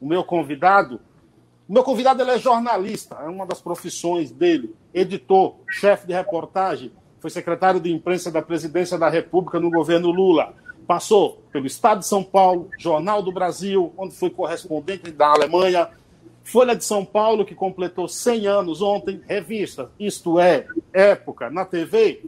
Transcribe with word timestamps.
o 0.00 0.06
meu 0.06 0.24
convidado. 0.24 1.00
O 1.68 1.72
meu 1.72 1.82
convidado 1.82 2.22
ele 2.22 2.30
é 2.30 2.38
jornalista, 2.38 3.16
é 3.16 3.28
uma 3.28 3.44
das 3.44 3.60
profissões 3.60 4.30
dele, 4.30 4.74
editor, 4.94 5.56
chefe 5.68 6.06
de 6.06 6.12
reportagem, 6.12 6.92
foi 7.20 7.30
secretário 7.30 7.80
de 7.80 7.92
imprensa 7.92 8.30
da 8.30 8.40
Presidência 8.40 8.96
da 8.96 9.08
República 9.08 9.58
no 9.58 9.70
governo 9.70 10.10
Lula. 10.10 10.54
Passou 10.86 11.42
pelo 11.50 11.66
Estado 11.66 12.00
de 12.00 12.06
São 12.06 12.22
Paulo, 12.22 12.70
Jornal 12.78 13.20
do 13.20 13.32
Brasil, 13.32 13.92
onde 13.98 14.14
foi 14.14 14.30
correspondente 14.30 15.10
da 15.10 15.28
Alemanha, 15.28 15.88
Folha 16.44 16.76
de 16.76 16.84
São 16.84 17.04
Paulo, 17.04 17.44
que 17.44 17.56
completou 17.56 18.06
100 18.06 18.46
anos 18.46 18.80
ontem, 18.80 19.20
revista, 19.26 19.90
isto 19.98 20.38
é, 20.38 20.68
Época, 20.92 21.50
na 21.50 21.64
TV, 21.64 22.22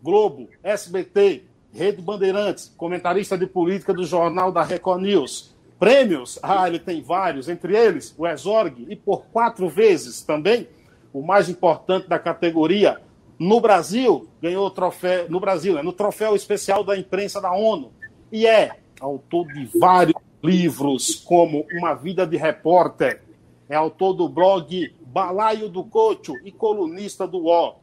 Globo, 0.00 0.48
SBT, 0.62 1.42
Rede 1.72 2.00
Bandeirantes, 2.00 2.72
comentarista 2.76 3.36
de 3.36 3.48
política 3.48 3.92
do 3.92 4.04
Jornal 4.04 4.52
da 4.52 4.62
Record 4.62 5.02
News. 5.02 5.53
Prêmios, 5.78 6.38
ah, 6.42 6.66
ele 6.68 6.78
tem 6.78 7.02
vários, 7.02 7.48
entre 7.48 7.76
eles 7.76 8.14
o 8.16 8.26
Exorg, 8.26 8.86
e 8.88 8.96
por 8.96 9.26
quatro 9.26 9.68
vezes 9.68 10.22
também, 10.22 10.68
o 11.12 11.22
mais 11.22 11.48
importante 11.48 12.08
da 12.08 12.18
categoria, 12.18 13.00
no 13.38 13.60
Brasil, 13.60 14.28
ganhou 14.40 14.66
o 14.66 14.70
troféu, 14.70 15.28
no 15.28 15.40
Brasil, 15.40 15.74
né, 15.74 15.82
no 15.82 15.92
troféu 15.92 16.36
especial 16.36 16.84
da 16.84 16.96
imprensa 16.96 17.40
da 17.40 17.52
ONU, 17.52 17.92
e 18.30 18.46
é 18.46 18.70
autor 19.00 19.46
de 19.48 19.78
vários 19.78 20.14
livros, 20.42 21.16
como 21.16 21.66
Uma 21.72 21.94
Vida 21.94 22.26
de 22.26 22.36
Repórter, 22.36 23.22
é 23.68 23.74
autor 23.74 24.12
do 24.12 24.28
blog 24.28 24.94
Balaio 25.06 25.68
do 25.68 25.82
Cocho 25.84 26.34
e 26.44 26.52
colunista 26.52 27.26
do 27.26 27.38
UOL. 27.38 27.80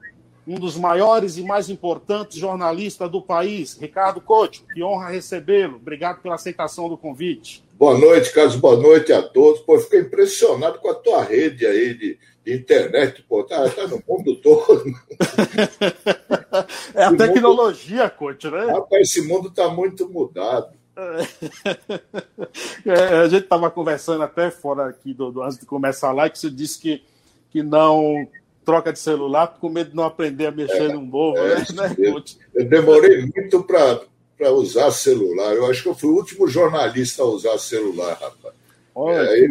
Um 0.48 0.56
dos 0.56 0.78
maiores 0.78 1.38
e 1.38 1.44
mais 1.44 1.70
importantes 1.70 2.38
jornalistas 2.38 3.10
do 3.10 3.22
país, 3.22 3.78
Ricardo 3.78 4.22
Cocho, 4.22 4.64
que 4.74 4.84
honra 4.84 5.10
recebê-lo. 5.10 5.78
Obrigado 5.78 6.22
pela 6.22 6.36
aceitação 6.36 6.90
do 6.90 6.98
convite. 6.98 7.64
Boa 7.82 7.98
noite, 7.98 8.32
Carlos. 8.32 8.56
Boa 8.58 8.78
noite 8.78 9.12
a 9.12 9.24
todos. 9.24 9.60
Pô, 9.62 9.80
fiquei 9.80 10.02
impressionado 10.02 10.78
com 10.78 10.88
a 10.88 10.94
tua 10.94 11.24
rede 11.24 11.66
aí 11.66 11.96
de, 11.96 12.20
de 12.46 12.54
internet. 12.54 13.26
Pô, 13.28 13.44
tá, 13.44 13.68
tá 13.72 13.88
no 13.88 14.00
mundo 14.08 14.36
todo. 14.36 14.84
é 16.94 17.06
a 17.06 17.16
tecnologia, 17.16 18.04
mundo... 18.04 18.12
Coach, 18.12 18.52
né? 18.52 18.68
Rapaz, 18.68 19.10
esse 19.10 19.28
mundo 19.28 19.48
está 19.48 19.68
muito 19.68 20.08
mudado. 20.08 20.80
É, 22.86 23.18
a 23.18 23.28
gente 23.28 23.44
estava 23.44 23.72
conversando 23.72 24.24
até 24.24 24.52
fora 24.52 24.88
aqui 24.88 25.14
do, 25.14 25.32
do, 25.32 25.42
antes 25.42 25.58
de 25.58 25.66
começar 25.66 26.12
lá, 26.12 26.30
que 26.30 26.38
você 26.38 26.50
disse 26.50 26.80
que, 26.80 27.02
que 27.50 27.64
não 27.64 28.28
troca 28.66 28.92
de 28.92 29.00
celular 29.00 29.58
com 29.60 29.70
medo 29.70 29.92
de 29.92 29.96
não 29.96 30.04
aprender 30.04 30.48
a 30.48 30.52
mexer 30.52 30.90
é, 30.90 30.94
num 30.94 31.06
novo, 31.06 31.38
é, 31.38 31.56
né? 31.74 31.96
Eu, 31.98 32.22
eu 32.54 32.66
demorei 32.66 33.22
muito 33.22 33.64
para 33.64 34.02
usar 34.50 34.92
celular. 34.92 35.54
Eu 35.54 35.70
acho 35.70 35.84
que 35.84 35.90
eu 35.90 35.96
fui 35.96 36.10
o 36.10 36.16
último 36.16 36.48
jornalista 36.48 37.22
a 37.22 37.26
usar 37.26 37.58
celular, 37.60 38.14
rapaz. 38.14 38.56
Olha 38.96 39.18
é, 39.18 39.26
que, 39.26 39.32
aí, 39.34 39.48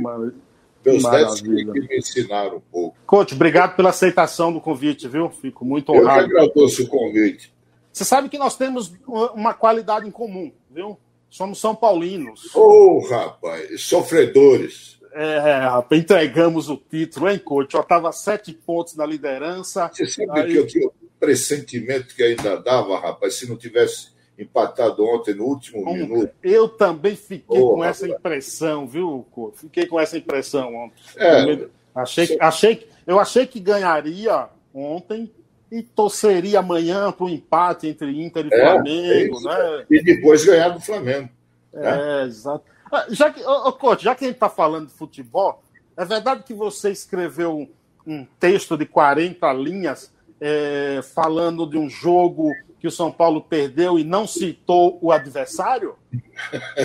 meus 0.84 1.05
netos 1.05 1.41
que, 1.41 1.48
que, 1.48 1.80
me 1.80 1.98
ensinaram 1.98 2.56
um 2.56 2.60
pouco. 2.60 2.96
Coach, 3.06 3.34
obrigado 3.34 3.77
pela 3.77 3.91
aceitação 3.91 4.52
do 4.52 4.61
convite, 4.61 5.08
viu? 5.08 5.30
Fico 5.30 5.64
muito 5.64 5.92
honrado. 5.92 6.22
Eu 6.22 6.28
que 6.28 6.36
agradeço 6.36 6.84
o 6.84 6.86
convite. 6.88 7.52
Você 7.92 8.05
sabe 8.05 8.28
que 8.28 8.38
nós 8.38 8.56
temos 8.56 8.92
uma 9.34 9.52
qualidade 9.52 10.06
em 10.06 10.11
comum, 10.11 10.52
viu? 10.70 10.98
Somos 11.28 11.61
São 11.61 11.74
Paulinos. 11.74 12.55
Ô, 12.55 12.98
oh, 12.98 13.08
rapaz, 13.08 13.83
sofredores. 13.83 14.98
É, 15.12 15.58
rapaz, 15.58 16.00
entregamos 16.00 16.68
o 16.68 16.77
título, 16.77 17.28
hein, 17.28 17.38
coach? 17.38 17.74
Eu 17.74 17.80
estava 17.80 18.12
sete 18.12 18.52
pontos 18.52 18.96
na 18.96 19.05
liderança. 19.05 19.91
Você 19.92 20.06
sabe 20.06 20.41
aí... 20.41 20.52
que 20.52 20.58
eu 20.58 20.66
tinha 20.66 20.88
um 20.88 20.92
pressentimento 21.18 22.14
que 22.14 22.22
ainda 22.22 22.56
dava, 22.56 22.98
rapaz, 22.98 23.34
se 23.34 23.48
não 23.48 23.56
tivesse 23.56 24.08
empatado 24.41 25.05
ontem 25.05 25.34
no 25.34 25.44
último 25.44 25.84
minuto. 25.92 26.33
Eu 26.42 26.69
também 26.69 27.14
fiquei 27.14 27.60
oh, 27.60 27.74
com 27.74 27.84
essa 27.84 28.08
impressão, 28.08 28.86
viu, 28.86 29.27
coach? 29.30 29.58
Fiquei 29.58 29.86
com 29.86 30.00
essa 30.00 30.16
impressão 30.16 30.74
ontem. 30.74 31.02
É, 31.16 31.69
achei, 31.94 32.38
achei, 32.41 32.88
eu 33.06 33.20
achei 33.20 33.46
que 33.46 33.61
ganharia 33.61 34.48
ontem, 34.74 35.30
e 35.70 35.83
torceria 35.83 36.58
amanhã 36.58 37.12
para 37.12 37.24
o 37.24 37.28
empate 37.28 37.86
entre 37.86 38.24
Inter 38.24 38.46
e 38.46 38.55
é, 38.55 38.61
Flamengo, 38.61 39.39
é 39.39 39.79
né? 39.79 39.86
E 39.90 40.02
depois 40.02 40.45
ganhar 40.45 40.70
do 40.70 40.80
Flamengo. 40.80 41.29
É, 41.73 41.80
né? 41.80 42.23
exato. 42.24 42.64
Ah, 42.90 43.06
já 43.11 43.30
que, 43.30 43.40
ô, 43.45 43.73
Coach, 43.73 44.02
já 44.02 44.14
que 44.14 44.24
a 44.24 44.27
gente 44.27 44.36
está 44.36 44.48
falando 44.48 44.89
de 44.89 44.95
futebol, 44.95 45.62
é 45.96 46.05
verdade 46.05 46.42
que 46.42 46.52
você 46.52 46.90
escreveu 46.90 47.56
um, 47.56 47.68
um 48.05 48.27
texto 48.40 48.77
de 48.77 48.84
40 48.84 49.52
linhas 49.52 50.12
é, 50.40 51.00
falando 51.14 51.67
de 51.67 51.79
um 51.79 51.89
jogo 51.89 52.50
que 52.80 52.89
o 52.89 52.91
São 52.91 53.13
Paulo 53.13 53.42
perdeu 53.42 53.98
e 53.98 54.05
não 54.05 54.27
citou 54.27 54.98
o 55.02 55.13
adversário? 55.13 55.95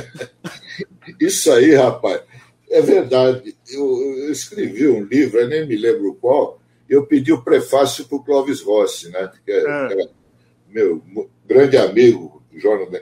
Isso 1.19 1.51
aí, 1.51 1.73
rapaz, 1.73 2.21
é 2.69 2.81
verdade. 2.81 3.55
Eu, 3.69 3.83
eu 4.17 4.31
escrevi 4.31 4.87
um 4.87 5.03
livro, 5.03 5.39
eu 5.39 5.47
nem 5.47 5.65
me 5.65 5.77
lembro 5.77 6.15
qual, 6.15 6.59
eu 6.89 7.05
pedi 7.05 7.31
o 7.31 7.41
prefácio 7.41 8.05
para 8.05 8.17
o 8.17 8.23
Clóvis 8.23 8.61
Rossi, 8.61 9.09
né, 9.09 9.31
que 9.45 9.51
é, 9.51 9.63
é. 9.63 10.07
meu 10.67 11.01
grande 11.45 11.77
amigo, 11.77 12.43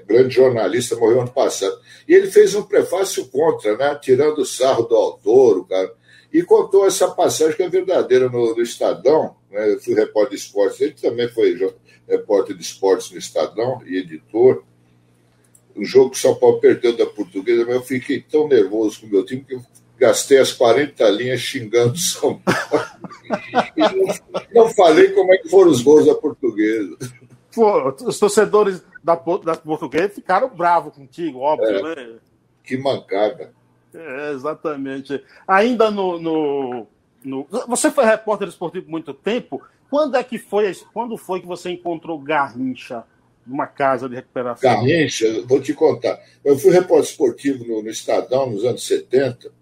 grande 0.07 0.35
jornalista, 0.35 0.95
morreu 0.95 1.21
ano 1.21 1.31
passado. 1.31 1.77
E 2.07 2.13
ele 2.13 2.27
fez 2.27 2.55
um 2.55 2.63
prefácio 2.63 3.27
contra, 3.27 3.75
né, 3.75 3.97
tirando 4.01 4.39
o 4.39 4.45
sarro 4.45 4.83
do 4.83 4.95
autor, 4.95 5.57
o 5.57 5.65
cara, 5.65 5.91
e 6.31 6.41
contou 6.41 6.85
essa 6.85 7.09
passagem 7.09 7.55
que 7.55 7.63
é 7.63 7.69
verdadeira 7.69 8.29
no, 8.29 8.55
no 8.55 8.61
Estadão. 8.61 9.35
Né, 9.51 9.73
eu 9.73 9.79
fui 9.79 9.93
repórter 9.93 10.37
de 10.37 10.43
esportes, 10.43 10.81
ele 10.81 10.93
também 10.93 11.27
foi 11.29 11.57
repórter 12.07 12.55
de 12.55 12.61
esportes 12.61 13.11
no 13.11 13.17
Estadão 13.17 13.81
e 13.85 13.97
editor. 13.97 14.63
O 15.75 15.83
jogo 15.83 16.11
que 16.11 16.17
o 16.17 16.21
São 16.21 16.35
Paulo 16.35 16.59
perdeu 16.59 16.95
da 16.95 17.05
Portuguesa, 17.05 17.65
mas 17.65 17.75
eu 17.75 17.81
fiquei 17.81 18.21
tão 18.21 18.47
nervoso 18.47 19.01
com 19.01 19.07
o 19.07 19.09
meu 19.09 19.25
time 19.25 19.43
que 19.43 19.55
eu 19.55 19.63
gastei 19.97 20.37
as 20.37 20.51
40 20.51 21.03
linhas 21.09 21.39
xingando 21.39 21.97
São 21.97 22.39
Paulo. 22.39 22.85
não, 24.53 24.63
não, 24.65 24.73
falei 24.73 25.11
como 25.11 25.33
é 25.33 25.37
que 25.37 25.49
foram 25.49 25.71
os 25.71 25.81
gols 25.81 26.05
da 26.05 26.15
portuguesa. 26.15 26.97
Pô, 27.53 27.89
os 28.05 28.19
torcedores 28.19 28.83
da, 29.03 29.15
da 29.15 29.55
portuguesa 29.55 30.09
ficaram 30.09 30.49
bravos 30.49 30.93
contigo, 30.93 31.39
óbvio, 31.39 31.87
é, 31.87 31.95
né? 31.95 32.19
Que 32.63 32.77
mancada. 32.77 33.53
É, 33.93 34.31
exatamente. 34.31 35.23
Ainda 35.47 35.91
no, 35.91 36.19
no, 36.19 36.87
no, 37.23 37.47
Você 37.67 37.91
foi 37.91 38.05
repórter 38.05 38.47
esportivo 38.47 38.89
muito 38.89 39.13
tempo. 39.13 39.61
Quando 39.93 40.17
é 40.17 40.23
que 40.23 40.39
foi? 40.39 40.71
Quando 40.91 41.15
foi 41.17 41.39
que 41.39 41.45
você 41.45 41.69
encontrou 41.69 42.17
Garrincha 42.17 43.03
numa 43.45 43.67
casa 43.67 44.09
de 44.09 44.15
recuperação? 44.15 44.67
Garrincha, 44.67 45.43
vou 45.43 45.61
te 45.61 45.71
contar. 45.71 46.19
Eu 46.43 46.57
fui 46.57 46.71
repórter 46.71 47.11
esportivo 47.11 47.63
no, 47.63 47.83
no 47.83 47.89
Estadão 47.91 48.49
nos 48.49 48.65
anos 48.65 48.87
70, 48.87 49.53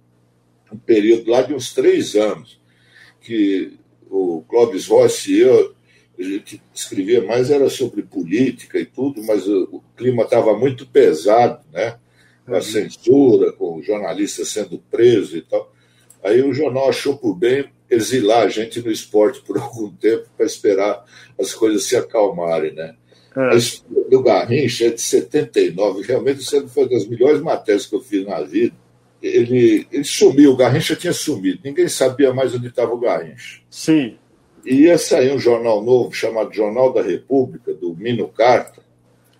um 0.72 0.78
período 0.78 1.30
lá 1.30 1.42
de 1.42 1.54
uns 1.54 1.74
três 1.74 2.16
anos 2.16 2.62
que 3.20 3.78
o 4.10 4.42
Clóvis 4.48 4.88
Rossi 4.88 5.34
e 5.34 5.40
eu, 5.42 5.76
a 6.18 6.24
gente 6.24 6.64
escrevia 6.74 7.22
mais 7.22 7.52
era 7.52 7.70
sobre 7.70 8.02
política 8.02 8.80
e 8.80 8.86
tudo, 8.86 9.22
mas 9.24 9.46
o, 9.46 9.64
o 9.70 9.84
clima 9.98 10.24
estava 10.24 10.58
muito 10.58 10.88
pesado, 10.88 11.62
né? 11.74 12.00
Com 12.46 12.54
a 12.54 12.56
uhum. 12.56 12.62
censura, 12.62 13.52
com 13.52 13.80
o 13.80 13.84
jornalista 13.84 14.46
sendo 14.46 14.80
preso 14.90 15.36
e 15.36 15.42
tal. 15.42 15.74
Aí 16.24 16.42
o 16.42 16.54
jornal 16.54 16.88
achou 16.88 17.18
por 17.18 17.36
bem 17.36 17.70
exilar 17.92 18.44
a 18.44 18.50
gente 18.50 18.82
no 18.82 18.90
esporte 18.90 19.42
por 19.42 19.58
algum 19.62 19.92
tempo 19.92 20.28
para 20.36 20.46
esperar 20.46 21.06
as 21.40 21.54
coisas 21.54 21.84
se 21.84 21.96
acalmarem, 21.96 22.74
né? 22.74 22.96
É. 23.36 23.50
Do 24.10 24.24
Garrincha 24.24 24.88
é 24.88 24.90
de 24.90 25.00
79, 25.00 26.02
realmente 26.02 26.42
isso 26.42 26.68
foi 26.68 26.84
uma 26.84 26.90
das 26.90 27.08
melhores 27.08 27.42
matérias 27.42 27.86
que 27.86 27.96
eu 27.96 28.02
fiz 28.02 28.26
na 28.26 28.42
vida 28.42 28.76
ele, 29.22 29.88
ele 29.92 30.04
sumiu, 30.04 30.52
o 30.52 30.56
Garrincha 30.56 30.96
tinha 30.96 31.14
sumido, 31.14 31.60
ninguém 31.64 31.88
sabia 31.88 32.34
mais 32.34 32.56
onde 32.56 32.68
estava 32.68 32.94
o 32.94 33.00
Garrincha. 33.00 33.62
Sim. 33.70 34.18
E 34.66 34.84
ia 34.84 34.98
sair 34.98 35.32
um 35.32 35.40
jornal 35.40 35.84
novo 35.84 36.12
chamado 36.12 36.54
Jornal 36.54 36.92
da 36.92 37.02
República, 37.02 37.74
do 37.74 37.96
Mino 37.96 38.28
Carta. 38.28 38.82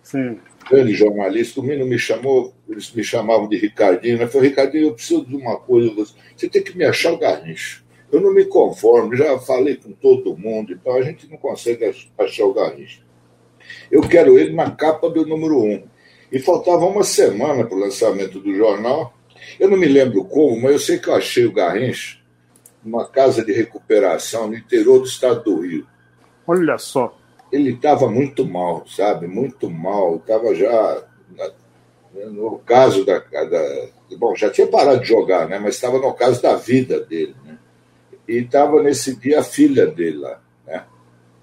Sim. 0.02 0.38
Grande 0.70 0.94
jornalista, 0.94 1.60
o 1.60 1.62
Mino 1.62 1.84
me 1.84 1.98
chamou, 1.98 2.54
eles 2.68 2.92
me 2.92 3.02
chamavam 3.02 3.48
de 3.48 3.56
Ricardinho, 3.56 4.18
né? 4.18 4.26
Falei, 4.28 4.50
Ricardinho, 4.50 4.88
eu 4.88 4.94
preciso 4.94 5.24
de 5.24 5.34
uma 5.34 5.56
coisa, 5.56 5.92
você 6.36 6.48
tem 6.48 6.62
que 6.62 6.76
me 6.76 6.84
achar 6.84 7.12
o 7.12 7.18
Garrincha. 7.18 7.81
Eu 8.12 8.20
não 8.20 8.32
me 8.32 8.44
conformo, 8.44 9.16
já 9.16 9.38
falei 9.38 9.76
com 9.76 9.90
todo 9.92 10.36
mundo, 10.36 10.72
então 10.72 10.94
a 10.94 11.02
gente 11.02 11.28
não 11.30 11.38
consegue 11.38 11.90
achar 12.18 12.44
o 12.44 12.52
Garrincha. 12.52 13.00
Eu 13.90 14.02
quero 14.02 14.38
ele 14.38 14.54
na 14.54 14.70
capa 14.70 15.08
do 15.08 15.26
número 15.26 15.58
um. 15.58 15.82
E 16.30 16.38
faltava 16.38 16.84
uma 16.84 17.04
semana 17.04 17.64
para 17.64 17.74
o 17.74 17.80
lançamento 17.80 18.38
do 18.38 18.54
jornal, 18.54 19.14
eu 19.58 19.68
não 19.68 19.78
me 19.78 19.86
lembro 19.86 20.24
como, 20.24 20.60
mas 20.60 20.72
eu 20.72 20.78
sei 20.78 20.98
que 20.98 21.08
eu 21.08 21.14
achei 21.14 21.46
o 21.46 21.52
Garrincha 21.52 22.18
numa 22.84 23.06
casa 23.06 23.44
de 23.44 23.52
recuperação 23.52 24.48
no 24.48 24.56
interior 24.56 24.98
do 24.98 25.06
estado 25.06 25.42
do 25.42 25.60
Rio. 25.60 25.86
Olha 26.46 26.76
só. 26.76 27.16
Ele 27.50 27.70
estava 27.70 28.10
muito 28.10 28.44
mal, 28.46 28.86
sabe? 28.86 29.26
Muito 29.26 29.70
mal. 29.70 30.16
Estava 30.16 30.54
já 30.54 31.02
no 32.30 32.58
caso 32.58 33.04
da, 33.04 33.18
da, 33.18 33.88
Bom, 34.18 34.34
já 34.36 34.50
tinha 34.50 34.66
parado 34.66 35.00
de 35.00 35.08
jogar, 35.08 35.48
né? 35.48 35.58
Mas 35.58 35.76
estava 35.76 35.98
no 35.98 36.12
caso 36.12 36.42
da 36.42 36.56
vida 36.56 37.00
dele, 37.00 37.34
né? 37.44 37.58
E 38.28 38.36
estava 38.38 38.82
nesse 38.82 39.16
dia 39.16 39.40
a 39.40 39.42
filha 39.42 39.86
dele 39.86 40.18
lá, 40.18 40.40
né? 40.66 40.84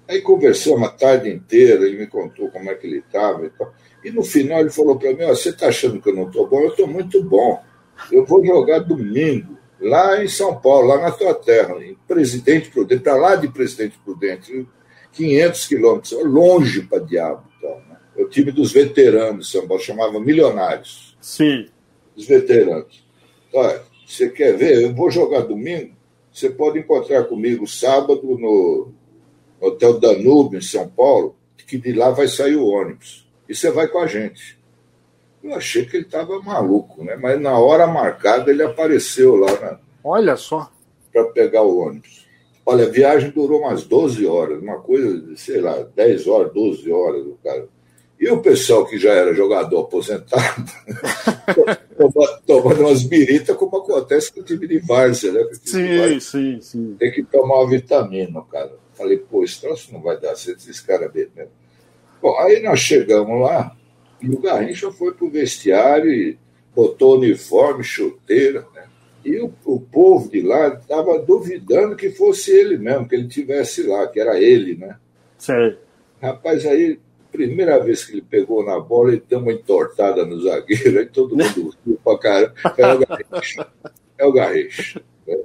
Aí 0.08 0.20
conversamos 0.22 0.88
a 0.88 0.90
tarde 0.90 1.30
inteira, 1.30 1.86
ele 1.86 1.98
me 1.98 2.06
contou 2.06 2.50
como 2.50 2.70
é 2.70 2.74
que 2.74 2.86
ele 2.86 2.98
estava 2.98 3.46
e 3.46 3.50
tal. 3.50 3.72
E 4.04 4.10
no 4.10 4.22
final 4.22 4.60
ele 4.60 4.70
falou 4.70 4.98
para 4.98 5.12
mim: 5.12 5.24
oh, 5.24 5.28
Você 5.28 5.50
está 5.50 5.68
achando 5.68 6.00
que 6.00 6.08
eu 6.08 6.14
não 6.14 6.26
estou 6.26 6.48
bom? 6.48 6.60
Eu 6.60 6.70
estou 6.70 6.86
muito 6.86 7.22
bom. 7.22 7.62
eu 8.10 8.24
vou 8.24 8.44
jogar 8.44 8.80
domingo, 8.80 9.58
lá 9.80 10.22
em 10.22 10.28
São 10.28 10.58
Paulo, 10.60 10.88
lá 10.88 11.00
na 11.00 11.10
tua 11.10 11.34
terra, 11.34 11.74
em 11.84 11.96
Presidente 12.08 12.70
Prudente, 12.70 13.02
para 13.02 13.16
lá 13.16 13.36
de 13.36 13.48
Presidente 13.48 13.98
Prudente, 14.04 14.66
500 15.12 15.66
quilômetros, 15.66 16.24
longe 16.24 16.82
para 16.82 17.04
diabo. 17.04 17.44
Então, 17.58 17.76
né? 17.88 17.96
O 18.16 18.24
time 18.24 18.50
dos 18.50 18.72
veteranos 18.72 19.46
de 19.46 19.52
São 19.52 19.66
Paulo 19.68 19.82
chamava 19.82 20.18
Milionários. 20.18 21.16
Sim. 21.20 21.66
Os 22.16 22.26
veteranos. 22.26 23.04
Olha, 23.52 23.82
você 24.06 24.28
quer 24.28 24.56
ver? 24.56 24.82
Eu 24.82 24.94
vou 24.94 25.10
jogar 25.10 25.42
domingo. 25.42 25.94
Você 26.32 26.50
pode 26.50 26.78
encontrar 26.78 27.24
comigo 27.24 27.66
sábado 27.66 28.22
no 28.38 28.92
Hotel 29.60 29.98
Danúbio, 29.98 30.58
em 30.58 30.62
São 30.62 30.88
Paulo, 30.88 31.36
que 31.70 31.78
de 31.78 31.92
lá 31.92 32.10
vai 32.10 32.26
sair 32.26 32.56
o 32.56 32.66
ônibus. 32.66 33.28
E 33.48 33.54
você 33.54 33.70
vai 33.70 33.86
com 33.86 33.98
a 33.98 34.06
gente. 34.06 34.58
Eu 35.42 35.54
achei 35.54 35.86
que 35.86 35.96
ele 35.96 36.04
estava 36.04 36.40
maluco, 36.40 37.04
né? 37.04 37.16
Mas 37.16 37.40
na 37.40 37.58
hora 37.58 37.86
marcada 37.86 38.50
ele 38.50 38.62
apareceu 38.62 39.36
lá. 39.36 39.52
Né? 39.60 39.78
Olha 40.02 40.36
só. 40.36 40.70
Para 41.12 41.24
pegar 41.26 41.62
o 41.62 41.78
ônibus. 41.78 42.26
Olha, 42.66 42.86
a 42.86 42.90
viagem 42.90 43.30
durou 43.30 43.60
umas 43.60 43.84
12 43.84 44.26
horas, 44.26 44.60
uma 44.60 44.80
coisa, 44.80 45.36
sei 45.36 45.60
lá, 45.60 45.82
10 45.94 46.26
horas, 46.26 46.52
12 46.52 46.92
horas, 46.92 47.26
o 47.26 47.38
cara. 47.42 47.68
E 48.20 48.28
o 48.28 48.42
pessoal 48.42 48.84
que 48.84 48.98
já 48.98 49.14
era 49.14 49.32
jogador 49.32 49.80
aposentado, 49.80 50.70
tomando 52.46 52.82
umas 52.82 53.02
biritas, 53.02 53.56
como 53.56 53.78
acontece 53.78 54.30
com 54.30 54.40
o 54.40 54.44
time 54.44 54.68
de 54.68 54.78
Várzea, 54.78 55.32
né? 55.32 55.48
Sim, 55.64 56.20
sim, 56.20 56.60
sim. 56.60 56.96
Tem 56.98 57.10
que 57.10 57.22
tomar 57.22 57.60
uma 57.60 57.70
vitamina, 57.70 58.42
cara. 58.42 58.72
Falei, 58.92 59.16
pô, 59.16 59.42
esse 59.42 59.58
troço 59.58 59.90
não 59.90 60.02
vai 60.02 60.20
dar 60.20 60.36
certo, 60.36 60.58
esses 60.58 60.82
caras 60.82 61.10
mesmo. 61.14 61.32
Bom, 62.20 62.38
aí 62.40 62.62
nós 62.62 62.80
chegamos 62.80 63.40
lá, 63.40 63.74
e 64.20 64.28
o 64.28 64.38
Garrincha 64.38 64.92
foi 64.92 65.14
pro 65.14 65.30
vestiário 65.30 66.12
e 66.12 66.38
botou 66.76 67.16
uniforme, 67.16 67.82
chuteira, 67.82 68.66
né? 68.74 68.84
E 69.24 69.40
o, 69.40 69.50
o 69.64 69.80
povo 69.80 70.30
de 70.30 70.42
lá 70.42 70.68
estava 70.68 71.18
duvidando 71.18 71.96
que 71.96 72.10
fosse 72.10 72.50
ele 72.50 72.76
mesmo, 72.76 73.08
que 73.08 73.14
ele 73.14 73.28
tivesse 73.28 73.82
lá, 73.82 74.06
que 74.06 74.20
era 74.20 74.38
ele, 74.38 74.76
né? 74.76 74.98
Sim. 75.38 75.74
Rapaz, 76.20 76.66
aí 76.66 76.98
primeira 77.30 77.78
vez 77.78 78.04
que 78.04 78.12
ele 78.12 78.22
pegou 78.22 78.64
na 78.64 78.78
bola, 78.78 79.12
ele 79.12 79.22
deu 79.28 79.38
uma 79.38 79.52
entortada 79.52 80.24
no 80.24 80.40
zagueiro, 80.42 80.98
aí 80.98 81.06
todo 81.06 81.36
mundo 81.36 81.74
riu 81.86 81.98
pra 82.02 82.18
caramba. 82.18 82.54
É 82.76 82.92
o 82.92 82.98
Garrincha. 82.98 83.66
É 84.18 84.26
o 84.26 84.32
Garrincha. 84.32 85.02
Né? 85.26 85.36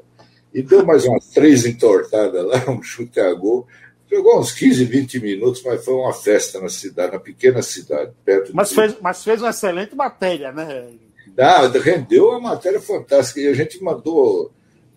E 0.53 0.61
deu 0.61 0.85
mais 0.85 1.05
umas 1.05 1.27
três 1.27 1.65
entortadas 1.65 2.45
lá, 2.45 2.69
um 2.69 2.81
chute 2.81 3.19
a 3.19 3.33
gol. 3.33 3.67
Jogou 4.09 4.39
uns 4.39 4.51
15, 4.51 4.85
20 4.85 5.19
minutos, 5.19 5.63
mas 5.63 5.83
foi 5.83 5.93
uma 5.93 6.13
festa 6.13 6.59
na 6.61 6.69
cidade, 6.69 7.13
na 7.13 7.19
pequena 7.19 7.61
cidade, 7.61 8.11
perto 8.23 8.55
mas 8.55 8.71
fez, 8.71 8.95
mas 9.01 9.23
fez 9.23 9.41
uma 9.41 9.49
excelente 9.49 9.95
matéria, 9.95 10.51
né? 10.51 10.89
Ah, 11.37 11.67
rendeu 11.67 12.29
uma 12.29 12.39
matéria 12.39 12.79
fantástica. 12.79 13.41
E 13.41 13.47
a 13.47 13.53
gente 13.53 13.83
mandou 13.83 14.53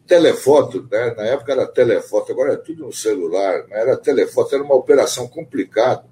telefoto, 0.07 0.87
né? 0.91 1.15
na 1.17 1.25
época 1.25 1.53
era 1.53 1.67
telefoto, 1.67 2.33
agora 2.33 2.55
é 2.55 2.57
tudo 2.57 2.87
no 2.87 2.93
celular, 2.93 3.67
né? 3.69 3.81
era 3.81 3.97
telefoto, 3.97 4.55
era 4.55 4.65
uma 4.65 4.75
operação 4.75 5.29
complicada 5.29 6.05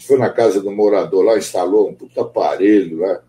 foi 0.00 0.18
na 0.18 0.30
casa 0.30 0.60
do 0.60 0.70
morador 0.70 1.24
lá, 1.24 1.36
instalou 1.36 1.88
um 1.88 1.94
puta 1.94 2.22
aparelho 2.22 2.98
lá. 2.98 3.20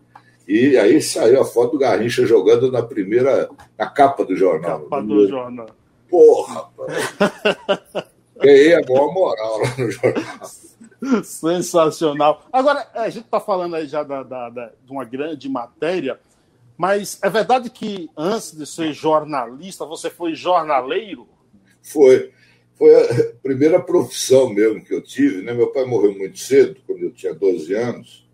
E 0.46 0.76
aí 0.76 1.00
saiu 1.00 1.40
a 1.40 1.44
foto 1.44 1.72
do 1.72 1.78
Garrincha 1.78 2.26
jogando 2.26 2.72
na 2.72 2.82
primeira, 2.82 3.48
na 3.78 3.86
capa 3.86 4.24
do 4.24 4.34
jornal. 4.34 4.80
Capa 4.80 5.02
do 5.02 5.28
jornal. 5.28 5.68
Porra, 6.08 6.68
Ganhei 8.42 8.74
a 8.74 8.80
maior 8.80 9.12
moral 9.12 9.58
lá 9.58 9.74
no 9.78 9.90
jornal. 9.90 11.22
Sensacional. 11.22 12.42
Agora, 12.52 12.88
a 12.94 13.08
gente 13.10 13.24
está 13.24 13.38
falando 13.38 13.76
aí 13.76 13.86
já 13.86 14.02
da, 14.02 14.22
da, 14.22 14.48
da, 14.48 14.72
de 14.84 14.90
uma 14.90 15.04
grande 15.04 15.48
matéria, 15.48 16.18
mas 16.76 17.18
é 17.22 17.28
verdade 17.28 17.68
que 17.68 18.10
antes 18.16 18.56
de 18.56 18.66
ser 18.66 18.92
jornalista, 18.92 19.84
você 19.84 20.08
foi 20.08 20.34
jornaleiro? 20.34 21.28
Foi 21.82 22.32
foi 22.80 22.94
a 22.94 23.32
primeira 23.44 23.78
profissão 23.78 24.48
mesmo 24.48 24.82
que 24.82 24.94
eu 24.94 25.02
tive. 25.02 25.42
Né? 25.42 25.52
Meu 25.52 25.66
pai 25.66 25.84
morreu 25.84 26.16
muito 26.16 26.38
cedo, 26.38 26.76
quando 26.86 27.02
eu 27.02 27.10
tinha 27.10 27.34
12 27.34 27.74
anos, 27.74 28.26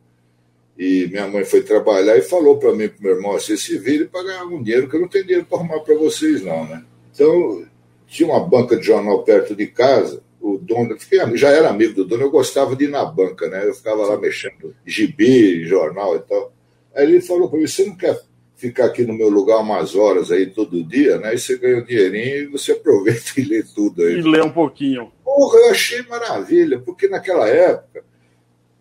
e 0.79 1.09
minha 1.09 1.27
mãe 1.27 1.45
foi 1.45 1.63
trabalhar 1.63 2.17
e 2.17 2.23
falou 2.23 2.57
para 2.57 2.73
mim, 2.73 2.89
para 2.89 3.03
meu 3.03 3.17
irmão, 3.17 3.33
você 3.33 3.57
se 3.57 3.77
vire 3.77 4.05
para 4.05 4.23
ganhar 4.23 4.43
algum 4.43 4.63
dinheiro, 4.63 4.89
que 4.89 4.95
eu 4.95 5.01
não 5.01 5.09
tenho 5.09 5.25
dinheiro 5.25 5.47
para 5.47 5.59
arrumar 5.59 5.81
para 5.81 5.97
vocês, 5.97 6.43
não. 6.43 6.65
Né? 6.65 6.85
Então, 7.13 7.67
tinha 8.07 8.29
uma 8.29 8.47
banca 8.47 8.77
de 8.77 8.87
jornal 8.87 9.25
perto 9.25 9.57
de 9.57 9.67
casa, 9.67 10.23
o 10.41 10.59
dono, 10.59 10.97
já 11.35 11.49
era 11.49 11.71
amigo 11.71 11.95
do 11.95 12.05
dono, 12.05 12.23
eu 12.23 12.31
gostava 12.31 12.77
de 12.77 12.85
ir 12.85 12.89
na 12.89 13.05
banca, 13.05 13.49
né? 13.49 13.67
Eu 13.67 13.75
ficava 13.75 14.07
lá 14.07 14.17
mexendo 14.17 14.77
gibi, 14.87 15.65
jornal 15.65 16.15
e 16.15 16.21
tal. 16.21 16.53
Aí 16.95 17.05
ele 17.05 17.21
falou 17.21 17.49
para 17.49 17.59
mim, 17.59 17.67
você 17.67 17.85
não 17.85 17.97
quer 17.97 18.21
ficar 18.57 18.87
aqui 18.87 19.05
no 19.05 19.13
meu 19.13 19.29
lugar 19.29 19.59
umas 19.59 19.95
horas 19.95 20.33
aí 20.33 20.47
todo 20.47 20.83
dia, 20.83 21.19
né? 21.19 21.29
Aí 21.29 21.39
você 21.39 21.59
ganha 21.59 21.79
um 21.79 21.85
dinheirinho 21.85 22.37
e 22.37 22.47
você 22.47 22.73
aproveita 22.73 23.33
e 23.37 23.45
lê 23.45 23.63
tudo 23.63 24.03
aí. 24.03 24.19
E 24.19 24.23
lê 24.23 24.43
um 24.43 24.51
pouquinho. 24.51 25.13
Porra, 25.23 25.59
eu 25.59 25.71
achei 25.71 26.03
maravilha, 26.03 26.81
porque 26.81 27.07
naquela 27.07 27.49
época 27.49 28.03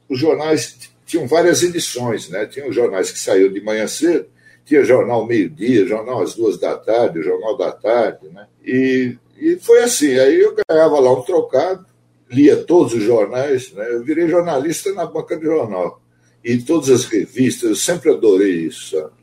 os 0.09 0.17
jornais 0.17 0.77
tinham 1.05 1.27
várias 1.27 1.61
edições, 1.61 2.29
né? 2.29 2.45
Tinha 2.45 2.67
os 2.67 2.73
jornais 2.73 3.11
que 3.11 3.19
saíam 3.19 3.51
de 3.51 3.61
manhã 3.61 3.85
cedo, 3.87 4.27
tinha 4.65 4.83
jornal 4.83 5.25
meio-dia, 5.25 5.85
jornal 5.85 6.21
às 6.21 6.33
duas 6.33 6.57
da 6.57 6.75
tarde, 6.77 7.21
jornal 7.21 7.57
da 7.57 7.71
tarde, 7.71 8.29
né? 8.29 8.47
E, 8.63 9.17
e 9.37 9.57
foi 9.57 9.83
assim, 9.83 10.17
aí 10.17 10.39
eu 10.39 10.55
ganhava 10.67 10.99
lá 10.99 11.11
um 11.11 11.21
trocado, 11.21 11.85
lia 12.31 12.55
todos 12.55 12.93
os 12.93 13.03
jornais, 13.03 13.71
né? 13.73 13.87
Eu 13.91 14.03
virei 14.03 14.27
jornalista 14.27 14.91
na 14.93 15.05
banca 15.05 15.37
de 15.37 15.45
jornal. 15.45 16.01
E 16.43 16.57
todas 16.59 16.89
as 16.89 17.05
revistas, 17.05 17.69
eu 17.69 17.75
sempre 17.75 18.11
adorei 18.11 18.67
isso, 18.67 18.95
sabe? 18.97 19.14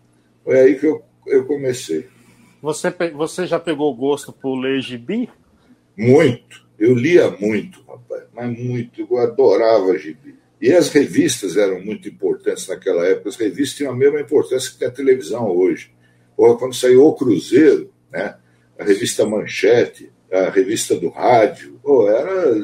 Foi 0.44 0.58
aí 0.58 0.78
que 0.78 0.86
eu, 0.86 1.02
eu 1.26 1.44
comecei. 1.46 2.06
Você, 2.60 2.90
você 3.14 3.46
já 3.46 3.58
pegou 3.58 3.94
gosto 3.94 4.32
por 4.32 4.56
ler 4.58 4.80
gibi? 4.80 5.28
Muito. 5.96 6.62
Eu 6.78 6.94
lia 6.94 7.30
muito, 7.30 7.82
rapaz, 7.86 8.24
mas 8.34 8.58
muito. 8.58 9.06
Eu 9.08 9.18
adorava 9.18 9.96
gibi. 9.98 10.36
E 10.60 10.72
as 10.72 10.88
revistas 10.90 11.56
eram 11.56 11.80
muito 11.84 12.08
importantes 12.08 12.68
naquela 12.68 13.06
época. 13.06 13.28
As 13.28 13.36
revistas 13.36 13.76
tinham 13.76 13.92
a 13.92 13.96
mesma 13.96 14.20
importância 14.20 14.70
que 14.70 14.78
tem 14.78 14.88
a 14.88 14.92
televisão 14.92 15.48
hoje. 15.48 15.90
Ou 16.36 16.56
quando 16.56 16.74
saiu 16.74 17.04
O 17.04 17.14
Cruzeiro, 17.14 17.92
né? 18.10 18.36
a 18.78 18.84
revista 18.84 19.26
Manchete, 19.26 20.10
a 20.30 20.50
revista 20.50 20.96
do 20.96 21.08
rádio, 21.08 21.78
oh, 21.82 22.08
era, 22.08 22.54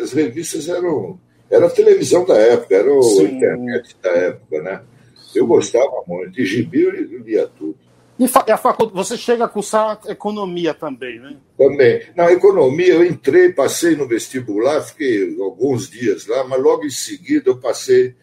as 0.00 0.12
revistas 0.12 0.68
eram 0.68 1.18
era 1.50 1.66
a 1.66 1.70
televisão 1.70 2.24
da 2.24 2.36
época, 2.36 2.74
era 2.74 2.90
a 2.90 3.22
internet 3.22 3.96
da 4.02 4.10
época, 4.10 4.62
né? 4.62 4.82
Eu 5.36 5.46
gostava 5.46 6.02
muito. 6.06 6.32
De 6.32 6.44
gibi 6.44 6.82
eu 6.82 6.90
lia 6.92 7.46
tudo. 7.46 7.76
E 8.18 8.24
a 8.50 8.56
faculdade, 8.56 8.96
você 8.96 9.16
chega 9.16 9.44
a 9.44 9.48
cursar 9.48 10.00
economia 10.06 10.72
também, 10.72 11.20
né? 11.20 11.36
Também. 11.58 12.02
Na 12.16 12.32
economia, 12.32 12.94
eu 12.94 13.04
entrei, 13.04 13.52
passei 13.52 13.94
no 13.94 14.08
vestibular, 14.08 14.80
fiquei 14.80 15.36
alguns 15.38 15.90
dias 15.90 16.26
lá, 16.26 16.42
mas 16.44 16.62
logo 16.62 16.86
em 16.86 16.90
seguida 16.90 17.50
eu 17.50 17.58
passei 17.58 18.14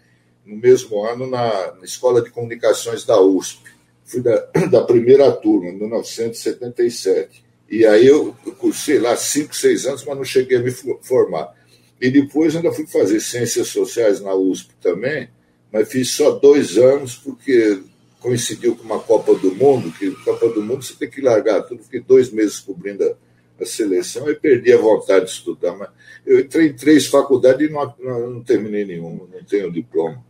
no 0.43 0.57
mesmo 0.57 1.05
ano 1.05 1.27
na, 1.27 1.73
na 1.73 1.83
Escola 1.83 2.23
de 2.23 2.31
Comunicações 2.31 3.05
da 3.05 3.21
USP. 3.21 3.61
Fui 4.03 4.19
da, 4.19 4.47
da 4.71 4.81
primeira 4.81 5.31
turma, 5.31 5.69
em 5.69 5.77
1977. 5.77 7.43
E 7.69 7.85
aí 7.85 8.07
eu, 8.07 8.35
eu 8.45 8.51
cursei 8.53 8.97
lá 8.97 9.15
cinco, 9.15 9.55
seis 9.55 9.85
anos, 9.85 10.03
mas 10.05 10.17
não 10.17 10.23
cheguei 10.23 10.57
a 10.57 10.61
me 10.61 10.71
formar. 11.03 11.53
E 12.01 12.09
depois 12.09 12.55
ainda 12.55 12.71
fui 12.71 12.87
fazer 12.87 13.19
ciências 13.19 13.67
sociais 13.67 14.19
na 14.19 14.33
USP 14.33 14.73
também, 14.81 15.29
mas 15.73 15.91
fiz 15.91 16.11
só 16.11 16.29
dois 16.29 16.77
anos 16.77 17.15
porque 17.15 17.81
coincidiu 18.19 18.75
com 18.75 18.83
uma 18.83 18.99
Copa 18.99 19.33
do 19.33 19.53
Mundo, 19.55 19.91
que 19.91 20.11
Copa 20.23 20.47
do 20.49 20.61
Mundo 20.61 20.83
você 20.83 20.93
tem 20.93 21.09
que 21.09 21.19
largar 21.19 21.63
tudo, 21.63 21.83
fiquei 21.83 21.99
dois 21.99 22.31
meses 22.31 22.59
cobrindo 22.59 23.03
a, 23.03 23.15
a 23.61 23.65
seleção 23.65 24.29
e 24.29 24.35
perdi 24.35 24.71
a 24.71 24.77
vontade 24.77 25.25
de 25.25 25.31
estudar. 25.31 25.75
Mas 25.75 25.89
eu 26.25 26.39
entrei 26.39 26.67
em 26.67 26.73
três 26.73 27.07
faculdades 27.07 27.67
e 27.67 27.71
não, 27.71 27.93
não, 27.99 28.29
não 28.29 28.43
terminei 28.43 28.85
nenhuma, 28.85 29.27
não 29.33 29.43
tenho 29.43 29.71
diploma. 29.71 30.23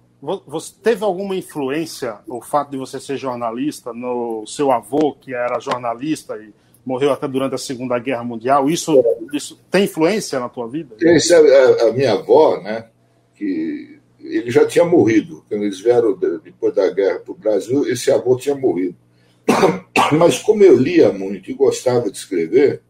Você 0.48 0.74
teve 0.82 1.04
alguma 1.04 1.36
influência 1.36 2.20
o 2.26 2.42
fato 2.42 2.72
de 2.72 2.78
você 2.78 2.98
ser 2.98 3.18
jornalista 3.18 3.94
no 3.94 4.48
seu 4.48 4.72
avô, 4.72 5.14
que 5.20 5.34
era 5.34 5.60
jornalista 5.60 6.38
e 6.38 6.54
morreu 6.86 7.12
até 7.12 7.28
durante 7.28 7.56
a 7.56 7.58
Segunda 7.58 8.00
Guerra 8.00 8.24
Mundial? 8.24 8.70
Isso, 8.70 9.04
isso 9.34 9.60
tem 9.70 9.84
influência 9.84 10.40
na 10.40 10.48
tua 10.48 10.70
vida? 10.70 10.96
Tem, 10.96 11.18
a, 11.18 11.90
a 11.90 11.92
minha 11.92 12.14
avó, 12.14 12.62
né, 12.62 12.88
que 13.36 13.93
ele 14.24 14.50
já 14.50 14.66
tinha 14.66 14.86
morrido. 14.86 15.44
Quando 15.50 15.64
eles 15.64 15.80
vieram 15.80 16.18
depois 16.44 16.74
da 16.74 16.90
guerra 16.90 17.20
para 17.20 17.32
o 17.32 17.38
Brasil, 17.38 17.88
esse 17.88 18.12
avô 18.12 18.36
tinha 18.36 18.56
morrido. 18.56 18.96
Mas 20.18 20.40
como 20.40 20.64
eu 20.64 20.78
lia 20.78 21.12
muito 21.12 21.52
e 21.52 21.54
gostava 21.54 22.10
de 22.10 22.18
escrever, 22.18 22.82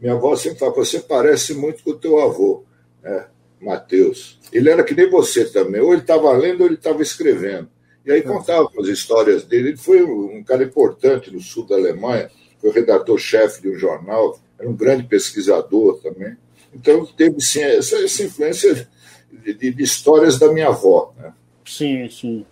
minha 0.00 0.14
avó 0.14 0.34
sempre 0.34 0.58
falava, 0.58 0.76
você 0.76 1.00
parece 1.00 1.54
muito 1.54 1.84
com 1.84 1.90
o 1.90 1.98
teu 1.98 2.20
avô, 2.20 2.64
né? 3.02 3.26
Mateus. 3.60 4.40
Ele 4.50 4.70
era 4.70 4.82
que 4.82 4.94
nem 4.94 5.10
você 5.10 5.44
também, 5.44 5.80
ou 5.80 5.92
ele 5.92 6.00
estava 6.00 6.32
lendo 6.32 6.62
ou 6.62 6.66
ele 6.66 6.76
estava 6.76 7.02
escrevendo. 7.02 7.68
E 8.04 8.10
aí 8.10 8.22
contava 8.22 8.70
as 8.78 8.88
histórias 8.88 9.44
dele. 9.44 9.68
Ele 9.68 9.76
foi 9.76 10.02
um 10.02 10.42
cara 10.42 10.64
importante 10.64 11.30
no 11.30 11.40
sul 11.40 11.66
da 11.66 11.76
Alemanha, 11.76 12.30
foi 12.58 12.70
redator-chefe 12.70 13.60
de 13.60 13.68
um 13.68 13.74
jornal, 13.78 14.40
era 14.58 14.68
um 14.68 14.74
grande 14.74 15.04
pesquisador 15.04 16.00
também. 16.00 16.36
Então 16.74 17.04
teve 17.04 17.40
sim, 17.40 17.60
essa, 17.60 17.96
essa 18.02 18.22
influência 18.22 18.88
de, 19.30 19.72
de, 19.72 19.82
histórias 19.82 20.38
da 20.38 20.52
minha 20.52 20.68
avó. 20.68 21.12
Né? 21.16 21.32
Sim, 21.64 22.08
sim. 22.08 22.46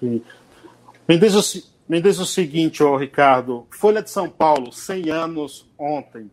sim. 0.00 0.22
Me 1.08 1.18
diz 1.18 1.70
Me 1.88 2.00
diz 2.00 2.18
o 2.18 2.26
seguinte, 2.26 2.82
ô 2.82 2.96
Ricardo, 2.96 3.66
Folha 3.70 4.02
de 4.02 4.10
São 4.10 4.28
Paulo, 4.28 4.72
100 4.72 5.10
anos 5.10 5.66
ontem. 5.78 6.30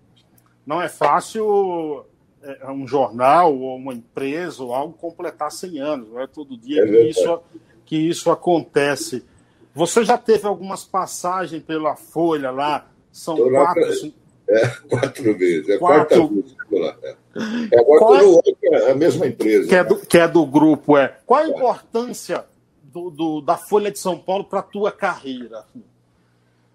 Não 0.66 0.82
é 0.82 0.90
fácil 0.90 2.06
é, 2.42 2.70
um 2.70 2.88
jornal 2.88 3.58
ou 3.58 3.76
uma 3.76 3.94
empresa 3.94 4.64
ou 4.64 4.74
algo 4.74 4.94
completar 4.94 5.52
100 5.52 5.80
anos, 5.80 6.10
não 6.10 6.20
é 6.20 6.28
todo 6.28 6.58
dia 6.58 6.84
é 6.84 6.88
que, 6.88 7.02
isso, 7.10 7.42
que 7.86 7.96
isso 7.96 8.32
acontece. 8.32 9.26
Você 9.74 10.04
já 10.06 10.18
teve 10.18 10.46
algumas 10.48 10.84
passagens 10.84 11.64
pela 11.64 11.96
Folha 11.96 12.52
lá? 12.52 12.88
São 13.12 13.36
Tô 13.36 13.50
quatro, 13.50 13.82
lá, 13.82 13.92
cinco... 13.94 14.18
É, 14.48 14.68
quatro 14.90 15.38
vezes. 15.38 15.70
É 15.70 15.78
quatro... 15.78 16.28
quarta 16.28 16.34
vez 16.34 16.82
lá. 16.82 16.98
É. 17.04 17.80
Agora 17.80 18.00
Qual 18.00 18.42
é... 18.72 18.92
a 18.92 18.96
mesma 18.96 19.28
empresa. 19.28 19.68
Que 19.68 19.76
é, 19.76 19.84
do, 19.84 19.96
que 19.98 20.18
é 20.18 20.28
do 20.28 20.46
grupo, 20.46 20.98
é. 20.98 21.18
Qual 21.26 21.44
a 21.44 21.48
importância 21.48 22.46
do, 22.84 23.10
do 23.10 23.42
da 23.42 23.58
Folha 23.58 23.92
de 23.92 24.00
São 24.00 24.18
Paulo 24.18 24.46
para 24.46 24.60
a 24.60 24.64
tua 24.64 24.92
carreira? 24.92 25.66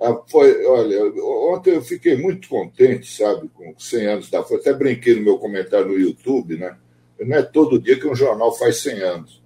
Ah, 0.03 0.19
foi, 0.29 0.65
olha, 0.65 1.13
ontem 1.53 1.75
eu 1.75 1.83
fiquei 1.83 2.17
muito 2.17 2.49
contente, 2.49 3.11
sabe, 3.15 3.49
com 3.55 3.75
100 3.79 4.07
anos 4.07 4.31
da 4.31 4.43
Folha. 4.43 4.61
Até 4.61 4.73
brinquei 4.73 5.15
no 5.15 5.23
meu 5.23 5.39
comentário 5.39 5.89
no 5.89 5.99
YouTube, 5.99 6.57
né? 6.57 6.77
Não 7.21 7.37
é 7.37 7.43
todo 7.43 7.81
dia 7.81 7.99
que 8.01 8.09
um 8.09 8.15
jornal 8.15 8.57
faz 8.57 8.79
100 8.79 9.01
anos. 9.03 9.43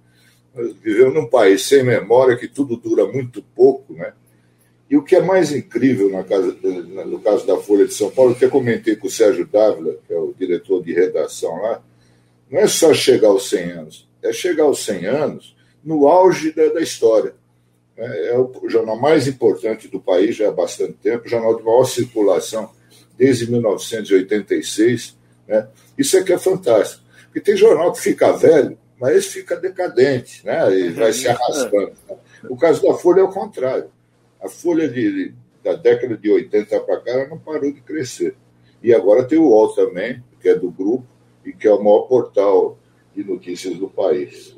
Vivemos 0.81 1.13
num 1.13 1.29
país 1.29 1.63
sem 1.63 1.83
memória, 1.83 2.37
que 2.37 2.47
tudo 2.47 2.77
dura 2.77 3.05
muito 3.05 3.43
pouco, 3.53 3.93
né? 3.93 4.13
E 4.89 4.95
o 4.95 5.03
que 5.03 5.15
é 5.15 5.21
mais 5.21 5.51
incrível 5.51 6.11
na 6.11 6.23
casa, 6.23 6.55
no 6.61 7.19
caso 7.19 7.45
da 7.45 7.57
Folha 7.57 7.87
de 7.87 7.93
São 7.93 8.11
Paulo, 8.11 8.31
eu 8.31 8.35
até 8.35 8.47
comentei 8.47 8.95
com 8.95 9.07
o 9.07 9.11
Sérgio 9.11 9.47
Dávila, 9.47 9.95
que 10.07 10.13
é 10.13 10.17
o 10.17 10.33
diretor 10.37 10.83
de 10.83 10.93
redação 10.93 11.59
lá, 11.61 11.81
não 12.49 12.59
é 12.59 12.67
só 12.67 12.93
chegar 12.93 13.29
aos 13.29 13.49
100 13.49 13.71
anos, 13.71 14.07
é 14.21 14.31
chegar 14.31 14.65
aos 14.65 14.85
100 14.85 15.05
anos 15.07 15.55
no 15.83 16.07
auge 16.07 16.51
da, 16.51 16.67
da 16.67 16.81
história. 16.81 17.33
É, 17.97 18.33
é 18.33 18.37
o 18.37 18.69
jornal 18.69 18.99
mais 18.99 19.27
importante 19.27 19.87
do 19.87 19.99
país 19.99 20.35
já 20.35 20.49
há 20.49 20.51
bastante 20.51 20.93
tempo, 20.93 21.27
jornal 21.27 21.55
de 21.55 21.63
maior 21.63 21.85
circulação 21.85 22.69
desde 23.17 23.49
1986. 23.49 25.17
Né? 25.47 25.67
Isso 25.97 26.17
é 26.17 26.23
que 26.23 26.33
é 26.33 26.37
fantástico. 26.37 27.03
Porque 27.25 27.39
tem 27.39 27.55
jornal 27.55 27.91
que 27.91 28.01
fica 28.01 28.31
velho, 28.33 28.77
mas 28.99 29.25
fica 29.25 29.55
decadente, 29.55 30.45
né? 30.45 30.73
E 30.73 30.89
vai 30.89 31.11
se 31.11 31.27
arrastando. 31.27 31.93
Né? 32.09 32.17
O 32.49 32.55
caso 32.55 32.81
da 32.81 32.93
Folha 32.93 33.21
é 33.21 33.23
o 33.23 33.31
contrário. 33.31 33.89
A 34.45 34.49
folha 34.49 34.87
de, 34.87 35.33
da 35.63 35.73
década 35.73 36.15
de 36.15 36.29
80 36.29 36.79
para 36.81 37.01
cá 37.01 37.27
não 37.27 37.39
parou 37.39 37.73
de 37.73 37.81
crescer. 37.81 38.35
E 38.83 38.93
agora 38.93 39.27
tem 39.27 39.39
o 39.39 39.47
UOL 39.47 39.73
também, 39.73 40.23
que 40.39 40.47
é 40.47 40.55
do 40.55 40.69
grupo, 40.69 41.07
e 41.43 41.51
que 41.51 41.67
é 41.67 41.73
o 41.73 41.83
maior 41.83 42.01
portal 42.01 42.77
de 43.15 43.23
notícias 43.23 43.75
do 43.77 43.89
país. 43.89 44.55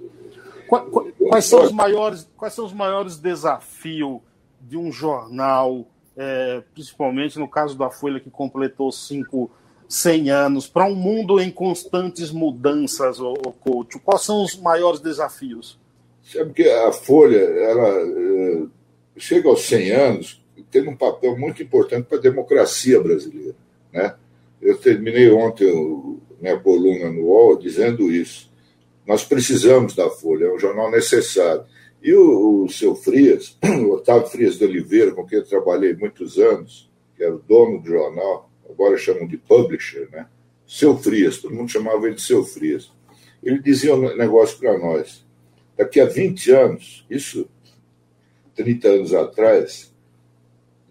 Quais 0.68 1.46
são 1.46 1.64
os 1.64 1.72
maiores, 1.72 2.30
quais 2.36 2.54
são 2.54 2.66
os 2.66 2.74
maiores 2.74 3.18
desafios 3.18 4.20
de 4.60 4.76
um 4.76 4.92
jornal, 4.92 5.88
é, 6.18 6.62
principalmente 6.74 7.40
no 7.40 7.48
caso 7.48 7.78
da 7.78 7.90
Folha, 7.90 8.20
que 8.20 8.30
completou 8.30 8.92
cinco, 8.92 9.50
100 9.88 10.30
anos, 10.30 10.68
para 10.68 10.86
um 10.86 10.96
mundo 10.96 11.40
em 11.40 11.50
constantes 11.50 12.32
mudanças, 12.32 13.22
o, 13.22 13.32
o 13.32 13.54
coach? 13.54 13.98
Quais 14.00 14.24
são 14.24 14.44
os 14.44 14.58
maiores 14.58 15.00
desafios? 15.00 15.80
Sabe 16.22 16.52
que 16.52 16.70
a 16.70 16.92
Folha, 16.92 17.40
ela 17.40 17.88
é, 17.88 18.68
chega 19.18 19.50
aos 19.50 19.66
100 19.66 19.92
anos 19.92 20.48
tendo 20.72 20.90
um 20.90 20.96
papel 20.96 21.38
muito 21.38 21.62
importante 21.64 22.08
para 22.08 22.18
a 22.18 22.22
democracia 22.22 23.02
brasileira. 23.02 23.56
Né? 23.92 24.16
Eu 24.62 24.78
terminei 24.78 25.30
ontem 25.32 25.66
minha 26.40 26.60
coluna 26.60 27.10
no 27.10 27.26
UOL 27.26 27.58
dizendo 27.58 28.12
isso. 28.12 28.52
Nós 29.06 29.24
precisamos 29.24 29.96
da 29.96 30.10
Folha, 30.10 30.46
é 30.46 30.54
um 30.54 30.60
jornal 30.60 30.92
necessário. 30.92 31.64
E 32.02 32.14
o, 32.14 32.66
o 32.66 32.70
seu 32.70 32.96
Frias, 32.96 33.58
o 33.64 33.94
Otávio 33.94 34.28
Frias 34.28 34.58
de 34.58 34.66
Oliveira, 34.66 35.12
com 35.12 35.26
quem 35.26 35.40
eu 35.40 35.46
trabalhei 35.46 35.96
muitos 35.96 36.38
anos, 36.38 36.90
que 37.16 37.24
era 37.24 37.34
o 37.34 37.40
dono 37.40 37.82
do 37.82 37.88
jornal, 37.88 38.50
agora 38.70 38.98
chamam 38.98 39.26
de 39.26 39.38
publisher, 39.38 40.08
né? 40.12 40.28
Seu 40.68 40.98
Frias, 40.98 41.38
todo 41.38 41.56
mundo 41.56 41.72
chamava 41.72 42.06
ele 42.06 42.16
de 42.16 42.22
Seu 42.22 42.44
Frias. 42.44 42.92
Ele 43.42 43.60
dizia 43.60 43.96
um 43.96 44.16
negócio 44.16 44.58
para 44.60 44.78
nós. 44.78 45.26
Daqui 45.78 46.02
a 46.02 46.06
20 46.06 46.52
anos, 46.52 47.06
isso 47.10 47.48
30 48.58 48.88
anos 48.88 49.14
atrás, 49.14 49.94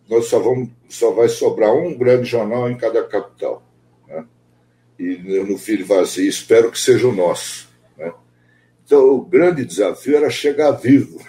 nós 0.08 0.26
só, 0.26 0.38
vamos, 0.38 0.70
só 0.88 1.10
vai 1.10 1.28
sobrar 1.28 1.74
um 1.74 1.98
grande 1.98 2.24
jornal 2.24 2.70
em 2.70 2.76
cada 2.76 3.04
capital. 3.04 3.62
Né? 4.08 4.24
E 4.98 5.16
no 5.18 5.56
vai 5.84 6.00
assim, 6.00 6.26
espero 6.26 6.70
que 6.70 6.78
seja 6.78 7.06
o 7.08 7.14
nosso. 7.14 7.68
Né? 7.98 8.12
Então, 8.84 9.04
o 9.10 9.24
grande 9.24 9.64
desafio 9.64 10.16
era 10.16 10.30
chegar 10.30 10.70
vivo. 10.70 11.20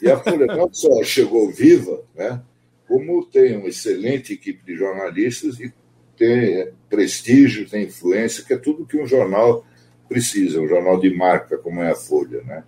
E 0.00 0.10
a 0.10 0.18
Folha 0.18 0.46
não 0.46 0.72
só 0.72 1.02
chegou 1.02 1.50
viva, 1.50 2.02
né? 2.14 2.42
como 2.86 3.24
tem 3.24 3.56
uma 3.56 3.68
excelente 3.68 4.34
equipe 4.34 4.62
de 4.64 4.76
jornalistas 4.76 5.58
e 5.58 5.72
tem 6.16 6.70
prestígio, 6.88 7.68
tem 7.68 7.84
influência, 7.84 8.44
que 8.44 8.52
é 8.52 8.58
tudo 8.58 8.86
que 8.86 9.00
um 9.00 9.06
jornal 9.06 9.66
precisa, 10.06 10.60
um 10.60 10.68
jornal 10.68 11.00
de 11.00 11.14
marca 11.14 11.56
como 11.56 11.82
é 11.82 11.90
a 11.90 11.96
Folha. 11.96 12.42
Né? 12.42 12.62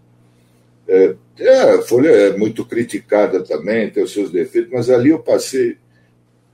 É, 0.88 1.14
é, 1.38 1.60
a 1.74 1.82
Folha 1.82 2.08
é 2.08 2.36
muito 2.36 2.64
criticada 2.64 3.44
também, 3.44 3.90
tem 3.90 4.02
os 4.02 4.12
seus 4.12 4.30
defeitos, 4.30 4.72
mas 4.72 4.88
ali 4.88 5.10
eu 5.10 5.18
passei 5.18 5.76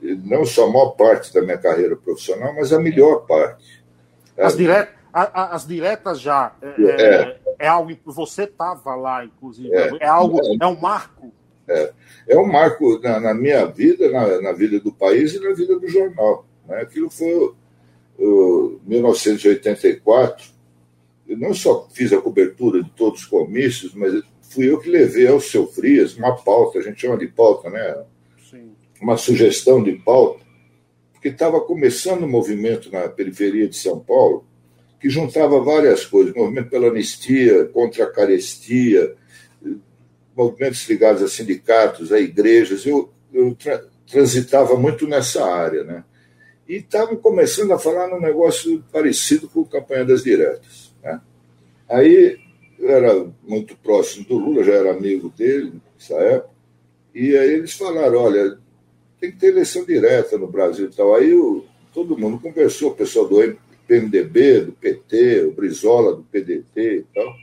não 0.00 0.44
só 0.44 0.66
a 0.66 0.70
maior 0.70 0.90
parte 0.90 1.32
da 1.32 1.40
minha 1.40 1.56
carreira 1.56 1.96
profissional, 1.96 2.52
mas 2.54 2.72
a 2.72 2.80
melhor 2.80 3.26
parte. 3.26 3.82
As, 4.36 4.56
diret, 4.56 4.90
a, 5.12 5.54
as 5.54 5.66
diretas 5.66 6.20
já 6.20 6.52
é, 6.60 6.82
é, 6.82 7.02
é, 7.02 7.40
é 7.60 7.68
algo. 7.68 7.96
Você 8.06 8.42
estava 8.42 8.94
lá, 8.96 9.24
inclusive. 9.24 9.72
É, 9.72 9.98
é 10.00 10.06
algo. 10.06 10.40
É, 10.60 10.66
um 10.66 10.78
marco. 10.78 11.32
É, 11.66 11.92
é 12.28 12.36
um 12.36 12.46
marco 12.46 12.98
na, 12.98 13.20
na 13.20 13.32
minha 13.32 13.64
vida, 13.66 14.10
na, 14.10 14.40
na, 14.42 14.52
vida 14.52 14.78
do 14.80 14.92
país 14.92 15.32
e 15.32 15.40
na 15.40 15.54
vida 15.54 15.78
do 15.78 15.88
jornal. 15.88 16.44
Né? 16.66 16.82
Aquilo 16.82 17.08
foi 17.08 17.32
o, 17.32 17.56
o 18.18 18.80
1984 18.84 20.53
eu 21.28 21.38
não 21.38 21.54
só 21.54 21.88
fiz 21.92 22.12
a 22.12 22.20
cobertura 22.20 22.82
de 22.82 22.90
todos 22.90 23.20
os 23.20 23.26
comícios, 23.26 23.94
mas 23.94 24.22
fui 24.42 24.70
eu 24.70 24.78
que 24.78 24.88
levei 24.88 25.26
ao 25.26 25.40
seu 25.40 25.66
Frias 25.66 26.16
uma 26.16 26.36
pauta, 26.36 26.78
a 26.78 26.82
gente 26.82 27.00
chama 27.00 27.16
de 27.16 27.26
pauta, 27.26 27.70
né? 27.70 28.04
Sim. 28.50 28.72
Uma 29.00 29.16
sugestão 29.16 29.82
de 29.82 29.92
pauta, 29.92 30.44
porque 31.12 31.28
estava 31.28 31.60
começando 31.60 32.24
um 32.24 32.28
movimento 32.28 32.90
na 32.90 33.08
periferia 33.08 33.68
de 33.68 33.76
São 33.76 33.98
Paulo 33.98 34.46
que 35.00 35.10
juntava 35.10 35.60
várias 35.60 36.06
coisas, 36.06 36.34
movimento 36.34 36.70
pela 36.70 36.88
anistia, 36.88 37.66
contra 37.66 38.04
a 38.04 38.10
carestia, 38.10 39.14
movimentos 40.34 40.88
ligados 40.88 41.22
a 41.22 41.28
sindicatos, 41.28 42.10
a 42.10 42.18
igrejas. 42.18 42.86
Eu, 42.86 43.12
eu 43.32 43.54
tra 43.54 43.84
transitava 44.10 44.76
muito 44.76 45.06
nessa 45.06 45.44
área, 45.44 45.82
né? 45.82 46.04
E 46.68 46.76
estavam 46.76 47.16
começando 47.16 47.72
a 47.72 47.78
falar 47.78 48.08
num 48.08 48.20
negócio 48.20 48.82
parecido 48.92 49.48
com 49.48 49.62
a 49.62 49.66
campanha 49.66 50.04
das 50.04 50.22
diretas. 50.22 50.83
Aí 51.88 52.38
eu 52.78 52.90
era 52.90 53.26
muito 53.42 53.76
próximo 53.76 54.24
do 54.26 54.36
Lula, 54.36 54.64
já 54.64 54.74
era 54.74 54.92
amigo 54.92 55.28
dele 55.30 55.80
nessa 55.94 56.14
época, 56.14 56.54
e 57.14 57.36
aí 57.36 57.54
eles 57.54 57.72
falaram, 57.72 58.18
olha, 58.18 58.58
tem 59.20 59.30
que 59.30 59.38
ter 59.38 59.48
eleição 59.48 59.84
direta 59.84 60.36
no 60.36 60.48
Brasil 60.48 60.86
e 60.86 60.94
tal. 60.94 61.14
Aí 61.14 61.30
eu, 61.30 61.64
todo 61.92 62.18
mundo 62.18 62.40
conversou, 62.40 62.90
o 62.90 62.94
pessoal 62.94 63.28
do 63.28 63.56
PMDB, 63.86 64.62
do 64.62 64.72
PT, 64.72 65.44
o 65.44 65.52
Brizola 65.52 66.16
do 66.16 66.24
PDT 66.24 66.64
e 66.76 67.06
tal. 67.14 67.34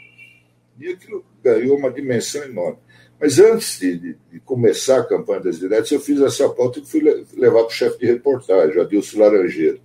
E 0.79 0.89
aquilo 0.89 1.23
ganhou 1.43 1.77
uma 1.77 1.89
dimensão 1.89 2.43
enorme. 2.43 2.77
Mas 3.19 3.39
antes 3.39 3.79
de, 3.79 3.97
de, 3.97 4.17
de 4.31 4.39
começar 4.41 4.99
a 4.99 5.05
campanha 5.05 5.41
das 5.41 5.59
diretas, 5.59 5.91
eu 5.91 5.99
fiz 6.01 6.19
essa 6.19 6.49
pauta 6.49 6.79
e 6.79 6.85
fui 6.85 7.01
levar 7.33 7.59
para 7.59 7.67
o 7.67 7.71
chefe 7.71 7.99
de 7.99 8.07
reportagem, 8.07 8.81
Adilson 8.81 9.19
Laranjeiro. 9.19 9.79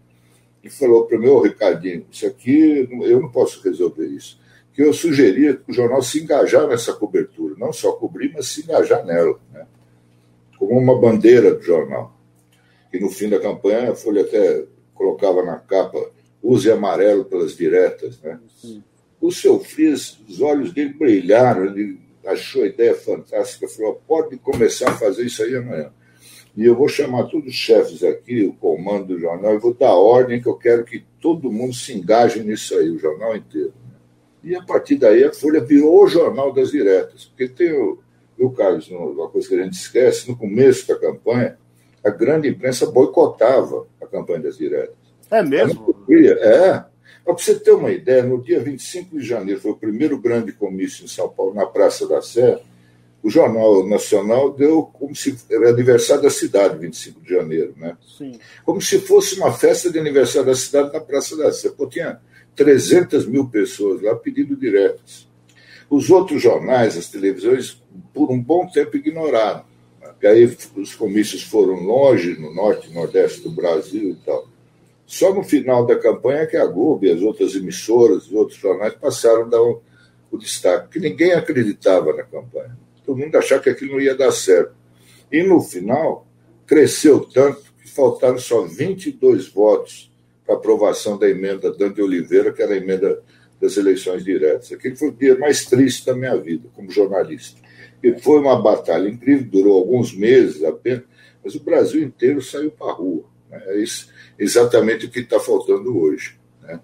E 0.65 0.71
falou 0.71 1.07
para 1.07 1.19
mim, 1.19 1.29
ô 1.29 1.41
Ricardinho, 1.41 2.07
isso 2.11 2.27
aqui 2.27 2.89
eu 2.91 3.21
não 3.21 3.31
posso 3.31 3.63
resolver 3.63 4.07
isso 4.07 4.39
que 4.77 4.83
eu 4.83 4.93
sugeria 4.93 5.57
que 5.57 5.71
o 5.71 5.75
jornal 5.75 6.03
se 6.03 6.23
engajar 6.23 6.69
nessa 6.69 6.93
cobertura, 6.93 7.55
não 7.57 7.73
só 7.73 7.93
cobrir, 7.93 8.31
mas 8.35 8.49
se 8.49 8.61
engajar 8.61 9.07
nela, 9.07 9.41
né? 9.51 9.67
como 10.59 10.79
uma 10.79 11.01
bandeira 11.01 11.55
do 11.55 11.63
jornal. 11.63 12.15
E 12.93 13.01
no 13.01 13.09
fim 13.09 13.31
da 13.31 13.41
campanha, 13.41 13.93
a 13.93 13.95
Folha 13.95 14.21
até 14.21 14.65
colocava 14.95 15.43
na 15.43 15.57
capa 15.57 15.99
use 16.43 16.71
amarelo 16.71 17.25
pelas 17.25 17.57
diretas. 17.57 18.21
Né? 18.21 18.39
O 19.19 19.33
seu 19.33 19.59
Frias, 19.61 20.19
os 20.29 20.43
olhos 20.43 20.75
dele 20.75 20.93
brilharam, 20.93 21.65
ele 21.65 21.99
achou 22.27 22.63
a 22.63 22.67
ideia 22.67 22.95
fantástica, 22.95 23.67
falou: 23.69 24.03
pode 24.07 24.37
começar 24.37 24.91
a 24.91 24.97
fazer 24.99 25.25
isso 25.25 25.43
aí 25.43 25.57
amanhã. 25.57 25.91
E 26.55 26.67
eu 26.67 26.77
vou 26.77 26.89
chamar 26.89 27.25
todos 27.25 27.49
os 27.49 27.55
chefes 27.55 28.05
aqui, 28.05 28.45
o 28.45 28.53
comando 28.53 29.07
do 29.07 29.19
jornal, 29.19 29.55
e 29.55 29.59
vou 29.59 29.73
dar 29.73 29.95
ordem 29.95 30.41
que 30.41 30.49
eu 30.49 30.57
quero 30.57 30.85
que 30.85 31.03
todo 31.19 31.51
mundo 31.51 31.75
se 31.75 31.95
engaje 31.95 32.43
nisso 32.43 32.75
aí, 32.75 32.91
o 32.91 32.99
jornal 32.99 33.35
inteiro. 33.35 33.73
E 34.47 34.55
a 34.55 34.63
partir 34.63 34.95
daí 34.95 35.25
a 35.25 35.33
Folha 35.33 35.61
virou 35.61 36.05
o 36.05 36.07
jornal 36.07 36.53
das 36.53 36.71
diretas. 36.71 37.25
Porque 37.25 37.49
tem 37.49 37.73
o, 37.73 37.99
o 38.39 38.49
Carlos, 38.51 38.89
uma 38.89 39.29
coisa 39.29 39.49
que 39.49 39.57
a 39.57 39.65
gente 39.65 39.75
esquece, 39.75 40.31
no 40.31 40.37
começo 40.37 40.87
da 40.87 40.97
campanha, 40.97 41.59
a 42.05 42.11
grande 42.11 42.49
imprensa 42.49 42.87
boicotava 42.87 43.89
a 44.01 44.07
campanha 44.07 44.39
das 44.39 44.57
diretas. 44.57 44.95
É 45.33 45.43
mesmo? 45.43 45.97
É. 46.09 46.85
Para 47.25 47.35
você 47.35 47.59
ter 47.59 47.73
uma 47.73 47.91
ideia, 47.91 48.23
no 48.23 48.41
dia 48.41 48.61
25 48.61 49.19
de 49.19 49.27
janeiro, 49.27 49.61
foi 49.61 49.73
o 49.73 49.77
primeiro 49.77 50.17
grande 50.17 50.53
comício 50.53 51.05
em 51.05 51.09
São 51.09 51.29
Paulo, 51.29 51.53
na 51.53 51.67
Praça 51.67 52.07
da 52.07 52.23
Sé, 52.23 52.61
o 53.21 53.29
Jornal 53.29 53.85
Nacional 53.89 54.53
deu 54.53 54.85
como 54.85 55.13
se 55.17 55.37
era 55.51 55.71
aniversário 55.71 56.23
da 56.23 56.31
cidade, 56.31 56.79
25 56.79 57.21
de 57.21 57.31
janeiro, 57.31 57.75
né? 57.77 57.97
Sim. 58.17 58.39
Como 58.65 58.81
se 58.81 59.01
fosse 59.01 59.35
uma 59.35 59.53
festa 59.53 59.91
de 59.91 59.99
aniversário 59.99 60.47
da 60.47 60.55
cidade 60.55 60.93
na 60.93 61.01
Praça 61.01 61.37
da 61.37 61.51
Sé. 61.51 61.71
Pô, 61.71 61.89
tinha 61.89 62.21
300 62.57 63.27
mil 63.27 63.49
pessoas 63.49 64.03
lá 64.03 64.15
pedindo 64.17 64.57
diretas. 64.57 65.29
Os 65.89 66.11
outros 66.11 66.43
jornais, 66.43 66.97
as 66.97 67.09
televisões, 67.09 67.81
por 68.13 68.33
um 68.33 68.43
bom 68.43 68.67
tempo 68.67 68.97
ignoraram. 68.97 69.65
Porque 70.01 70.27
aí 70.27 70.57
os 70.77 70.95
comícios 70.95 71.43
foram 71.43 71.75
longe, 71.75 72.41
no 72.41 72.53
norte 72.53 72.91
e 72.91 72.95
nordeste 72.95 73.43
do 73.43 73.51
Brasil 73.51 74.11
e 74.11 74.15
tal. 74.25 74.49
Só 75.07 75.33
no 75.33 75.45
final 75.45 75.87
da 75.87 75.97
campanha 75.97 76.47
que 76.47 76.57
a 76.57 76.67
Globo 76.67 77.05
e 77.05 77.13
as 77.13 77.21
outras 77.21 77.55
emissoras, 77.55 78.27
os 78.27 78.33
outros 78.33 78.59
jornais 78.59 78.95
passaram 78.95 79.43
a 79.43 79.49
dar 79.49 79.63
o, 79.63 79.83
o 80.33 80.39
destaque, 80.39 80.85
porque 80.85 80.99
ninguém 80.99 81.33
acreditava 81.33 82.13
na 82.13 82.25
campanha. 82.25 82.77
Todo 83.05 83.19
mundo 83.19 83.37
achava 83.37 83.63
que 83.63 83.71
aquilo 83.71 83.93
não 83.93 84.01
ia 84.01 84.17
dar 84.17 84.33
certo. 84.33 84.75
E 85.31 85.43
no 85.43 85.61
final, 85.61 86.27
cresceu 86.67 87.21
tanto 87.21 87.63
que 87.81 87.89
faltaram 87.89 88.39
só 88.39 88.63
22 88.63 89.49
votos 89.49 90.11
para 90.47 90.55
aprovação 90.55 91.19
da 91.19 91.29
emenda 91.29 91.73
Dante 91.73 92.01
Oliveira, 92.01 92.53
que 92.53 92.63
era 92.63 92.75
a 92.75 92.77
emenda 92.77 93.21
das 93.61 93.77
eleições 93.77 94.25
diretas. 94.25 94.71
Aquele 94.73 94.97
foi 94.97 95.09
o 95.09 95.13
dia 95.13 95.37
mais 95.37 95.65
triste 95.65 96.07
da 96.07 96.15
minha 96.15 96.37
vida 96.37 96.69
como 96.75 96.91
jornalista. 96.91 97.61
E 98.03 98.17
foi 98.21 98.39
uma 98.39 98.61
batalha 98.61 99.09
incrível, 99.09 99.49
durou 99.51 99.79
alguns 99.79 100.15
meses 100.15 100.63
apenas, 100.63 101.05
mas 101.43 101.55
o 101.55 101.61
Brasil 101.61 102.03
inteiro 102.03 102.41
saiu 102.41 102.71
para 102.71 102.93
a 102.93 102.95
rua. 102.95 103.25
Né? 103.51 103.63
É 103.67 103.79
isso, 103.79 104.09
exatamente 104.39 105.07
o 105.07 105.11
que 105.11 105.21
está 105.21 105.41
faltando 105.41 105.99
hoje. 105.99 106.39
Né? 106.63 106.81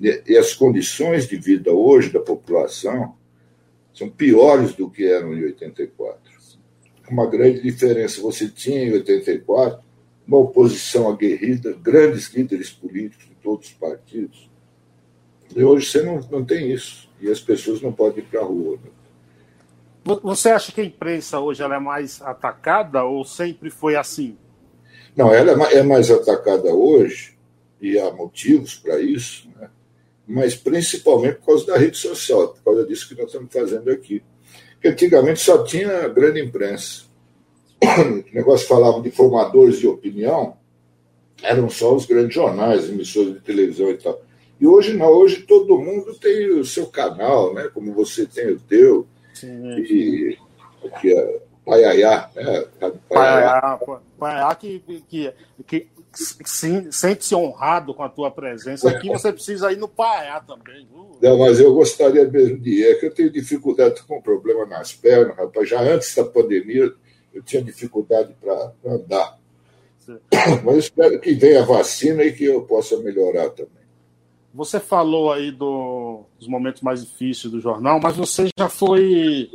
E, 0.00 0.22
e 0.28 0.36
as 0.36 0.54
condições 0.54 1.26
de 1.26 1.36
vida 1.36 1.72
hoje 1.72 2.10
da 2.10 2.20
população 2.20 3.16
são 3.94 4.08
piores 4.08 4.74
do 4.74 4.90
que 4.90 5.04
eram 5.04 5.34
em 5.34 5.44
84. 5.44 6.20
Uma 7.10 7.28
grande 7.28 7.60
diferença. 7.60 8.22
Você 8.22 8.48
tinha 8.48 8.84
em 8.84 8.92
84 8.92 9.82
uma 10.26 10.38
oposição 10.38 11.08
aguerrida, 11.08 11.76
grandes 11.82 12.32
líderes 12.32 12.70
políticos 12.70 13.26
de 13.26 13.34
todos 13.36 13.68
os 13.68 13.74
partidos. 13.74 14.50
E 15.54 15.62
hoje 15.62 15.86
você 15.86 16.02
não, 16.02 16.20
não 16.30 16.44
tem 16.44 16.72
isso. 16.72 17.10
E 17.20 17.30
as 17.30 17.40
pessoas 17.40 17.80
não 17.80 17.92
podem 17.92 18.24
ir 18.24 18.26
para 18.26 18.40
a 18.40 18.44
rua. 18.44 18.78
Né? 18.82 20.18
Você 20.22 20.50
acha 20.50 20.72
que 20.72 20.80
a 20.80 20.84
imprensa 20.84 21.38
hoje 21.38 21.62
ela 21.62 21.76
é 21.76 21.80
mais 21.80 22.20
atacada 22.22 23.04
ou 23.04 23.24
sempre 23.24 23.70
foi 23.70 23.94
assim? 23.94 24.36
Não, 25.14 25.32
ela 25.32 25.52
é 25.70 25.82
mais 25.82 26.10
atacada 26.10 26.74
hoje, 26.74 27.36
e 27.80 27.98
há 27.98 28.10
motivos 28.10 28.76
para 28.76 29.00
isso, 29.00 29.48
né? 29.60 29.68
mas 30.26 30.54
principalmente 30.54 31.36
por 31.36 31.46
causa 31.46 31.66
da 31.66 31.76
rede 31.76 31.98
social, 31.98 32.48
por 32.48 32.62
causa 32.64 32.86
disso 32.86 33.08
que 33.08 33.14
nós 33.14 33.26
estamos 33.26 33.52
fazendo 33.52 33.90
aqui. 33.90 34.22
Porque 34.72 34.88
antigamente 34.88 35.40
só 35.40 35.62
tinha 35.62 36.08
grande 36.08 36.40
imprensa. 36.40 37.04
O 37.82 38.34
negócio 38.34 38.68
falava 38.68 39.00
de 39.00 39.10
formadores 39.10 39.78
de 39.78 39.86
opinião, 39.86 40.56
eram 41.42 41.68
só 41.68 41.94
os 41.94 42.06
grandes 42.06 42.34
jornais, 42.34 42.88
emissoras 42.88 43.34
de 43.34 43.40
televisão 43.40 43.90
e 43.90 43.96
tal. 43.96 44.20
E 44.60 44.66
hoje 44.66 44.96
não, 44.96 45.08
hoje 45.08 45.42
todo 45.42 45.78
mundo 45.78 46.14
tem 46.14 46.50
o 46.50 46.64
seu 46.64 46.86
canal, 46.86 47.52
né? 47.52 47.68
como 47.74 47.92
você 47.92 48.24
tem 48.26 48.52
o 48.52 48.60
teu, 48.60 49.06
Sim. 49.34 49.78
E 49.78 50.38
aqui 50.84 51.12
é 51.12 51.40
Paiaiá, 51.64 52.30
né? 52.34 52.64
Paiaiá, 53.08 53.78
Paiaiá 54.18 54.54
que, 54.54 54.84
que, 55.08 55.34
que 55.66 55.88
sente-se 56.44 57.34
honrado 57.34 57.94
com 57.94 58.02
a 58.02 58.08
tua 58.08 58.30
presença 58.30 58.90
aqui, 58.90 59.08
você 59.08 59.32
precisa 59.32 59.72
ir 59.72 59.78
no 59.78 59.88
Paiaiá 59.88 60.40
também. 60.40 60.86
Não, 61.20 61.38
mas 61.38 61.58
eu 61.58 61.72
gostaria 61.72 62.28
mesmo 62.28 62.58
de 62.58 62.80
ir. 62.80 62.90
É 62.90 62.94
que 62.94 63.06
eu 63.06 63.14
tenho 63.14 63.30
dificuldade 63.30 64.02
com 64.02 64.20
problema 64.20 64.66
nas 64.66 64.92
pernas, 64.92 65.36
rapaz. 65.36 65.68
Já 65.68 65.80
antes 65.80 66.14
da 66.14 66.24
pandemia 66.24 66.92
eu 67.34 67.42
tinha 67.42 67.62
dificuldade 67.62 68.34
para 68.40 68.72
andar. 68.84 69.38
Sim. 69.98 70.18
Mas 70.64 70.76
espero 70.76 71.20
que 71.20 71.34
venha 71.34 71.62
a 71.62 71.66
vacina 71.66 72.24
e 72.24 72.32
que 72.32 72.44
eu 72.44 72.62
possa 72.62 72.98
melhorar 72.98 73.50
também. 73.50 73.82
Você 74.54 74.78
falou 74.78 75.32
aí 75.32 75.50
do, 75.50 76.24
dos 76.38 76.46
momentos 76.46 76.82
mais 76.82 77.02
difíceis 77.02 77.50
do 77.50 77.58
jornal, 77.58 77.98
mas 77.98 78.16
você 78.16 78.48
já 78.58 78.68
foi 78.68 79.50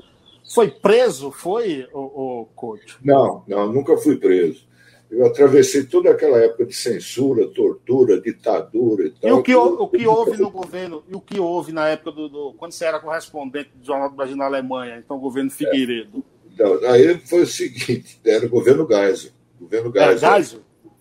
foi 0.54 0.72
preso, 0.72 1.30
foi, 1.30 1.88
o, 1.94 2.00
o 2.42 2.46
coach? 2.56 2.98
Não, 3.04 3.44
não, 3.48 3.72
nunca 3.72 3.96
fui 3.98 4.18
preso. 4.18 4.66
Eu 5.10 5.26
atravessei 5.26 5.86
toda 5.86 6.12
aquela 6.12 6.38
época 6.40 6.66
de 6.66 6.74
censura, 6.74 7.48
tortura, 7.48 8.20
ditadura 8.20 9.06
e 9.06 9.12
tal. 9.12 9.30
E 9.30 9.34
o 9.34 9.44
que, 9.44 9.56
o 9.56 9.88
que 9.88 10.08
houve 10.08 10.38
no 10.38 10.50
governo, 10.50 11.04
e 11.08 11.16
o 11.16 11.22
que 11.22 11.40
houve 11.40 11.72
na 11.72 11.88
época 11.88 12.12
do, 12.12 12.28
do, 12.28 12.54
quando 12.58 12.74
você 12.74 12.86
era 12.86 13.00
correspondente 13.00 13.70
do 13.76 13.86
Jornal 13.86 14.10
do 14.10 14.16
Brasil 14.16 14.36
na 14.36 14.46
Alemanha, 14.46 14.98
então 14.98 15.18
o 15.18 15.20
governo 15.20 15.50
Figueiredo? 15.50 16.24
É. 16.34 16.37
Não, 16.58 16.90
aí 16.90 17.20
foi 17.20 17.42
o 17.44 17.48
seguinte, 17.48 18.20
era 18.26 18.46
o 18.46 18.50
governo 18.50 18.88
Geisel. 18.88 19.32
O 19.60 19.64
governo 19.64 19.92
Geisel. 19.92 20.30
É, 20.30 20.36
Geisel? 20.36 20.60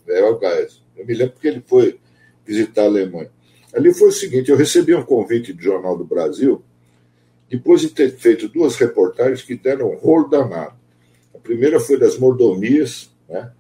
É, 0.09 0.23
o 0.25 0.39
Geisel. 0.39 0.83
Eu 0.97 1.07
me 1.07 1.15
lembro 1.15 1.35
que 1.41 1.49
ele 1.49 1.63
foi 1.67 1.99
visitar 2.45 2.83
a 2.83 2.87
Alemanha. 2.87 3.31
Ali 3.75 3.93
foi 3.93 4.09
o 4.09 4.13
seguinte: 4.13 4.51
eu 4.51 4.57
recebi 4.57 4.95
um 4.95 5.05
convite 5.05 5.53
do 5.53 5.63
Jornal 5.63 5.97
do 5.97 6.05
Brasil, 6.05 6.63
depois 7.49 7.81
de 7.81 7.91
ter 7.91 8.11
feito 8.17 8.49
duas 8.49 8.77
reportagens 8.77 9.43
que 9.43 9.55
deram 9.55 9.91
um 9.91 9.97
rolo 9.97 10.29
danado. 10.29 10.75
A 11.35 11.39
primeira 11.39 11.79
foi 11.79 11.99
das 11.99 12.19
mordomias, 12.19 13.11
né, 13.29 13.53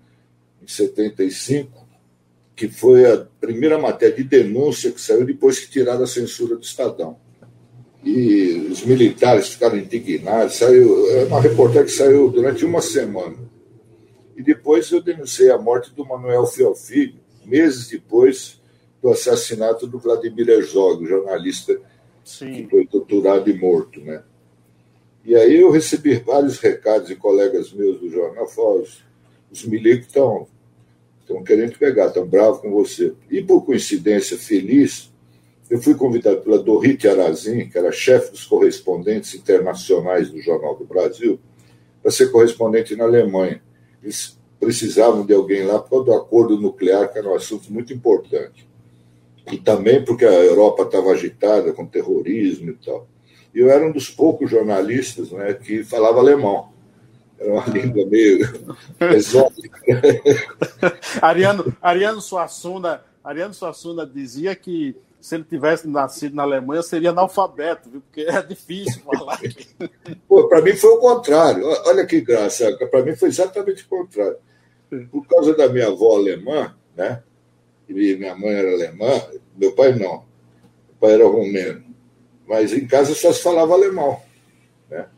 em 0.62 0.66
75, 0.66 1.86
que 2.54 2.68
foi 2.68 3.04
a 3.04 3.26
primeira 3.40 3.78
matéria 3.78 4.16
de 4.16 4.24
denúncia 4.24 4.90
que 4.90 5.00
saiu 5.00 5.24
depois 5.24 5.60
que 5.60 5.70
tiraram 5.70 6.04
a 6.04 6.06
censura 6.06 6.56
do 6.56 6.62
Estadão. 6.62 7.18
E 8.06 8.68
os 8.70 8.84
militares 8.84 9.48
ficaram 9.48 9.76
indignados. 9.76 10.54
Saiu, 10.56 11.10
é 11.10 11.24
uma 11.24 11.40
reportagem 11.40 11.86
que 11.86 11.90
saiu 11.90 12.30
durante 12.30 12.64
uma 12.64 12.80
semana. 12.80 13.36
E 14.36 14.42
depois 14.42 14.90
eu 14.92 15.02
denunciei 15.02 15.50
a 15.50 15.58
morte 15.58 15.92
do 15.92 16.06
Manuel 16.06 16.46
Fialfilho, 16.46 17.18
meses 17.44 17.88
depois 17.88 18.60
do 19.02 19.08
assassinato 19.08 19.88
do 19.88 19.98
Vladimir 19.98 20.48
Herzog, 20.48 21.04
jornalista 21.04 21.76
Sim. 22.24 22.52
que 22.52 22.66
foi 22.68 22.86
torturado 22.86 23.50
e 23.50 23.54
morto, 23.54 24.00
né? 24.00 24.22
E 25.24 25.34
aí 25.34 25.60
eu 25.60 25.72
recebi 25.72 26.14
vários 26.14 26.58
recados 26.60 27.08
de 27.08 27.16
colegas 27.16 27.72
meus 27.72 27.98
do 27.98 28.08
jornal, 28.08 28.46
falaram, 28.46 28.82
os, 28.82 29.04
os 29.50 29.64
milicos 29.64 30.06
estão 30.06 30.46
querendo 31.44 31.76
pegar, 31.76 32.06
estão 32.06 32.24
bravos 32.24 32.60
com 32.60 32.70
você. 32.70 33.12
E 33.28 33.42
por 33.42 33.64
coincidência 33.64 34.38
feliz, 34.38 35.10
eu 35.68 35.80
fui 35.80 35.94
convidado 35.94 36.40
pela 36.40 36.58
Dorite 36.58 37.08
Arazin, 37.08 37.68
que 37.68 37.76
era 37.76 37.90
chefe 37.90 38.30
dos 38.30 38.44
correspondentes 38.44 39.34
internacionais 39.34 40.30
do 40.30 40.40
Jornal 40.40 40.76
do 40.76 40.84
Brasil, 40.84 41.40
para 42.02 42.10
ser 42.10 42.30
correspondente 42.30 42.94
na 42.94 43.04
Alemanha. 43.04 43.60
Eles 44.02 44.38
precisavam 44.60 45.26
de 45.26 45.34
alguém 45.34 45.64
lá 45.64 45.78
por 45.78 45.90
causa 45.90 46.04
do 46.04 46.14
acordo 46.14 46.60
nuclear, 46.60 47.12
que 47.12 47.18
era 47.18 47.28
um 47.28 47.34
assunto 47.34 47.72
muito 47.72 47.92
importante 47.92 48.66
e 49.52 49.58
também 49.58 50.04
porque 50.04 50.24
a 50.24 50.32
Europa 50.32 50.82
estava 50.82 51.12
agitada 51.12 51.72
com 51.72 51.86
terrorismo 51.86 52.70
e 52.70 52.74
tal. 52.74 53.06
E 53.54 53.60
eu 53.60 53.70
era 53.70 53.86
um 53.86 53.92
dos 53.92 54.10
poucos 54.10 54.50
jornalistas 54.50 55.30
né, 55.30 55.54
que 55.54 55.84
falava 55.84 56.18
alemão. 56.18 56.72
Era 57.38 57.52
uma 57.52 57.64
língua 57.70 58.04
meio 58.06 58.40
exótica. 59.14 59.80
Ariano, 61.22 61.72
Ariano 61.80 62.20
Suassuna, 62.20 63.02
Ariano 63.22 63.54
Suassuna 63.54 64.06
dizia 64.06 64.54
que 64.54 64.96
se 65.26 65.34
ele 65.34 65.42
tivesse 65.42 65.88
nascido 65.88 66.36
na 66.36 66.44
Alemanha, 66.44 66.84
seria 66.84 67.10
analfabeto, 67.10 67.90
viu? 67.90 68.00
porque 68.00 68.20
é 68.20 68.40
difícil 68.42 69.02
falar. 69.02 69.40
Para 70.48 70.62
mim 70.62 70.76
foi 70.76 70.90
o 70.90 71.00
contrário. 71.00 71.66
Olha 71.84 72.06
que 72.06 72.20
graça. 72.20 72.70
Para 72.88 73.02
mim 73.04 73.16
foi 73.16 73.30
exatamente 73.30 73.82
o 73.82 73.88
contrário. 73.88 74.36
Por 75.10 75.26
causa 75.26 75.52
da 75.56 75.68
minha 75.68 75.88
avó 75.88 76.14
alemã, 76.14 76.72
né? 76.96 77.24
e 77.88 78.14
minha 78.14 78.36
mãe 78.36 78.54
era 78.54 78.70
alemã, 78.70 79.20
meu 79.56 79.72
pai 79.72 79.96
não. 79.96 80.22
Meu 80.86 80.96
pai 81.00 81.14
era 81.14 81.26
romeno. 81.26 81.84
Mas 82.46 82.72
em 82.72 82.86
casa 82.86 83.12
só 83.12 83.32
se 83.32 83.42
falava 83.42 83.74
alemão. 83.74 84.20
Né? 84.88 85.08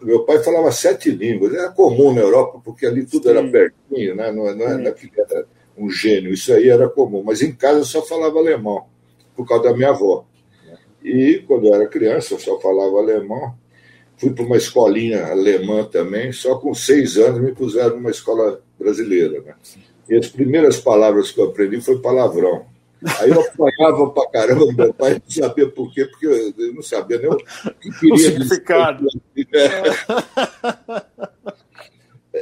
Meu 0.00 0.24
pai 0.24 0.42
falava 0.42 0.72
sete 0.72 1.10
línguas. 1.10 1.52
Era 1.52 1.68
comum 1.68 2.14
na 2.14 2.22
Europa, 2.22 2.62
porque 2.64 2.86
ali 2.86 3.04
tudo 3.04 3.24
Sim. 3.24 3.28
era 3.28 3.46
pertinho, 3.46 4.14
né? 4.16 4.32
não, 4.32 4.44
não, 4.56 4.66
era, 4.66 4.96
era 5.18 5.46
um 5.76 5.90
gênio. 5.90 6.32
Isso 6.32 6.50
aí 6.50 6.70
era 6.70 6.88
comum. 6.88 7.22
Mas 7.22 7.42
em 7.42 7.52
casa 7.52 7.84
só 7.84 8.00
falava 8.00 8.38
alemão, 8.38 8.86
por 9.36 9.46
causa 9.46 9.64
da 9.64 9.74
minha 9.74 9.90
avó. 9.90 10.26
E 11.02 11.42
quando 11.46 11.66
eu 11.66 11.74
era 11.74 11.86
criança, 11.86 12.34
eu 12.34 12.38
só 12.38 12.60
falava 12.60 12.98
alemão. 12.98 13.54
Fui 14.16 14.30
para 14.30 14.44
uma 14.44 14.56
escolinha 14.56 15.26
alemã 15.26 15.84
também, 15.84 16.30
só 16.32 16.56
com 16.56 16.72
seis 16.74 17.16
anos 17.16 17.40
me 17.40 17.52
puseram 17.52 17.96
numa 17.96 18.10
escola 18.10 18.62
brasileira. 18.78 19.40
Né? 19.40 19.54
E 20.08 20.14
as 20.14 20.28
primeiras 20.28 20.78
palavras 20.78 21.32
que 21.32 21.40
eu 21.40 21.46
aprendi 21.46 21.80
foi 21.80 21.98
palavrão. 21.98 22.66
Aí 23.18 23.30
eu 23.30 23.40
apanhava 23.40 24.10
pra 24.10 24.30
caramba, 24.30 24.72
meu 24.72 24.94
pai 24.94 25.14
não 25.14 25.28
sabia 25.28 25.68
por 25.68 25.92
quê, 25.92 26.04
porque 26.04 26.26
eu 26.26 26.74
não 26.74 26.82
sabia 26.82 27.18
nem 27.18 27.30
o 27.30 27.36
que 27.36 27.90
queria 27.98 28.14
o 28.14 28.18
significado. 28.18 29.06
dizer. 29.34 29.70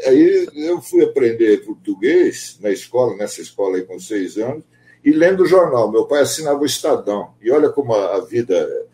Aí 0.07 0.49
eu 0.55 0.81
fui 0.83 1.03
aprender 1.03 1.65
português 1.65 2.59
na 2.61 2.71
escola, 2.71 3.17
nessa 3.17 3.41
escola 3.41 3.77
aí 3.77 3.83
com 3.83 3.99
seis 3.99 4.37
anos, 4.37 4.65
e 5.05 5.11
lendo 5.13 5.43
o 5.43 5.47
jornal. 5.47 5.91
Meu 5.91 6.05
pai 6.05 6.23
assinava 6.23 6.61
o 6.61 6.67
Estadão. 6.67 7.31
E 7.41 7.51
olha 7.51 7.71
como 7.71 7.95
a, 7.95 8.21
vida 8.21 8.87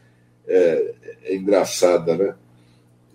é, 0.46 0.94
é 1.24 1.36
engraçada, 1.36 2.16
né? 2.16 2.34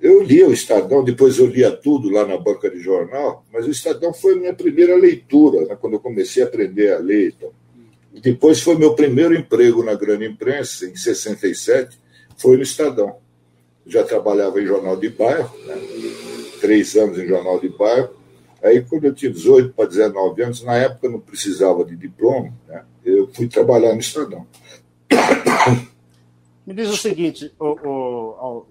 eu 0.02 0.24
lia 0.24 0.48
o 0.48 0.54
Estadão, 0.54 1.04
depois 1.04 1.38
eu 1.38 1.46
lia 1.46 1.72
tudo 1.72 2.10
lá 2.10 2.26
na 2.26 2.36
banca 2.36 2.70
de 2.70 2.80
jornal, 2.80 3.46
mas 3.54 3.68
o 3.68 3.70
Estadão 3.70 4.12
foi 4.12 4.34
a 4.34 4.38
minha 4.38 4.54
primeira 4.54 4.96
leitura, 4.96 5.66
né, 5.66 5.78
quando 5.80 5.94
eu 5.94 6.00
comecei 6.00 6.42
a 6.42 6.48
aprender 6.48 6.92
a 6.92 6.98
ler. 6.98 7.36
Então. 7.38 7.52
E 8.12 8.20
depois 8.20 8.62
foi 8.62 8.76
meu 8.76 8.96
primeiro 8.96 9.36
emprego 9.36 9.84
na 9.84 9.94
grande 9.94 10.26
imprensa, 10.26 10.88
em 10.88 10.96
67, 10.96 12.00
foi 12.36 12.58
no 12.58 12.64
Estadão. 12.64 13.18
Já 13.86 14.04
trabalhava 14.04 14.60
em 14.60 14.66
jornal 14.66 14.98
de 14.98 15.10
bairro, 15.10 15.56
né, 15.68 15.76
três 16.60 16.96
anos 16.96 17.20
em 17.20 17.28
jornal 17.28 17.60
de 17.60 17.70
bairro. 17.70 18.10
Aí, 18.64 18.82
quando 18.82 19.06
eu 19.06 19.14
tinha 19.14 19.32
18 19.32 19.74
para 19.74 19.88
19 19.88 20.44
anos, 20.44 20.64
na 20.64 20.76
época 20.76 21.10
não 21.10 21.20
precisava 21.20 21.84
de 21.84 21.96
diploma, 21.96 22.54
né, 22.68 22.84
eu 23.04 23.28
fui 23.34 23.48
trabalhar 23.48 23.94
no 23.94 24.00
Estadão. 24.00 24.46
Me 26.66 26.74
diz 26.74 26.90
o 26.90 26.98
seguinte, 26.98 27.52
o, 27.60 27.66
o, 27.66 28.66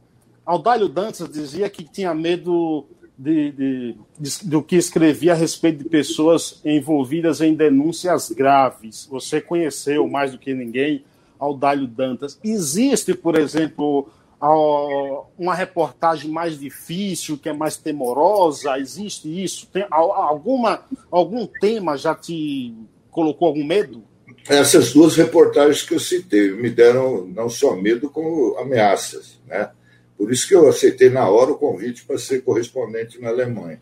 Aldalho 0.47 0.89
Dantas 0.89 1.29
dizia 1.29 1.69
que 1.69 1.85
tinha 1.85 2.15
medo 2.15 2.87
de, 3.19 3.53
de, 3.53 3.97
de, 4.19 4.49
do 4.49 4.63
que 4.63 4.77
escrevia 4.77 5.33
a 5.33 5.37
respeito 5.37 5.83
de 5.83 5.89
pessoas 5.89 6.61
envolvidas 6.65 7.41
em 7.41 7.55
denúncias 7.55 8.31
graves. 8.31 9.07
Você 9.11 9.41
conheceu 9.41 10.09
mais 10.09 10.33
do 10.33 10.39
que 10.39 10.55
ninguém 10.55 11.05
Aldalho 11.39 11.87
Dantas. 11.87 12.39
Existe, 12.43 13.15
por 13.15 13.37
exemplo, 13.37 14.09
uma 14.41 15.55
reportagem 15.55 16.31
mais 16.31 16.59
difícil, 16.59 17.37
que 17.37 17.49
é 17.49 17.53
mais 17.53 17.77
temorosa? 17.77 18.79
Existe 18.79 19.29
isso? 19.43 19.67
Tem 19.67 19.87
alguma, 19.91 20.83
algum 21.11 21.47
tema 21.47 21.97
já 21.97 22.15
te 22.15 22.75
colocou 23.11 23.49
algum 23.49 23.65
medo? 23.65 24.03
Essas 24.49 24.93
duas 24.93 25.17
reportagens 25.17 25.83
que 25.83 25.95
eu 25.95 26.01
citei 26.01 26.51
me 26.53 26.71
deram 26.71 27.27
não 27.27 27.51
só 27.51 27.77
medo, 27.77 28.09
como 28.09 28.57
ameaças. 28.59 29.39
Né? 29.47 29.71
Por 30.17 30.33
isso 30.33 30.49
que 30.49 30.55
eu 30.55 30.69
aceitei 30.69 31.11
na 31.11 31.29
hora 31.29 31.53
o 31.53 31.59
convite 31.59 32.05
para 32.05 32.19
ser 32.19 32.43
correspondente 32.43 33.21
na 33.21 33.29
Alemanha. 33.29 33.81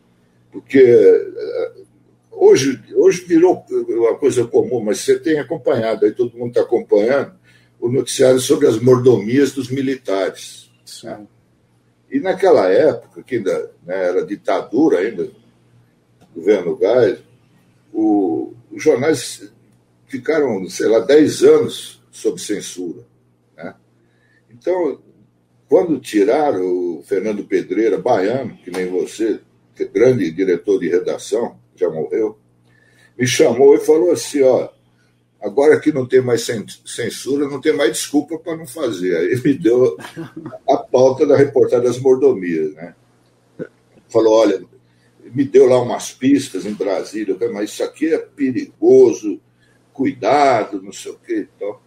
Porque 0.51 0.79
eh, 0.79 1.73
hoje, 2.33 2.81
hoje 2.95 3.25
virou 3.25 3.65
uma 3.71 4.17
coisa 4.17 4.45
comum, 4.45 4.81
mas 4.81 5.01
você 5.01 5.19
tem 5.19 5.39
acompanhado, 5.39 6.05
aí 6.05 6.13
todo 6.13 6.37
mundo 6.37 6.49
está 6.49 6.63
acompanhando, 6.63 7.33
o 7.81 7.89
noticiário 7.89 8.41
sobre 8.41 8.67
as 8.67 8.79
mordomias 8.79 9.53
dos 9.53 9.71
militares. 9.71 10.71
Né? 11.03 11.27
E 12.11 12.19
naquela 12.21 12.69
época, 12.69 13.23
que 13.23 13.37
ainda 13.37 13.71
né, 13.85 14.09
era 14.09 14.27
ditadura 14.27 14.99
ainda, 14.99 15.31
governo 16.35 16.77
Gás, 16.77 17.19
o, 17.93 18.55
os 18.71 18.83
jornais 18.83 19.51
ficaram, 20.07 20.69
sei 20.69 20.89
lá, 20.89 21.01
10 21.01 21.43
anos 21.43 22.03
sob 22.11 22.41
censura. 22.41 23.05
Né? 23.57 23.75
Então, 24.51 25.01
quando 25.69 26.01
tiraram 26.01 26.63
o 26.63 27.03
Fernando 27.03 27.45
Pedreira, 27.45 27.99
baiano, 27.99 28.57
que 28.59 28.71
nem 28.71 28.87
você, 28.87 29.41
é 29.79 29.85
grande 29.85 30.31
diretor 30.31 30.81
de 30.81 30.89
redação, 30.89 31.59
já 31.77 31.89
morreu, 31.91 32.39
me 33.17 33.27
chamou 33.27 33.75
e 33.75 33.81
falou 33.81 34.11
assim: 34.13 34.43
ó, 34.43 34.69
agora 35.41 35.81
que 35.81 35.93
não 35.93 36.07
tem 36.07 36.21
mais 36.21 36.47
censura, 36.85 37.49
não 37.49 37.61
tem 37.61 37.73
mais 37.73 37.93
desculpa 37.93 38.39
para 38.39 38.57
não 38.57 38.67
fazer. 38.67 39.17
Aí 39.17 39.41
me 39.43 39.55
deu 39.55 39.97
a 40.69 40.77
pauta 40.77 41.27
da 41.27 41.37
reportagem 41.37 41.87
das 41.87 41.99
mordomias. 41.99 42.75
Né? 42.75 42.95
Falou: 44.09 44.35
olha, 44.35 44.63
me 45.35 45.45
deu 45.45 45.67
lá 45.67 45.81
umas 45.81 46.13
pistas 46.13 46.67
em 46.67 46.73
Brasília, 46.73 47.37
mas 47.53 47.71
isso 47.71 47.85
aqui 47.85 48.13
é 48.13 48.19
perigoso, 48.19 49.41
cuidado, 49.93 50.83
não 50.83 50.93
sei 50.93 51.13
o 51.13 51.19
quê. 51.19 51.47
Então, 51.57 51.79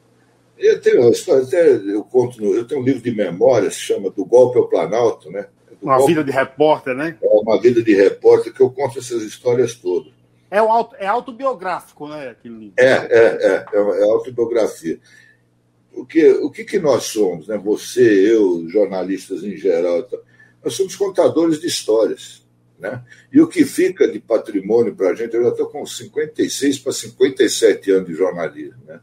eu 0.58 0.80
tenho 0.80 1.10
história, 1.10 1.44
até 1.44 1.72
eu 1.72 2.04
conto, 2.04 2.44
eu 2.44 2.66
tenho 2.66 2.82
um 2.82 2.84
livro 2.84 3.02
de 3.02 3.12
memória, 3.12 3.72
se 3.72 3.80
chama 3.80 4.12
Do 4.12 4.24
Golpe 4.26 4.60
ao 4.60 4.68
Planalto, 4.68 5.32
né? 5.32 5.48
Do 5.80 5.88
uma 5.88 5.98
golpe, 5.98 6.14
vida 6.14 6.24
de 6.24 6.32
repórter, 6.32 6.96
né? 6.96 7.18
É 7.22 7.28
uma 7.28 7.60
vida 7.60 7.82
de 7.82 7.96
repórter 7.96 8.54
que 8.54 8.62
eu 8.62 8.70
conto 8.70 9.00
essas 9.00 9.24
histórias 9.24 9.74
todas. 9.74 10.21
É, 10.52 10.62
o 10.62 10.70
auto, 10.70 10.96
é 11.00 11.08
autobiográfico, 11.08 12.10
né? 12.10 12.30
Aquele 12.30 12.56
livro. 12.56 12.74
É, 12.78 12.92
é, 12.92 13.08
é, 13.10 13.66
é, 13.74 14.02
é 14.02 14.04
autobiografia. 14.04 15.00
O 15.94 16.06
que, 16.06 16.30
o 16.30 16.52
que, 16.52 16.66
que 16.66 16.78
nós 16.78 17.06
somos, 17.06 17.48
né? 17.48 17.58
Você, 17.58 18.02
eu, 18.02 18.68
jornalistas 18.68 19.44
em 19.44 19.56
geral, 19.56 20.06
nós 20.62 20.74
somos 20.74 20.96
contadores 20.96 21.62
de 21.62 21.68
histórias. 21.68 22.46
Né? 22.78 23.02
E 23.32 23.40
o 23.40 23.48
que 23.48 23.64
fica 23.64 24.08
de 24.08 24.20
patrimônio 24.20 24.96
para 24.96 25.12
a 25.12 25.16
gente, 25.16 25.36
eu 25.36 25.44
já 25.44 25.50
estou 25.50 25.68
com 25.68 25.86
56 25.86 26.80
para 26.80 26.92
57 26.92 27.92
anos 27.92 28.08
de 28.08 28.16
jornalismo. 28.16 28.82
Né? 28.86 29.00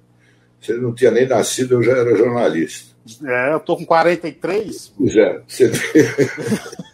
Você 0.60 0.74
não 0.74 0.92
tinha 0.92 1.12
nem 1.12 1.26
nascido, 1.28 1.76
eu 1.76 1.82
já 1.82 1.92
era 1.92 2.16
jornalista. 2.16 2.94
É, 3.24 3.52
eu 3.52 3.58
estou 3.58 3.76
com 3.76 3.86
43. 3.86 4.92
Pois 4.98 5.16
é, 5.16 5.42
você 5.46 5.70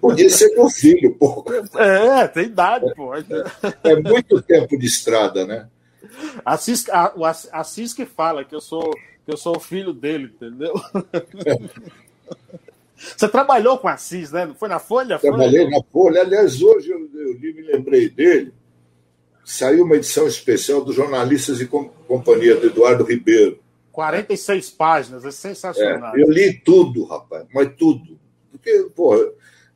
Podia 0.00 0.30
ser 0.30 0.48
meu 0.54 0.68
filho, 0.68 1.14
pô. 1.14 1.44
É, 1.76 2.28
tem 2.28 2.44
idade, 2.44 2.92
pô. 2.94 3.14
É, 3.14 3.22
é 3.84 3.96
muito 3.96 4.40
tempo 4.42 4.78
de 4.78 4.86
estrada, 4.86 5.46
né? 5.46 5.68
Assis, 6.44 6.88
a, 6.88 7.12
o 7.16 7.24
Assis 7.24 7.92
que 7.92 8.06
fala 8.06 8.44
que 8.44 8.54
eu 8.54 8.60
sou 8.60 8.90
que 9.24 9.32
eu 9.32 9.36
sou 9.36 9.56
o 9.56 9.60
filho 9.60 9.92
dele, 9.92 10.32
entendeu? 10.34 10.72
Você 12.96 13.28
trabalhou 13.28 13.78
com 13.78 13.86
Assis, 13.86 14.32
né? 14.32 14.50
Foi 14.58 14.68
na 14.68 14.78
Folha? 14.78 15.18
Trabalhei 15.18 15.64
Folha? 15.64 15.70
na 15.70 15.82
Folha. 15.92 16.20
Aliás, 16.22 16.62
hoje 16.62 16.90
eu, 16.90 16.98
eu 16.98 17.38
me 17.38 17.62
lembrei 17.62 18.08
dele. 18.08 18.52
Saiu 19.44 19.84
uma 19.84 19.96
edição 19.96 20.26
especial 20.26 20.82
dos 20.82 20.94
jornalistas 20.94 21.60
e 21.60 21.66
companhia 21.66 22.56
do 22.56 22.66
Eduardo 22.66 23.04
Ribeiro. 23.04 23.58
46 23.92 24.70
páginas, 24.70 25.24
é 25.24 25.30
sensacional. 25.30 26.16
É, 26.16 26.22
eu 26.22 26.30
li 26.30 26.52
tudo, 26.52 27.04
rapaz, 27.04 27.46
mas 27.52 27.70
tudo. 27.76 28.18
Porque, 28.50 28.88
porra, 28.94 29.18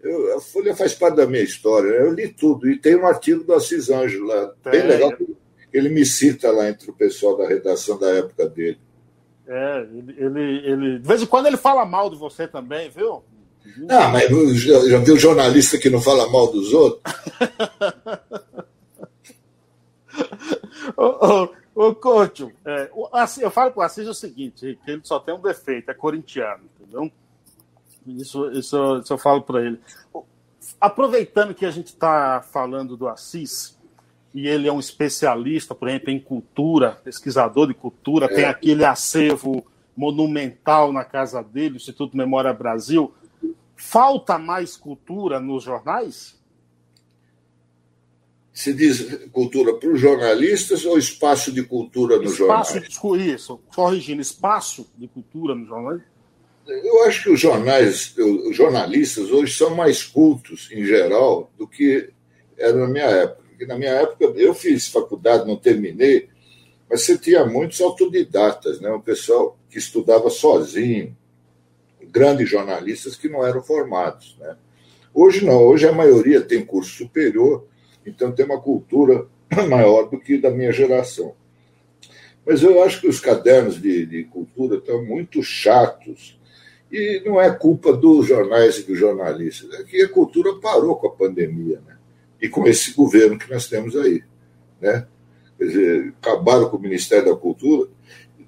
eu, 0.03 0.37
a 0.37 0.41
Folha 0.41 0.75
faz 0.75 0.95
parte 0.95 1.17
da 1.17 1.27
minha 1.27 1.43
história, 1.43 1.91
né? 1.91 2.07
eu 2.07 2.13
li 2.13 2.29
tudo. 2.29 2.69
E 2.69 2.79
tem 2.79 2.97
um 2.97 3.07
artigo 3.07 3.45
do 3.45 3.55
Assis 3.55 3.89
Anjo 3.89 4.25
lá, 4.25 4.53
bem 4.65 4.87
legal, 4.87 5.13
ele 5.73 5.89
me 5.89 6.05
cita 6.05 6.51
lá 6.51 6.69
entre 6.69 6.91
o 6.91 6.95
pessoal 6.95 7.37
da 7.37 7.47
redação 7.47 7.97
da 7.99 8.11
época 8.11 8.49
dele. 8.49 8.81
É, 9.47 9.87
ele, 9.93 10.15
ele, 10.19 10.67
ele, 10.67 10.99
De 10.99 11.07
vez 11.07 11.23
em 11.23 11.27
quando 11.27 11.47
ele 11.47 11.57
fala 11.57 11.85
mal 11.85 12.11
de 12.11 12.17
você 12.17 12.49
também, 12.49 12.91
viu? 12.91 13.23
Ah, 13.89 14.09
mas 14.09 14.29
já, 14.61 14.89
já 14.89 14.99
viu 14.99 15.17
jornalista 15.17 15.79
que 15.79 15.89
não 15.89 16.01
fala 16.01 16.29
mal 16.29 16.51
dos 16.51 16.73
outros? 16.73 17.01
ô, 20.97 21.05
ô, 21.05 21.49
ô 21.75 21.95
Couto, 21.95 22.51
é, 22.65 22.91
eu 23.41 23.51
falo 23.51 23.73
com 23.73 23.81
o 23.81 23.85
Assis 23.85 24.09
o 24.09 24.15
seguinte, 24.15 24.79
que 24.85 24.91
ele 24.91 25.01
só 25.05 25.21
tem 25.21 25.35
um 25.35 25.41
defeito, 25.41 25.91
é 25.91 25.95
corintiano, 25.95 26.65
entendeu? 26.81 27.11
Isso, 28.07 28.51
isso, 28.53 28.99
isso 28.99 29.13
eu 29.13 29.19
falo 29.19 29.43
para 29.43 29.65
ele. 29.65 29.79
Aproveitando 30.81 31.55
que 31.55 31.65
a 31.65 31.71
gente 31.71 31.89
está 31.89 32.43
falando 32.43 32.97
do 32.97 33.09
Assis, 33.09 33.77
e 34.35 34.49
ele 34.49 34.67
é 34.67 34.73
um 34.73 34.81
especialista, 34.81 35.75
por 35.75 35.89
exemplo, 35.89 36.11
em 36.11 36.19
cultura, 36.19 36.93
pesquisador 37.05 37.67
de 37.67 37.75
cultura, 37.75 38.27
é. 38.27 38.29
tem 38.29 38.45
aquele 38.45 38.85
acervo 38.85 39.65
monumental 39.97 40.93
na 40.93 41.05
casa 41.05 41.43
dele, 41.43 41.75
o 41.75 41.77
Instituto 41.77 42.17
Memória 42.17 42.53
Brasil. 42.53 43.13
Falta 43.77 44.39
mais 44.39 44.77
cultura 44.77 45.39
nos 45.39 45.65
jornais? 45.65 46.41
Se 48.53 48.73
diz 48.73 49.27
cultura 49.33 49.75
para 49.75 49.91
os 49.91 50.01
jornalistas 50.01 50.85
ou 50.85 50.99
espaço 50.99 51.51
de 51.51 51.63
cultura 51.63 52.19
nos 52.19 52.33
espaço, 52.33 52.75
jornais? 52.75 53.27
Isso, 53.27 53.61
corrigindo, 53.75 54.21
espaço 54.21 54.87
de 54.97 55.09
cultura 55.09 55.55
nos 55.55 55.69
jornais? 55.69 56.03
Eu 56.67 57.05
acho 57.05 57.25
que 57.25 57.31
os 57.31 57.41
jornais, 57.41 58.17
os 58.17 58.57
jornalistas 58.57 59.31
hoje 59.31 59.53
são 59.55 59.75
mais 59.75 60.03
cultos, 60.03 60.71
em 60.73 60.85
geral, 60.85 61.51
do 61.59 61.67
que 61.67 62.11
era 62.57 62.77
na 62.77 62.87
minha 62.87 63.07
época 63.07 63.43
porque 63.63 63.67
na 63.67 63.79
minha 63.79 63.93
época 63.93 64.25
eu 64.37 64.53
fiz 64.55 64.89
faculdade, 64.89 65.47
não 65.47 65.57
terminei, 65.57 66.29
mas 66.91 67.03
você 67.03 67.17
tinha 67.17 67.47
muitos 67.47 67.81
autodidatas, 67.81 68.81
né? 68.81 68.91
um 68.91 69.01
pessoal 69.01 69.57
que 69.71 69.79
estudava 69.79 70.29
sozinho, 70.31 71.17
grandes 72.03 72.51
jornalistas 72.51 73.15
que 73.15 73.29
não 73.29 73.47
eram 73.47 73.63
formados. 73.63 74.37
Né? 74.41 74.57
Hoje 75.15 75.45
não, 75.45 75.63
hoje 75.63 75.87
a 75.87 75.93
maioria 75.93 76.41
tem 76.41 76.65
curso 76.65 76.91
superior, 76.91 77.67
então 78.05 78.33
tem 78.33 78.45
uma 78.45 78.61
cultura 78.61 79.27
maior 79.69 80.11
do 80.11 80.19
que 80.19 80.39
da 80.39 80.51
minha 80.51 80.73
geração. 80.73 81.35
Mas 82.45 82.65
eu 82.65 82.83
acho 82.83 83.01
que 83.01 83.07
os 83.07 83.21
cadernos 83.21 83.81
de, 83.81 84.05
de 84.05 84.25
cultura 84.25 84.79
estão 84.79 85.05
muito 85.05 85.41
chatos. 85.41 86.37
E 86.93 87.23
não 87.25 87.41
é 87.41 87.51
culpa 87.51 87.93
dos 87.93 88.27
jornais 88.27 88.79
e 88.79 88.83
dos 88.83 88.99
jornalistas, 88.99 89.73
é 89.81 89.83
que 89.83 90.03
a 90.03 90.09
cultura 90.09 90.55
parou 90.61 90.97
com 90.97 91.07
a 91.07 91.11
pandemia. 91.11 91.81
Né? 91.87 91.97
e 92.43 92.49
com 92.49 92.67
esse 92.67 92.93
governo 92.93 93.39
que 93.39 93.49
nós 93.49 93.69
temos 93.69 93.97
aí. 93.97 94.25
Né? 94.81 95.07
Quer 95.57 95.65
dizer, 95.65 96.15
acabaram 96.21 96.69
com 96.69 96.77
o 96.77 96.81
Ministério 96.81 97.27
da 97.27 97.37
Cultura. 97.37 97.89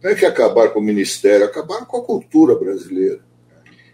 Não 0.02 0.10
é 0.10 0.16
que 0.16 0.26
acabaram 0.26 0.72
com 0.72 0.80
o 0.80 0.82
Ministério, 0.82 1.46
acabaram 1.46 1.86
com 1.86 1.98
a 1.98 2.02
cultura 2.02 2.56
brasileira. 2.56 3.20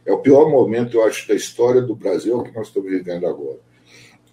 É 0.07 0.11
o 0.11 0.19
pior 0.19 0.49
momento, 0.49 0.97
eu 0.97 1.05
acho, 1.05 1.29
da 1.29 1.35
história 1.35 1.83
do 1.83 1.95
Brasil 1.95 2.43
que 2.43 2.51
nós 2.53 2.69
estamos 2.69 2.91
vivendo 2.91 3.27
agora. 3.27 3.59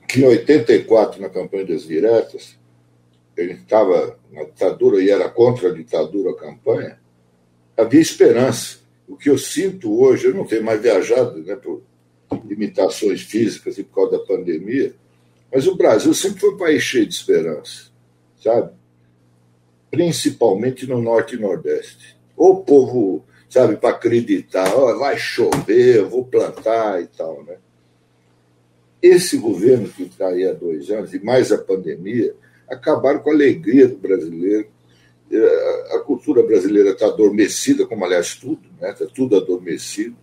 Que 0.08 0.22
em 0.22 0.26
84, 0.26 1.22
na 1.22 1.30
campanha 1.30 1.66
das 1.66 1.84
diretas, 1.84 2.58
ele 3.36 3.54
estava 3.54 4.18
na 4.32 4.46
ditadura 4.46 5.02
e 5.02 5.10
era 5.10 5.30
contra 5.30 5.68
a 5.68 5.74
ditadura 5.74 6.32
a 6.32 6.36
campanha, 6.36 6.98
havia 7.76 8.00
esperança. 8.00 8.78
O 9.08 9.16
que 9.16 9.30
eu 9.30 9.38
sinto 9.38 10.00
hoje, 10.02 10.28
eu 10.28 10.34
não 10.34 10.46
tenho 10.46 10.64
mais 10.64 10.82
viajado 10.82 11.42
né, 11.42 11.56
por 11.56 11.82
limitações 12.46 13.22
físicas 13.22 13.78
e 13.78 13.84
por 13.84 13.96
causa 13.96 14.18
da 14.18 14.26
pandemia, 14.26 14.94
mas 15.52 15.66
o 15.66 15.76
Brasil 15.76 16.14
sempre 16.14 16.42
foi 16.42 16.54
um 16.54 16.58
país 16.58 16.84
cheio 16.84 17.06
de 17.06 17.14
esperança, 17.14 17.90
sabe? 18.42 18.72
Principalmente 19.90 20.86
no 20.86 21.02
Norte 21.02 21.36
e 21.36 21.40
Nordeste. 21.40 22.18
O 22.36 22.58
povo, 22.58 23.24
sabe, 23.50 23.78
para 23.78 23.92
acreditar, 23.92 24.76
oh, 24.76 24.98
vai 25.00 25.18
chover, 25.18 25.98
eu 25.98 26.10
vou 26.10 26.26
plantar 26.26 27.02
e 27.02 27.08
tal, 27.08 27.44
né? 27.44 27.56
Esse 29.02 29.38
governo 29.38 29.88
que 29.88 30.04
está 30.04 30.28
aí 30.28 30.46
há 30.46 30.54
dois 30.54 30.90
anos, 30.90 31.14
e 31.14 31.24
mais 31.24 31.52
a 31.52 31.58
pandemia, 31.58 32.36
acabaram 32.68 33.20
com 33.20 33.30
a 33.30 33.34
alegria 33.34 33.88
do 33.88 33.98
brasileiro. 33.98 34.68
É, 35.30 35.96
a 35.96 36.00
cultura 36.00 36.42
brasileira 36.42 36.92
está 36.92 37.08
adormecida, 37.08 37.86
como 37.86 38.06
aliás 38.06 38.36
tudo, 38.36 38.62
está 38.76 38.88
né? 38.88 38.94
Tá 38.94 39.06
tudo 39.14 39.36
adormecido. 39.36 40.16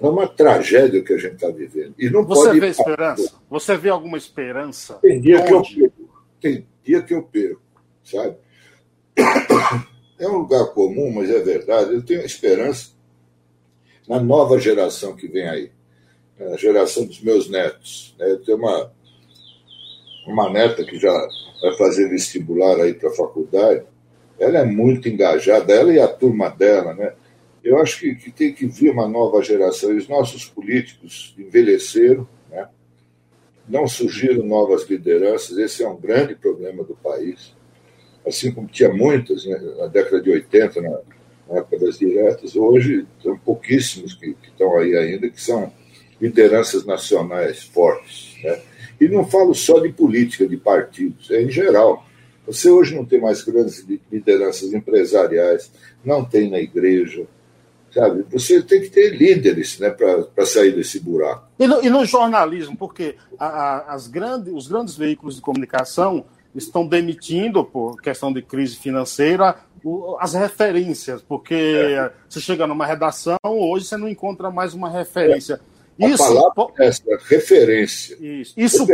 É 0.00 0.06
uma 0.06 0.26
tragédia 0.26 1.02
que 1.02 1.12
a 1.12 1.16
gente 1.16 1.36
está 1.36 1.48
vivendo. 1.48 1.94
E 1.98 2.10
não 2.10 2.24
Você 2.24 2.48
pode 2.48 2.60
vê 2.60 2.68
esperança? 2.68 3.34
Você 3.48 3.76
vê 3.76 3.88
alguma 3.88 4.18
esperança? 4.18 4.94
Tem 4.94 5.20
dia, 5.20 5.42
que 5.42 5.54
eu 5.54 5.62
perco. 5.62 6.24
Tem 6.40 6.66
dia 6.84 7.02
que 7.02 7.14
eu 7.14 7.22
perco, 7.22 7.62
sabe? 8.04 8.36
É 10.18 10.26
um 10.26 10.38
lugar 10.38 10.68
comum, 10.68 11.12
mas 11.12 11.28
é 11.28 11.38
verdade. 11.40 11.92
Eu 11.92 12.02
tenho 12.02 12.22
esperança 12.22 12.92
na 14.08 14.18
nova 14.18 14.58
geração 14.58 15.14
que 15.14 15.28
vem 15.28 15.46
aí, 15.46 15.70
a 16.40 16.56
geração 16.56 17.04
dos 17.04 17.20
meus 17.20 17.50
netos. 17.50 18.14
Né? 18.18 18.30
Eu 18.30 18.42
tenho 18.42 18.56
uma, 18.56 18.90
uma 20.26 20.50
neta 20.50 20.84
que 20.84 20.98
já 20.98 21.12
vai 21.60 21.76
fazer 21.76 22.08
vestibular 22.08 22.80
aí 22.80 22.94
para 22.94 23.10
a 23.10 23.14
faculdade. 23.14 23.84
Ela 24.38 24.58
é 24.58 24.64
muito 24.64 25.08
engajada, 25.08 25.72
ela 25.72 25.92
e 25.92 26.00
a 26.00 26.08
turma 26.08 26.48
dela, 26.48 26.94
né? 26.94 27.14
Eu 27.66 27.78
acho 27.78 27.98
que, 27.98 28.14
que 28.14 28.30
tem 28.30 28.52
que 28.52 28.66
vir 28.66 28.90
uma 28.90 29.08
nova 29.08 29.42
geração. 29.42 29.96
Os 29.96 30.06
nossos 30.06 30.44
políticos 30.44 31.34
envelheceram, 31.36 32.28
né? 32.48 32.68
não 33.68 33.88
surgiram 33.88 34.44
novas 34.44 34.88
lideranças. 34.88 35.58
Esse 35.58 35.82
é 35.82 35.88
um 35.88 35.96
grande 35.96 36.36
problema 36.36 36.84
do 36.84 36.94
país. 36.94 37.56
Assim 38.24 38.52
como 38.52 38.68
tinha 38.68 38.92
muitas 38.92 39.44
né, 39.44 39.58
na 39.78 39.88
década 39.88 40.22
de 40.22 40.30
80, 40.30 40.80
na, 40.80 40.90
na 41.48 41.58
época 41.58 41.78
das 41.78 41.98
diretas, 41.98 42.54
hoje 42.54 43.04
são 43.20 43.36
pouquíssimos 43.36 44.14
que, 44.14 44.34
que 44.34 44.48
estão 44.48 44.78
aí 44.78 44.96
ainda, 44.96 45.28
que 45.28 45.40
são 45.40 45.72
lideranças 46.20 46.84
nacionais 46.84 47.64
fortes. 47.64 48.36
Né? 48.44 48.62
E 49.00 49.08
não 49.08 49.24
falo 49.24 49.54
só 49.54 49.78
de 49.78 49.90
política, 49.90 50.46
de 50.46 50.56
partidos, 50.56 51.30
é 51.30 51.42
em 51.42 51.50
geral. 51.50 52.06
Você 52.46 52.70
hoje 52.70 52.94
não 52.94 53.04
tem 53.04 53.20
mais 53.20 53.42
grandes 53.42 53.84
lideranças 54.10 54.72
empresariais, 54.72 55.70
não 56.04 56.24
tem 56.24 56.48
na 56.48 56.58
igreja, 56.58 57.26
Sabe? 57.96 58.26
Você 58.30 58.60
tem 58.60 58.82
que 58.82 58.90
ter 58.90 59.16
líderes 59.16 59.78
né, 59.78 59.88
para 59.88 60.44
sair 60.44 60.72
desse 60.72 61.00
buraco. 61.00 61.48
E 61.58 61.66
no, 61.66 61.82
e 61.82 61.88
no 61.88 62.04
jornalismo, 62.04 62.76
porque 62.76 63.16
a, 63.38 63.46
a, 63.46 63.94
as 63.94 64.06
grandes, 64.06 64.52
os 64.52 64.68
grandes 64.68 64.94
veículos 64.94 65.36
de 65.36 65.40
comunicação 65.40 66.26
estão 66.54 66.86
demitindo, 66.86 67.64
por 67.64 67.98
questão 68.02 68.30
de 68.30 68.42
crise 68.42 68.76
financeira, 68.76 69.56
o, 69.82 70.18
as 70.20 70.34
referências, 70.34 71.22
porque 71.22 71.54
é. 71.54 72.12
você 72.28 72.38
chega 72.38 72.66
numa 72.66 72.84
redação, 72.84 73.38
hoje 73.42 73.86
você 73.86 73.96
não 73.96 74.08
encontra 74.08 74.50
mais 74.50 74.74
uma 74.74 74.90
referência. 74.90 75.54
É. 75.54 75.75
Isso, 75.98 76.22
é 76.78 76.86
essa, 76.86 77.02
referência. 77.26 78.16
Isso, 78.20 78.54
isso 78.56 78.86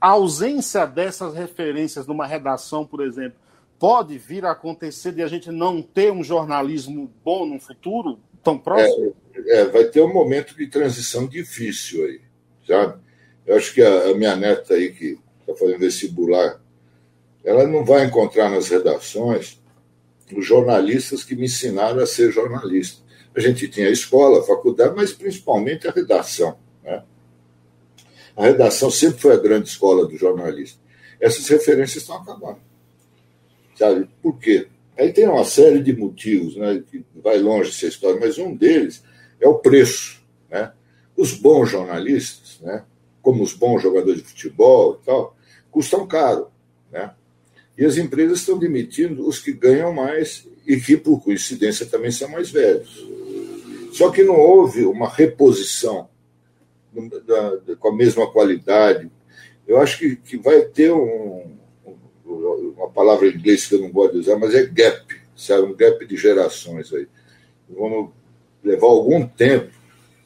a 0.00 0.08
ausência 0.08 0.86
dessas 0.86 1.34
referências 1.34 2.06
numa 2.06 2.26
redação, 2.26 2.86
por 2.86 3.02
exemplo, 3.02 3.38
pode 3.78 4.16
vir 4.18 4.44
a 4.44 4.52
acontecer 4.52 5.12
de 5.12 5.22
a 5.22 5.26
gente 5.26 5.50
não 5.50 5.82
ter 5.82 6.12
um 6.12 6.22
jornalismo 6.22 7.12
bom 7.24 7.44
no 7.44 7.58
futuro? 7.58 8.18
Tão 8.42 8.56
próximo? 8.56 9.14
É, 9.46 9.60
é, 9.60 9.64
vai 9.64 9.84
ter 9.84 10.00
um 10.00 10.12
momento 10.12 10.56
de 10.56 10.66
transição 10.68 11.26
difícil 11.26 12.04
aí, 12.04 12.20
sabe? 12.66 13.00
Eu 13.46 13.56
acho 13.56 13.74
que 13.74 13.82
a, 13.82 14.10
a 14.10 14.14
minha 14.14 14.36
neta 14.36 14.74
aí, 14.74 14.92
que 14.92 15.18
está 15.40 15.54
fazendo 15.54 15.80
vestibular, 15.80 16.60
ela 17.44 17.66
não 17.66 17.84
vai 17.84 18.04
encontrar 18.04 18.48
nas 18.48 18.68
redações 18.68 19.60
os 20.34 20.46
jornalistas 20.46 21.22
que 21.22 21.36
me 21.36 21.44
ensinaram 21.44 22.00
a 22.00 22.06
ser 22.06 22.32
jornalista. 22.32 23.03
A 23.36 23.40
gente 23.40 23.68
tinha 23.68 23.88
a 23.88 23.92
escola, 23.92 24.40
a 24.40 24.44
faculdade, 24.44 24.94
mas 24.94 25.12
principalmente 25.12 25.88
a 25.88 25.90
redação. 25.90 26.56
Né? 26.82 27.02
A 28.36 28.44
redação 28.44 28.90
sempre 28.90 29.20
foi 29.20 29.34
a 29.34 29.38
grande 29.38 29.68
escola 29.68 30.06
do 30.06 30.16
jornalista. 30.16 30.78
Essas 31.20 31.48
referências 31.48 32.02
estão 32.02 32.16
acabando. 32.16 32.58
Sabe? 33.76 34.08
Por 34.22 34.38
quê? 34.38 34.68
Aí 34.96 35.12
tem 35.12 35.28
uma 35.28 35.44
série 35.44 35.80
de 35.80 35.92
motivos, 35.92 36.56
né, 36.56 36.82
que 36.88 37.04
vai 37.16 37.38
longe 37.38 37.70
essa 37.70 37.86
história, 37.86 38.20
mas 38.20 38.38
um 38.38 38.54
deles 38.54 39.02
é 39.40 39.48
o 39.48 39.58
preço. 39.58 40.22
Né? 40.48 40.72
Os 41.16 41.32
bons 41.32 41.70
jornalistas, 41.70 42.60
né, 42.60 42.84
como 43.20 43.42
os 43.42 43.52
bons 43.52 43.82
jogadores 43.82 44.22
de 44.22 44.28
futebol 44.28 45.00
e 45.00 45.04
tal, 45.04 45.36
custam 45.70 46.06
caro. 46.06 46.48
Né? 46.92 47.10
E 47.76 47.84
as 47.84 47.96
empresas 47.96 48.40
estão 48.40 48.56
demitindo 48.56 49.26
os 49.26 49.40
que 49.40 49.52
ganham 49.52 49.92
mais 49.92 50.46
e 50.66 50.78
que, 50.78 50.96
por 50.96 51.20
coincidência, 51.22 51.86
também 51.86 52.12
são 52.12 52.28
mais 52.28 52.50
velhos. 52.50 53.04
Só 53.94 54.10
que 54.10 54.24
não 54.24 54.34
houve 54.34 54.84
uma 54.84 55.08
reposição 55.08 56.08
da, 56.92 57.54
da, 57.54 57.76
com 57.76 57.90
a 57.90 57.94
mesma 57.94 58.28
qualidade. 58.28 59.08
Eu 59.68 59.78
acho 59.78 60.00
que, 60.00 60.16
que 60.16 60.36
vai 60.36 60.62
ter 60.62 60.92
um, 60.92 61.56
uma 62.24 62.90
palavra 62.90 63.28
em 63.28 63.34
inglês 63.34 63.68
que 63.68 63.76
eu 63.76 63.80
não 63.80 63.92
gosto 63.92 64.14
de 64.14 64.18
usar, 64.18 64.36
mas 64.36 64.52
é 64.52 64.66
gap, 64.66 65.14
sabe? 65.36 65.62
Um 65.62 65.76
gap 65.76 66.04
de 66.04 66.16
gerações 66.16 66.92
aí. 66.92 67.06
Vamos 67.70 68.10
levar 68.64 68.88
algum 68.88 69.24
tempo 69.28 69.70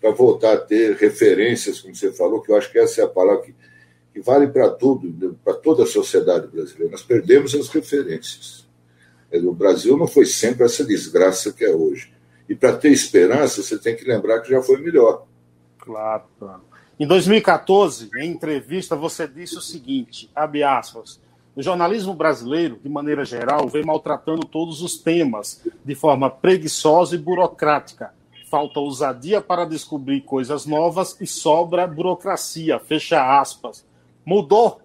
para 0.01 0.13
voltar 0.13 0.55
a 0.55 0.61
ter 0.61 0.97
referências, 0.97 1.81
como 1.81 1.95
você 1.95 2.11
falou, 2.11 2.41
que 2.41 2.51
eu 2.51 2.57
acho 2.57 2.73
que 2.73 2.79
essa 2.79 3.03
é 3.03 3.05
a 3.05 3.09
palavra 3.09 3.43
que, 3.43 3.55
que 4.15 4.21
vale 4.23 4.47
para 4.47 4.71
tudo, 4.71 5.39
para 5.45 5.53
toda 5.53 5.83
a 5.83 5.87
sociedade 5.87 6.47
brasileira. 6.47 6.93
Nós 6.93 7.03
perdemos 7.03 7.55
as 7.55 7.69
referências. 7.69 8.67
O 9.31 9.53
Brasil 9.53 9.95
não 9.99 10.07
foi 10.07 10.25
sempre 10.25 10.65
essa 10.65 10.83
desgraça 10.83 11.53
que 11.53 11.67
é 11.67 11.71
hoje. 11.71 12.17
E 12.49 12.55
para 12.55 12.77
ter 12.77 12.91
esperança, 12.91 13.63
você 13.63 13.79
tem 13.79 13.95
que 13.95 14.05
lembrar 14.05 14.41
que 14.41 14.51
já 14.51 14.63
foi 14.63 14.81
melhor. 14.81 15.27
Claro, 15.79 16.25
claro. 16.39 16.63
Em 16.99 17.07
2014, 17.07 18.11
em 18.17 18.31
entrevista, 18.31 18.97
você 18.97 19.29
disse 19.29 19.57
o 19.57 19.61
seguinte: 19.61 20.31
abre 20.35 20.63
aspas. 20.63 21.21
O 21.55 21.63
jornalismo 21.63 22.15
brasileiro, 22.15 22.79
de 22.83 22.89
maneira 22.89 23.25
geral, 23.25 23.69
vem 23.69 23.85
maltratando 23.85 24.47
todos 24.47 24.81
os 24.81 24.97
temas 24.97 25.61
de 25.85 25.95
forma 25.95 26.31
preguiçosa 26.31 27.17
e 27.17 27.19
burocrática. 27.19 28.13
Falta 28.49 28.81
ousadia 28.81 29.41
para 29.41 29.65
descobrir 29.65 30.23
coisas 30.23 30.67
novas 30.67 31.17
e 31.21 31.27
sobra 31.27 31.87
burocracia. 31.87 32.79
Fecha 32.79 33.41
aspas. 33.41 33.85
Mudou? 34.25 34.81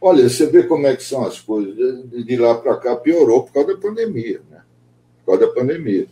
Olha, 0.00 0.28
você 0.28 0.46
vê 0.46 0.62
como 0.62 0.86
é 0.86 0.96
que 0.96 1.02
são 1.02 1.26
as 1.26 1.40
coisas. 1.40 2.08
De 2.08 2.36
lá 2.36 2.54
para 2.54 2.76
cá 2.76 2.96
piorou 2.96 3.42
por 3.42 3.52
causa 3.52 3.74
da 3.74 3.80
pandemia, 3.80 4.40
né? 4.48 4.62
Por 5.24 5.32
causa 5.32 5.46
da 5.46 5.52
pandemia. 5.52 6.06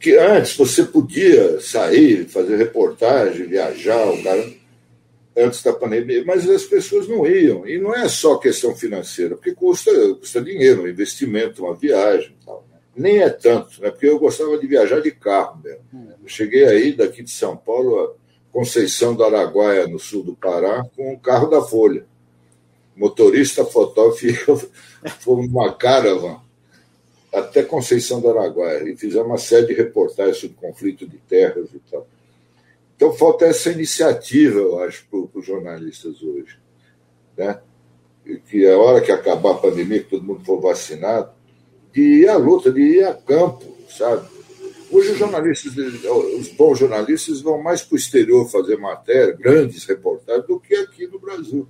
Porque 0.00 0.16
antes 0.16 0.56
você 0.56 0.82
podia 0.82 1.60
sair, 1.60 2.26
fazer 2.26 2.56
reportagem, 2.56 3.46
viajar, 3.46 4.10
o 4.10 4.22
cara 4.22 4.50
antes 5.36 5.62
da 5.62 5.74
pandemia, 5.74 6.24
mas 6.24 6.48
as 6.48 6.64
pessoas 6.64 7.06
não 7.06 7.26
iam. 7.26 7.68
E 7.68 7.78
não 7.78 7.94
é 7.94 8.08
só 8.08 8.38
questão 8.38 8.74
financeira, 8.74 9.36
porque 9.36 9.52
custa, 9.52 9.92
custa 10.14 10.40
dinheiro, 10.40 10.84
um 10.84 10.88
investimento, 10.88 11.66
uma 11.66 11.74
viagem 11.74 12.34
tal. 12.46 12.64
Né? 12.72 12.78
Nem 12.96 13.18
é 13.18 13.28
tanto, 13.28 13.82
né? 13.82 13.90
porque 13.90 14.06
eu 14.06 14.18
gostava 14.18 14.56
de 14.56 14.66
viajar 14.66 15.02
de 15.02 15.10
carro 15.10 15.60
mesmo. 15.62 15.84
Eu 15.92 16.26
cheguei 16.26 16.64
aí 16.64 16.94
daqui 16.94 17.22
de 17.22 17.30
São 17.30 17.54
Paulo 17.54 18.02
a 18.02 18.14
Conceição 18.50 19.14
do 19.14 19.22
Araguaia, 19.22 19.86
no 19.86 19.98
sul 19.98 20.22
do 20.22 20.34
Pará, 20.34 20.82
com 20.96 21.12
o 21.12 21.20
carro 21.20 21.50
da 21.50 21.60
Folha. 21.60 22.06
Motorista, 22.96 23.66
fotógrafo, 23.66 24.66
fomos 25.20 25.46
numa 25.46 25.74
caravan 25.74 26.40
até 27.32 27.62
Conceição 27.62 28.20
do 28.20 28.30
Araguaia 28.30 28.88
e 28.88 28.96
fizemos 28.96 29.26
uma 29.26 29.38
série 29.38 29.66
de 29.66 29.74
reportagens 29.74 30.38
sobre 30.38 30.56
conflito 30.56 31.06
de 31.06 31.18
terras 31.18 31.68
e 31.72 31.78
tal. 31.90 32.06
Então 32.96 33.12
falta 33.12 33.46
essa 33.46 33.70
iniciativa, 33.70 34.58
eu 34.58 34.78
acho, 34.80 35.06
para 35.08 35.38
os 35.38 35.46
jornalistas 35.46 36.22
hoje. 36.22 36.58
Né? 37.36 37.60
Que 38.46 38.66
a 38.66 38.76
hora 38.76 39.00
que 39.00 39.10
acabar 39.10 39.52
a 39.52 39.58
pandemia, 39.58 40.02
que 40.02 40.10
todo 40.10 40.24
mundo 40.24 40.44
for 40.44 40.60
vacinado, 40.60 41.30
de 41.92 42.02
ir 42.02 42.28
à 42.28 42.36
luta, 42.36 42.70
de 42.70 42.80
ir 42.80 43.04
a 43.04 43.14
campo, 43.14 43.64
sabe? 43.88 44.28
Hoje 44.90 45.12
os 45.12 45.18
jornalistas, 45.18 45.76
os 45.76 46.48
bons 46.48 46.78
jornalistas 46.78 47.40
vão 47.40 47.62
mais 47.62 47.80
para 47.82 47.94
o 47.94 47.98
exterior 47.98 48.48
fazer 48.50 48.76
matéria, 48.76 49.32
grandes 49.32 49.84
reportagens, 49.84 50.46
do 50.46 50.58
que 50.58 50.74
aqui 50.74 51.06
no 51.06 51.18
Brasil. 51.18 51.66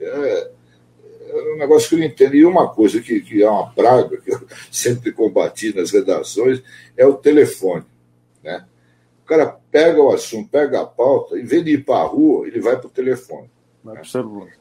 É, 0.00 0.50
um 1.34 1.58
negócio 1.58 1.88
que 1.88 1.94
eu 1.94 1.98
não 1.98 2.06
entendo. 2.06 2.34
E 2.34 2.44
uma 2.44 2.68
coisa 2.68 3.00
que, 3.00 3.20
que 3.20 3.42
é 3.42 3.48
uma 3.48 3.70
praga, 3.70 4.16
que 4.18 4.32
eu 4.32 4.40
sempre 4.70 5.12
combati 5.12 5.74
nas 5.74 5.90
redações, 5.90 6.62
é 6.96 7.06
o 7.06 7.14
telefone. 7.14 7.84
Né? 8.42 8.64
O 9.22 9.26
cara 9.26 9.58
pega 9.70 10.02
o 10.02 10.12
assunto, 10.12 10.50
pega 10.50 10.82
a 10.82 10.86
pauta, 10.86 11.38
em 11.38 11.44
vez 11.44 11.64
de 11.64 11.72
ir 11.72 11.84
para 11.84 12.02
a 12.02 12.06
rua, 12.06 12.46
ele 12.46 12.60
vai 12.60 12.76
para 12.76 12.86
o 12.86 12.90
telefone. 12.90 13.50
Né? 13.84 14.00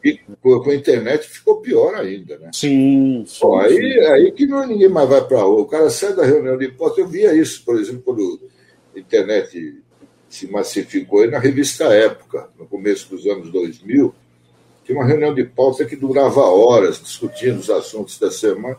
E 0.04 0.20
com 0.42 0.70
a 0.70 0.76
internet 0.76 1.28
ficou 1.28 1.62
pior 1.62 1.96
ainda, 1.96 2.38
né? 2.38 2.50
Sim. 2.54 3.24
sim, 3.26 3.56
aí, 3.58 3.76
sim. 3.76 4.00
aí 4.00 4.32
que 4.34 4.46
não, 4.46 4.68
ninguém 4.68 4.90
mais 4.90 5.08
vai 5.08 5.26
para 5.26 5.40
a 5.40 5.44
rua. 5.44 5.62
O 5.62 5.68
cara 5.68 5.90
sai 5.90 6.14
da 6.14 6.26
reunião 6.26 6.58
de 6.58 6.68
pauta. 6.70 7.00
Eu 7.00 7.08
via 7.08 7.34
isso, 7.34 7.64
por 7.64 7.80
exemplo, 7.80 8.02
quando 8.04 8.42
a 8.94 9.00
internet 9.00 9.82
se 10.28 10.48
massificou, 10.48 11.24
e 11.24 11.30
na 11.30 11.40
revista 11.40 11.86
Época, 11.86 12.50
no 12.58 12.66
começo 12.66 13.10
dos 13.10 13.26
anos 13.28 13.52
2000, 13.52 14.14
tinha 14.84 14.98
uma 14.98 15.08
reunião 15.08 15.34
de 15.34 15.44
pauta 15.44 15.86
que 15.86 15.96
durava 15.96 16.42
horas, 16.42 17.02
discutindo 17.02 17.60
os 17.60 17.70
assuntos 17.70 18.20
da 18.20 18.30
semana. 18.30 18.78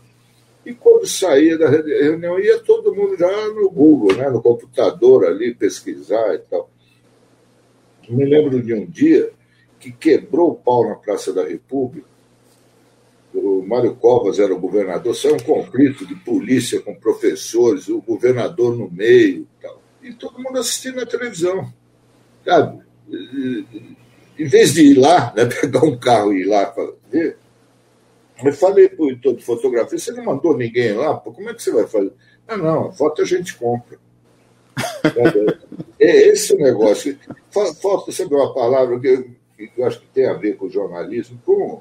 E 0.64 0.72
quando 0.72 1.06
saía 1.06 1.58
da 1.58 1.68
reunião, 1.68 2.38
ia 2.38 2.58
todo 2.58 2.94
mundo 2.94 3.16
já 3.16 3.48
no 3.48 3.70
Google, 3.70 4.16
né, 4.16 4.28
no 4.30 4.40
computador 4.40 5.26
ali, 5.26 5.54
pesquisar 5.54 6.34
e 6.34 6.38
tal. 6.38 6.70
Me 8.08 8.24
lembro 8.24 8.62
de 8.62 8.72
um 8.74 8.86
dia 8.86 9.32
que 9.78 9.92
quebrou 9.92 10.52
o 10.52 10.54
pau 10.54 10.88
na 10.88 10.94
Praça 10.94 11.32
da 11.32 11.44
República. 11.44 12.06
O 13.34 13.62
Mário 13.62 13.94
Covas 13.96 14.38
era 14.38 14.54
o 14.54 14.60
governador, 14.60 15.14
saiu 15.14 15.34
um 15.34 15.40
conflito 15.40 16.06
de 16.06 16.14
polícia 16.14 16.80
com 16.80 16.94
professores, 16.94 17.88
o 17.88 18.00
governador 18.00 18.76
no 18.76 18.90
meio 18.90 19.42
e 19.42 19.62
tal. 19.62 19.82
E 20.02 20.12
todo 20.12 20.40
mundo 20.40 20.58
assistindo 20.58 20.96
na 20.96 21.06
televisão. 21.06 21.72
Sabe? 22.44 22.82
Em 24.38 24.46
vez 24.46 24.74
de 24.74 24.82
ir 24.82 24.94
lá, 24.94 25.32
né, 25.36 25.44
pegar 25.60 25.84
um 25.84 25.96
carro 25.96 26.32
e 26.32 26.42
ir 26.42 26.46
lá 26.46 26.74
ver, 27.10 27.36
eu 28.44 28.52
falei 28.52 28.88
para 28.88 29.04
o 29.04 29.10
editor 29.10 29.36
de 29.36 29.44
fotografia, 29.44 29.98
você 29.98 30.12
não 30.12 30.24
mandou 30.24 30.56
ninguém 30.56 30.92
lá? 30.92 31.14
Pô, 31.14 31.32
como 31.32 31.48
é 31.48 31.54
que 31.54 31.62
você 31.62 31.70
vai 31.70 31.86
fazer? 31.86 32.12
Ah, 32.48 32.56
não, 32.56 32.88
a 32.88 32.92
foto 32.92 33.22
a 33.22 33.24
gente 33.24 33.56
compra. 33.56 33.98
é 36.00 36.28
esse 36.28 36.52
o 36.52 36.58
negócio. 36.58 37.16
Falta, 37.80 38.10
sabe 38.10 38.34
uma 38.34 38.52
palavra 38.52 38.98
que 38.98 39.34
que 39.56 39.80
eu 39.80 39.86
acho 39.86 40.00
que 40.00 40.06
tem 40.08 40.26
a 40.26 40.34
ver 40.34 40.56
com 40.56 40.66
o 40.66 40.70
jornalismo, 40.70 41.40
com, 41.44 41.80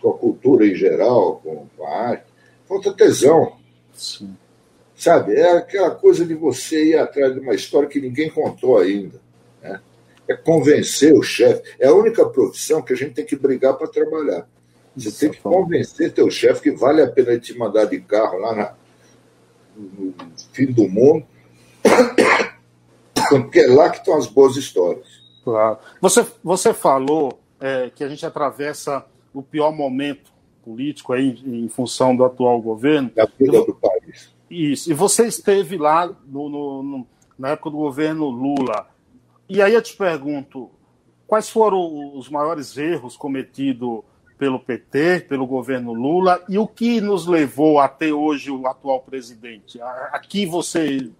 com 0.00 0.10
a 0.10 0.18
cultura 0.18 0.66
em 0.66 0.74
geral, 0.74 1.40
com, 1.42 1.66
com 1.76 1.86
a 1.86 1.90
arte, 1.90 2.24
falta 2.66 2.92
tesão. 2.92 3.56
Sim. 3.92 4.36
Sabe? 4.96 5.34
É 5.34 5.58
aquela 5.58 5.90
coisa 5.90 6.24
de 6.24 6.34
você 6.34 6.90
ir 6.90 6.98
atrás 6.98 7.34
de 7.34 7.40
uma 7.40 7.54
história 7.54 7.88
que 7.88 8.00
ninguém 8.00 8.30
contou 8.30 8.78
ainda. 8.78 9.20
É 10.32 10.36
convencer 10.36 11.12
o 11.14 11.22
chefe. 11.22 11.62
É 11.78 11.88
a 11.88 11.94
única 11.94 12.24
profissão 12.28 12.82
que 12.82 12.92
a 12.92 12.96
gente 12.96 13.14
tem 13.14 13.24
que 13.24 13.36
brigar 13.36 13.74
para 13.74 13.86
trabalhar. 13.86 14.48
Você 14.96 15.08
Isso 15.08 15.20
tem 15.20 15.30
que 15.30 15.40
convencer 15.40 16.12
teu 16.12 16.30
chefe 16.30 16.62
que 16.62 16.70
vale 16.70 17.02
a 17.02 17.10
pena 17.10 17.38
te 17.38 17.56
mandar 17.56 17.86
de 17.86 18.00
carro 18.00 18.38
lá 18.38 18.54
na, 18.54 18.74
no 19.76 20.14
fim 20.52 20.66
do 20.66 20.88
mundo, 20.88 21.24
porque 23.30 23.60
é 23.60 23.66
lá 23.68 23.88
que 23.88 23.98
estão 23.98 24.16
as 24.16 24.26
boas 24.26 24.56
histórias. 24.56 25.06
Claro. 25.42 25.78
Você, 26.00 26.26
você 26.42 26.74
falou 26.74 27.40
é, 27.58 27.90
que 27.94 28.04
a 28.04 28.08
gente 28.08 28.24
atravessa 28.24 29.04
o 29.32 29.42
pior 29.42 29.72
momento 29.72 30.30
político 30.62 31.12
aí 31.12 31.40
em, 31.44 31.68
função 31.68 32.14
do 32.14 32.24
atual 32.24 32.60
governo. 32.60 33.10
Da 33.14 33.26
vida 33.38 33.64
do 33.64 33.74
país. 33.74 34.30
Isso. 34.50 34.90
E 34.90 34.94
você 34.94 35.26
esteve 35.26 35.76
lá 35.78 36.06
no, 36.26 36.48
no, 36.48 36.82
no, 36.82 37.06
na 37.38 37.50
época 37.50 37.70
do 37.70 37.78
governo 37.78 38.28
Lula. 38.28 38.86
E 39.48 39.60
aí 39.60 39.74
eu 39.74 39.82
te 39.82 39.96
pergunto, 39.96 40.70
quais 41.26 41.48
foram 41.48 42.16
os 42.16 42.28
maiores 42.28 42.76
erros 42.76 43.16
cometidos 43.16 44.00
pelo 44.38 44.58
PT, 44.58 45.26
pelo 45.28 45.46
governo 45.46 45.92
Lula, 45.92 46.42
e 46.48 46.58
o 46.58 46.66
que 46.66 47.00
nos 47.00 47.26
levou 47.26 47.78
até 47.78 48.12
hoje 48.12 48.50
o 48.50 48.66
atual 48.66 49.00
presidente? 49.00 49.80
Aqui 50.10 50.46
você 50.46 51.10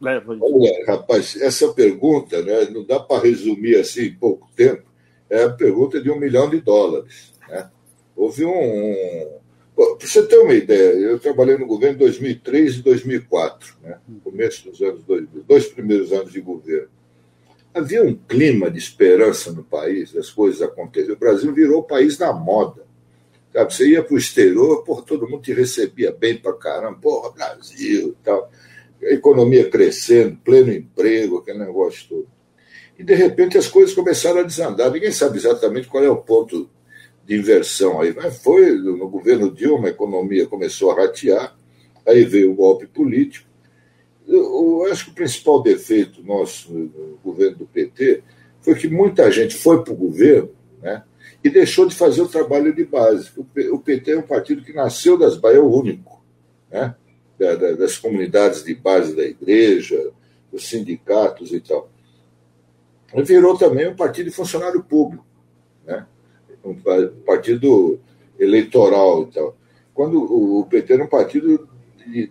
leva 0.00 0.34
isso? 0.34 0.44
Olha, 0.44 0.86
rapaz, 0.86 1.40
essa 1.40 1.72
pergunta 1.72 2.42
né, 2.42 2.66
não 2.70 2.84
dá 2.84 3.00
para 3.00 3.22
resumir 3.22 3.76
assim 3.76 4.02
em 4.02 4.14
pouco 4.14 4.48
tempo. 4.54 4.82
É 5.28 5.44
a 5.44 5.50
pergunta 5.50 6.00
de 6.00 6.10
um 6.10 6.18
milhão 6.18 6.48
de 6.48 6.60
dólares. 6.60 7.32
Né? 7.48 7.68
Houve 8.14 8.44
um. 8.44 9.38
Para 9.74 10.06
você 10.08 10.22
ter 10.26 10.38
uma 10.38 10.54
ideia, 10.54 10.92
eu 10.94 11.18
trabalhei 11.18 11.58
no 11.58 11.66
governo 11.66 11.96
em 11.96 11.98
2003 11.98 12.76
e 12.76 12.82
2004, 12.82 13.76
né? 13.82 13.98
começo 14.24 14.70
dos 14.70 14.80
anos 14.80 15.02
2000, 15.04 15.44
dois 15.46 15.66
primeiros 15.66 16.12
anos 16.12 16.32
de 16.32 16.40
governo. 16.40 16.88
Havia 17.76 18.02
um 18.02 18.14
clima 18.14 18.70
de 18.70 18.78
esperança 18.78 19.52
no 19.52 19.62
país, 19.62 20.16
as 20.16 20.30
coisas 20.30 20.62
aconteceram. 20.62 21.14
O 21.14 21.18
Brasil 21.18 21.52
virou 21.52 21.80
o 21.80 21.84
país 21.84 22.16
da 22.16 22.32
moda. 22.32 22.86
Sabe? 23.52 23.74
Você 23.74 23.88
ia 23.90 24.02
para 24.02 24.14
o 24.14 24.18
exterior, 24.18 24.82
porra, 24.82 25.02
todo 25.02 25.28
mundo 25.28 25.42
te 25.42 25.52
recebia 25.52 26.10
bem 26.10 26.36
para 26.38 26.52
caramba, 26.54 26.98
porra, 26.98 27.32
Brasil 27.32 28.16
tal 28.24 28.50
economia 29.02 29.68
crescendo, 29.68 30.36
pleno 30.44 30.72
emprego, 30.72 31.38
aquele 31.38 31.58
negócio 31.58 32.08
todo. 32.08 32.28
E, 32.98 33.04
de 33.04 33.14
repente, 33.14 33.58
as 33.58 33.68
coisas 33.68 33.94
começaram 33.94 34.40
a 34.40 34.44
desandar. 34.44 34.90
Ninguém 34.90 35.12
sabe 35.12 35.36
exatamente 35.36 35.88
qual 35.88 36.02
é 36.02 36.08
o 36.08 36.16
ponto 36.16 36.68
de 37.24 37.36
inversão 37.36 38.00
aí. 38.00 38.14
Mas 38.14 38.42
foi 38.42 38.70
no 38.72 39.08
governo 39.08 39.52
Dilma, 39.52 39.88
a 39.88 39.90
economia 39.90 40.46
começou 40.46 40.90
a 40.90 41.02
ratear, 41.02 41.54
aí 42.06 42.24
veio 42.24 42.52
o 42.52 42.54
golpe 42.54 42.86
político. 42.86 43.46
Eu, 44.26 44.82
eu 44.84 44.92
acho 44.92 45.06
que 45.06 45.10
o 45.10 45.14
principal 45.14 45.62
defeito 45.62 46.22
nosso 46.22 46.72
no 46.72 47.18
governo 47.24 47.58
do 47.58 47.66
PT 47.66 48.22
foi 48.60 48.74
que 48.74 48.88
muita 48.88 49.30
gente 49.30 49.54
foi 49.54 49.82
para 49.82 49.92
o 49.92 49.96
governo 49.96 50.50
né, 50.82 51.02
e 51.42 51.48
deixou 51.48 51.86
de 51.86 51.94
fazer 51.94 52.22
o 52.22 52.28
trabalho 52.28 52.74
de 52.74 52.84
base. 52.84 53.30
O 53.70 53.78
PT 53.78 54.12
é 54.12 54.18
um 54.18 54.22
partido 54.22 54.62
que 54.62 54.72
nasceu 54.72 55.16
das 55.16 55.36
bases, 55.36 55.58
é 55.58 55.60
o 55.60 55.70
único. 55.70 56.24
Né? 56.70 56.94
da, 57.38 57.54
da, 57.54 57.72
das 57.72 57.98
comunidades 57.98 58.64
de 58.64 58.74
base 58.74 59.14
da 59.14 59.22
igreja, 59.22 60.10
dos 60.50 60.68
sindicatos 60.68 61.52
e 61.52 61.60
tal. 61.60 61.90
E 63.14 63.22
virou 63.22 63.56
também 63.56 63.88
um 63.88 63.96
partido 63.96 64.26
de 64.26 64.36
funcionário 64.36 64.82
público, 64.82 65.24
né? 65.84 66.06
um 66.64 66.74
partido 67.24 68.00
eleitoral 68.38 69.22
e 69.22 69.26
tal. 69.32 69.56
Quando 69.94 70.18
o 70.20 70.66
PT 70.66 70.94
era 70.94 71.04
um 71.04 71.08
partido 71.08 71.68
de, 71.96 72.30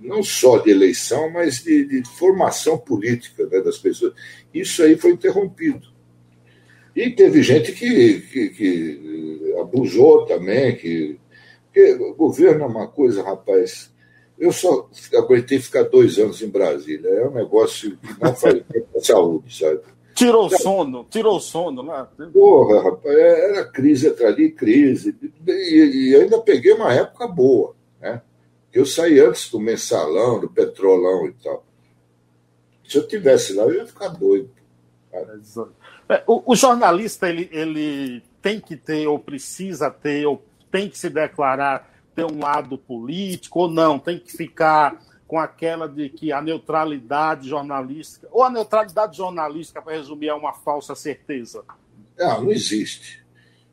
não 0.00 0.22
só 0.22 0.58
de 0.58 0.70
eleição, 0.70 1.30
mas 1.30 1.62
de, 1.62 1.84
de 1.84 2.08
formação 2.16 2.78
política 2.78 3.46
né, 3.46 3.60
das 3.60 3.78
pessoas. 3.78 4.14
Isso 4.52 4.82
aí 4.82 4.96
foi 4.96 5.12
interrompido. 5.12 5.88
E 6.94 7.10
teve 7.10 7.42
gente 7.42 7.72
que, 7.72 8.20
que, 8.20 8.48
que 8.50 9.54
abusou 9.60 10.26
também, 10.26 10.76
que. 10.76 11.18
Porque 11.66 11.92
o 11.94 12.14
governo 12.14 12.64
é 12.64 12.66
uma 12.66 12.88
coisa, 12.88 13.22
rapaz, 13.22 13.92
eu 14.36 14.50
só 14.50 14.88
aguentei 15.14 15.60
ficar 15.60 15.84
dois 15.84 16.18
anos 16.18 16.42
em 16.42 16.48
Brasília. 16.48 17.08
É 17.08 17.28
um 17.28 17.32
negócio 17.32 17.96
que 17.96 18.20
não 18.20 18.34
faz 18.34 18.54
bem 18.54 18.82
para 18.82 19.00
a 19.00 19.04
saúde, 19.04 19.56
sabe? 19.56 19.80
Tirou 20.14 20.46
o 20.46 20.50
sono, 20.50 21.06
tirou 21.08 21.36
o 21.36 21.40
sono 21.40 21.82
lá. 21.82 22.10
Porra, 22.32 22.82
rapaz, 22.82 23.16
era 23.16 23.64
crise 23.70 24.08
atrás 24.08 24.34
de 24.34 24.50
crise. 24.50 25.14
E, 25.46 26.10
e, 26.10 26.16
ainda 26.16 26.40
peguei 26.40 26.72
uma 26.72 26.92
época 26.92 27.28
boa, 27.28 27.76
né? 28.00 28.20
Eu 28.72 28.86
saí 28.86 29.18
antes 29.20 29.50
do 29.50 29.58
mensalão, 29.58 30.40
do 30.40 30.48
petrolão 30.48 31.26
e 31.26 31.32
tal. 31.32 31.64
Se 32.88 32.98
eu 32.98 33.06
tivesse 33.06 33.52
lá, 33.52 33.64
eu 33.64 33.74
ia 33.74 33.86
ficar 33.86 34.08
doido. 34.08 34.50
É, 36.08 36.22
o, 36.26 36.52
o 36.52 36.56
jornalista, 36.56 37.28
ele, 37.28 37.48
ele 37.52 38.22
tem 38.40 38.60
que 38.60 38.76
ter, 38.76 39.06
ou 39.06 39.18
precisa 39.18 39.90
ter, 39.90 40.26
ou 40.26 40.42
tem 40.70 40.88
que 40.88 40.98
se 40.98 41.08
declarar 41.08 41.88
ter 42.14 42.24
um 42.24 42.40
lado 42.40 42.76
político 42.76 43.60
ou 43.60 43.70
não, 43.70 43.98
tem 43.98 44.18
que 44.18 44.32
ficar 44.32 45.00
com 45.26 45.38
aquela 45.38 45.88
de 45.88 46.08
que 46.08 46.32
a 46.32 46.42
neutralidade 46.42 47.48
jornalística, 47.48 48.26
ou 48.32 48.42
a 48.42 48.50
neutralidade 48.50 49.16
jornalística, 49.16 49.80
para 49.80 49.94
resumir, 49.94 50.28
é 50.28 50.34
uma 50.34 50.52
falsa 50.52 50.94
certeza? 50.96 51.62
Não, 52.18 52.42
não 52.42 52.50
existe. 52.50 53.19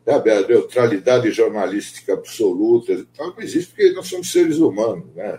Sabe, 0.08 0.32
a 0.32 0.48
neutralidade 0.48 1.30
jornalística 1.32 2.14
absoluta 2.14 3.06
não 3.20 3.34
existe 3.40 3.72
porque 3.72 3.92
nós 3.92 4.08
somos 4.08 4.32
seres 4.32 4.58
humanos, 4.58 5.14
né? 5.14 5.38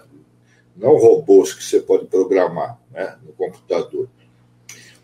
não 0.76 0.94
robôs 0.98 1.54
que 1.54 1.64
você 1.64 1.81
pode 1.81 2.04
programar 2.04 2.78
né, 2.90 3.16
no 3.24 3.33
computador. 3.33 4.11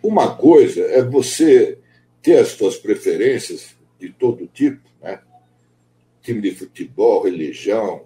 Uma 0.02 0.36
coisa 0.36 0.82
é 0.82 1.02
você 1.02 1.78
ter 2.20 2.40
as 2.40 2.48
suas 2.48 2.76
preferências 2.76 3.74
de 3.98 4.10
todo 4.10 4.46
tipo, 4.46 4.82
né? 5.02 5.22
time 6.20 6.42
de 6.42 6.54
futebol, 6.54 7.24
religião. 7.24 8.02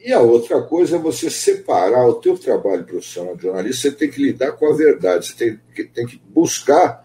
E 0.00 0.12
a 0.12 0.18
outra 0.18 0.60
coisa 0.62 0.96
é 0.96 0.98
você 0.98 1.30
separar 1.30 2.08
o 2.08 2.14
teu 2.14 2.36
trabalho 2.36 2.82
profissional 2.82 3.36
de 3.36 3.42
jornalista, 3.44 3.82
você 3.82 3.92
tem 3.94 4.10
que 4.10 4.20
lidar 4.20 4.50
com 4.50 4.66
a 4.66 4.76
verdade, 4.76 5.28
você 5.28 5.34
tem 5.36 5.60
que, 5.72 5.84
tem 5.84 6.06
que 6.08 6.20
buscar 6.28 7.04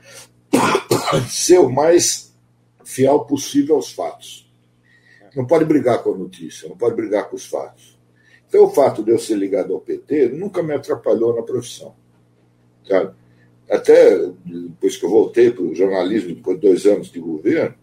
ser 1.29 1.59
o 1.59 1.69
mais 1.69 2.32
fiel 2.93 3.21
possível 3.21 3.75
aos 3.75 3.91
fatos. 3.91 4.51
Não 5.35 5.45
pode 5.45 5.65
brigar 5.65 6.03
com 6.03 6.13
a 6.13 6.17
notícia, 6.17 6.69
não 6.69 6.77
pode 6.77 6.95
brigar 6.95 7.27
com 7.27 7.35
os 7.35 7.45
fatos. 7.45 7.97
Então, 8.47 8.65
o 8.65 8.69
fato 8.69 9.03
de 9.03 9.09
eu 9.09 9.17
ser 9.17 9.35
ligado 9.35 9.73
ao 9.73 9.79
PT 9.79 10.29
nunca 10.29 10.61
me 10.61 10.73
atrapalhou 10.75 11.35
na 11.35 11.41
profissão. 11.41 11.95
Sabe? 12.87 13.13
Até 13.69 14.15
depois 14.45 14.95
que 14.95 15.05
eu 15.05 15.09
voltei 15.09 15.49
para 15.49 15.63
o 15.63 15.73
jornalismo, 15.73 16.35
depois 16.35 16.59
de 16.59 16.67
dois 16.67 16.85
anos 16.85 17.11
de 17.11 17.19
governo, 17.19 17.73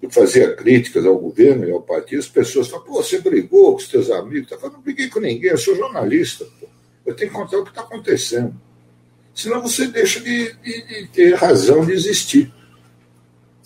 eu 0.00 0.10
fazia 0.10 0.54
críticas 0.54 1.04
ao 1.04 1.18
governo 1.18 1.66
e 1.66 1.72
ao 1.72 1.82
partido, 1.82 2.20
as 2.20 2.28
pessoas 2.28 2.68
falavam, 2.68 2.92
pô, 2.92 3.02
você 3.02 3.20
brigou 3.20 3.72
com 3.72 3.78
os 3.78 3.88
teus 3.88 4.10
amigos? 4.10 4.50
Eu 4.50 4.58
falei, 4.58 4.76
não 4.76 4.82
briguei 4.82 5.08
com 5.08 5.20
ninguém, 5.20 5.50
eu 5.50 5.58
sou 5.58 5.76
jornalista, 5.76 6.46
pô. 6.58 6.68
eu 7.04 7.14
tenho 7.14 7.30
que 7.30 7.36
contar 7.36 7.58
o 7.58 7.64
que 7.64 7.70
está 7.70 7.82
acontecendo. 7.82 8.54
Senão 9.34 9.60
você 9.60 9.88
deixa 9.88 10.20
de, 10.20 10.52
de, 10.54 10.82
de, 10.86 11.08
ter 11.08 11.34
razão 11.34 11.84
de 11.84 11.92
existir. 11.92 12.52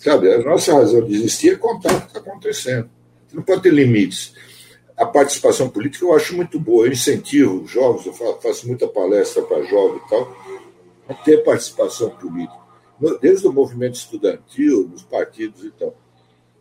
Sabe, 0.03 0.33
a 0.33 0.39
nossa 0.39 0.73
razão 0.73 1.01
de 1.01 1.15
existir 1.15 1.53
é 1.53 1.55
contar 1.55 1.95
o 1.95 2.01
que 2.01 2.07
está 2.07 2.19
acontecendo. 2.19 2.89
Você 3.25 3.37
não 3.37 3.43
pode 3.43 3.61
ter 3.61 3.73
limites. 3.73 4.35
A 4.97 5.05
participação 5.05 5.69
política 5.69 6.03
eu 6.03 6.13
acho 6.13 6.35
muito 6.35 6.59
boa, 6.59 6.85
eu 6.85 6.91
incentivo 6.91 7.61
os 7.61 7.71
jovens, 7.71 8.05
eu 8.05 8.13
faço 8.13 8.67
muita 8.67 8.85
palestra 8.85 9.41
para 9.43 9.63
jovens 9.63 10.01
e 10.05 10.09
tal, 10.09 10.37
a 11.07 11.13
ter 11.13 11.37
participação 11.37 12.09
política, 12.09 12.59
desde 13.21 13.47
o 13.47 13.53
movimento 13.53 13.95
estudantil, 13.95 14.89
nos 14.89 15.03
partidos 15.03 15.63
e 15.63 15.71
tal. 15.71 15.95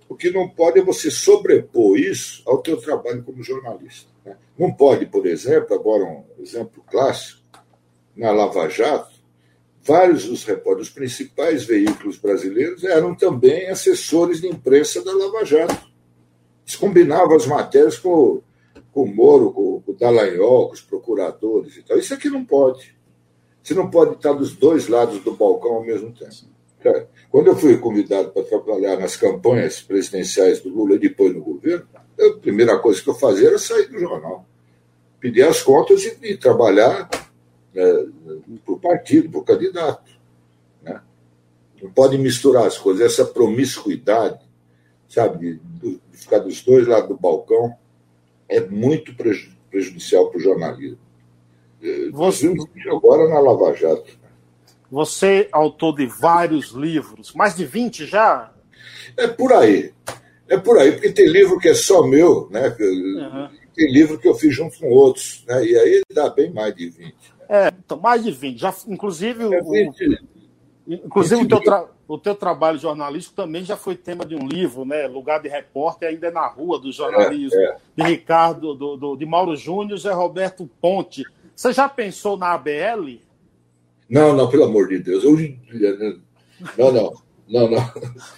O 0.08 0.14
que 0.14 0.30
não 0.30 0.48
pode 0.48 0.78
é 0.78 0.84
você 0.84 1.10
sobrepor 1.10 1.98
isso 1.98 2.44
ao 2.46 2.58
teu 2.58 2.76
trabalho 2.76 3.24
como 3.24 3.42
jornalista. 3.42 4.08
Né? 4.24 4.36
Não 4.56 4.72
pode, 4.72 5.06
por 5.06 5.26
exemplo, 5.26 5.74
agora 5.74 6.04
um 6.04 6.24
exemplo 6.38 6.80
clássico, 6.88 7.42
na 8.14 8.30
Lava 8.30 8.68
Jato, 8.68 9.11
vários 9.84 10.26
dos 10.26 10.44
repórteres, 10.44 10.88
os 10.88 10.94
principais 10.94 11.64
veículos 11.64 12.16
brasileiros 12.16 12.84
eram 12.84 13.14
também 13.14 13.68
assessores 13.68 14.40
de 14.40 14.48
imprensa 14.48 15.02
da 15.02 15.12
Lava 15.12 15.44
Jato. 15.44 15.90
Eles 16.64 16.76
combinavam 16.76 17.36
as 17.36 17.46
matérias 17.46 17.98
com, 17.98 18.40
com 18.92 19.02
o 19.02 19.14
Moro, 19.14 19.52
com, 19.52 19.80
com 19.80 19.92
o 19.92 19.94
Dallagnol, 19.94 20.68
com 20.68 20.74
os 20.74 20.80
procuradores 20.80 21.76
e 21.76 21.82
tal. 21.82 21.98
Isso 21.98 22.14
aqui 22.14 22.28
não 22.28 22.44
pode. 22.44 22.96
Você 23.62 23.74
não 23.74 23.90
pode 23.90 24.14
estar 24.14 24.32
dos 24.32 24.54
dois 24.54 24.88
lados 24.88 25.20
do 25.20 25.32
balcão 25.34 25.74
ao 25.74 25.84
mesmo 25.84 26.12
tempo. 26.12 26.52
É. 26.84 27.06
Quando 27.30 27.46
eu 27.46 27.56
fui 27.56 27.76
convidado 27.76 28.30
para 28.30 28.42
trabalhar 28.42 28.98
nas 28.98 29.16
campanhas 29.16 29.80
presidenciais 29.80 30.60
do 30.60 30.68
Lula 30.68 30.96
e 30.96 30.98
depois 30.98 31.32
no 31.32 31.40
governo, 31.40 31.86
a 32.20 32.38
primeira 32.40 32.78
coisa 32.78 33.00
que 33.00 33.08
eu 33.08 33.14
fazia 33.14 33.48
era 33.48 33.58
sair 33.58 33.86
do 33.88 33.98
jornal, 33.98 34.44
pedir 35.20 35.42
as 35.42 35.62
contas 35.62 36.04
e, 36.04 36.18
e 36.22 36.36
trabalhar 36.36 37.08
né, 37.74 37.84
para 38.64 38.74
o 38.74 38.78
partido, 38.78 39.30
para 39.30 39.40
o 39.40 39.44
candidato. 39.44 40.10
Né? 40.82 41.00
Não 41.82 41.90
pode 41.90 42.18
misturar 42.18 42.66
as 42.66 42.78
coisas. 42.78 43.04
Essa 43.04 43.24
promiscuidade, 43.24 44.40
sabe, 45.08 45.58
de, 45.60 45.60
de 45.80 46.00
ficar 46.12 46.38
dos 46.38 46.62
dois 46.62 46.86
lados 46.86 47.08
do 47.08 47.16
balcão, 47.16 47.74
é 48.48 48.60
muito 48.60 49.14
prejudicial 49.70 50.28
para 50.28 50.38
o 50.38 50.42
jornalismo. 50.42 50.98
Você... 52.12 52.54
Agora 52.90 53.28
na 53.28 53.40
Lava 53.40 53.74
Jato. 53.74 54.22
Você, 54.90 55.48
autor 55.50 55.96
de 55.96 56.06
vários 56.06 56.70
livros, 56.72 57.32
mais 57.32 57.56
de 57.56 57.64
20 57.64 58.04
já? 58.04 58.52
É 59.16 59.26
por 59.26 59.52
aí. 59.52 59.92
É 60.46 60.58
por 60.58 60.78
aí, 60.78 60.92
porque 60.92 61.10
tem 61.10 61.26
livro 61.26 61.58
que 61.58 61.68
é 61.68 61.74
só 61.74 62.06
meu, 62.06 62.46
né? 62.50 62.76
Uhum. 62.78 63.48
Tem 63.74 63.90
livro 63.90 64.18
que 64.18 64.28
eu 64.28 64.34
fiz 64.34 64.54
junto 64.54 64.78
com 64.78 64.90
outros, 64.90 65.42
né? 65.48 65.64
E 65.64 65.74
aí 65.74 66.02
dá 66.12 66.28
bem 66.28 66.52
mais 66.52 66.74
de 66.74 66.90
20. 66.90 67.14
É, 67.52 67.70
então, 67.84 68.00
mais 68.00 68.24
de 68.24 68.30
20. 68.30 68.58
Já, 68.58 68.74
inclusive, 68.88 69.44
é 69.44 69.60
20, 69.60 70.20
o, 70.86 70.94
inclusive 70.94 71.42
20, 71.42 71.44
o, 71.44 71.48
teu 71.48 71.60
tra, 71.60 71.86
o 72.08 72.16
teu 72.16 72.34
trabalho 72.34 72.78
jornalístico 72.78 73.36
também 73.36 73.62
já 73.62 73.76
foi 73.76 73.94
tema 73.94 74.24
de 74.24 74.34
um 74.34 74.48
livro, 74.48 74.86
né? 74.86 75.06
Lugar 75.06 75.38
de 75.38 75.50
Repórter 75.50 76.08
ainda 76.08 76.28
é 76.28 76.30
na 76.30 76.46
rua 76.46 76.80
do 76.80 76.90
jornalismo, 76.90 77.60
é, 77.60 77.64
é. 77.64 77.76
de 77.94 78.10
Ricardo, 78.10 78.74
do, 78.74 78.96
do, 78.96 79.16
de 79.16 79.26
Mauro 79.26 79.54
Júnior 79.54 80.00
e 80.02 80.08
Roberto 80.08 80.66
Ponte. 80.80 81.24
Você 81.54 81.74
já 81.74 81.90
pensou 81.90 82.38
na 82.38 82.54
ABL? 82.54 83.20
Não, 84.08 84.34
não, 84.34 84.48
pelo 84.48 84.64
amor 84.64 84.88
de 84.88 85.00
Deus. 85.00 85.22
Eu, 85.22 85.36
não, 86.78 86.90
não. 86.90 87.12
Não, 87.50 87.70
não. 87.70 87.92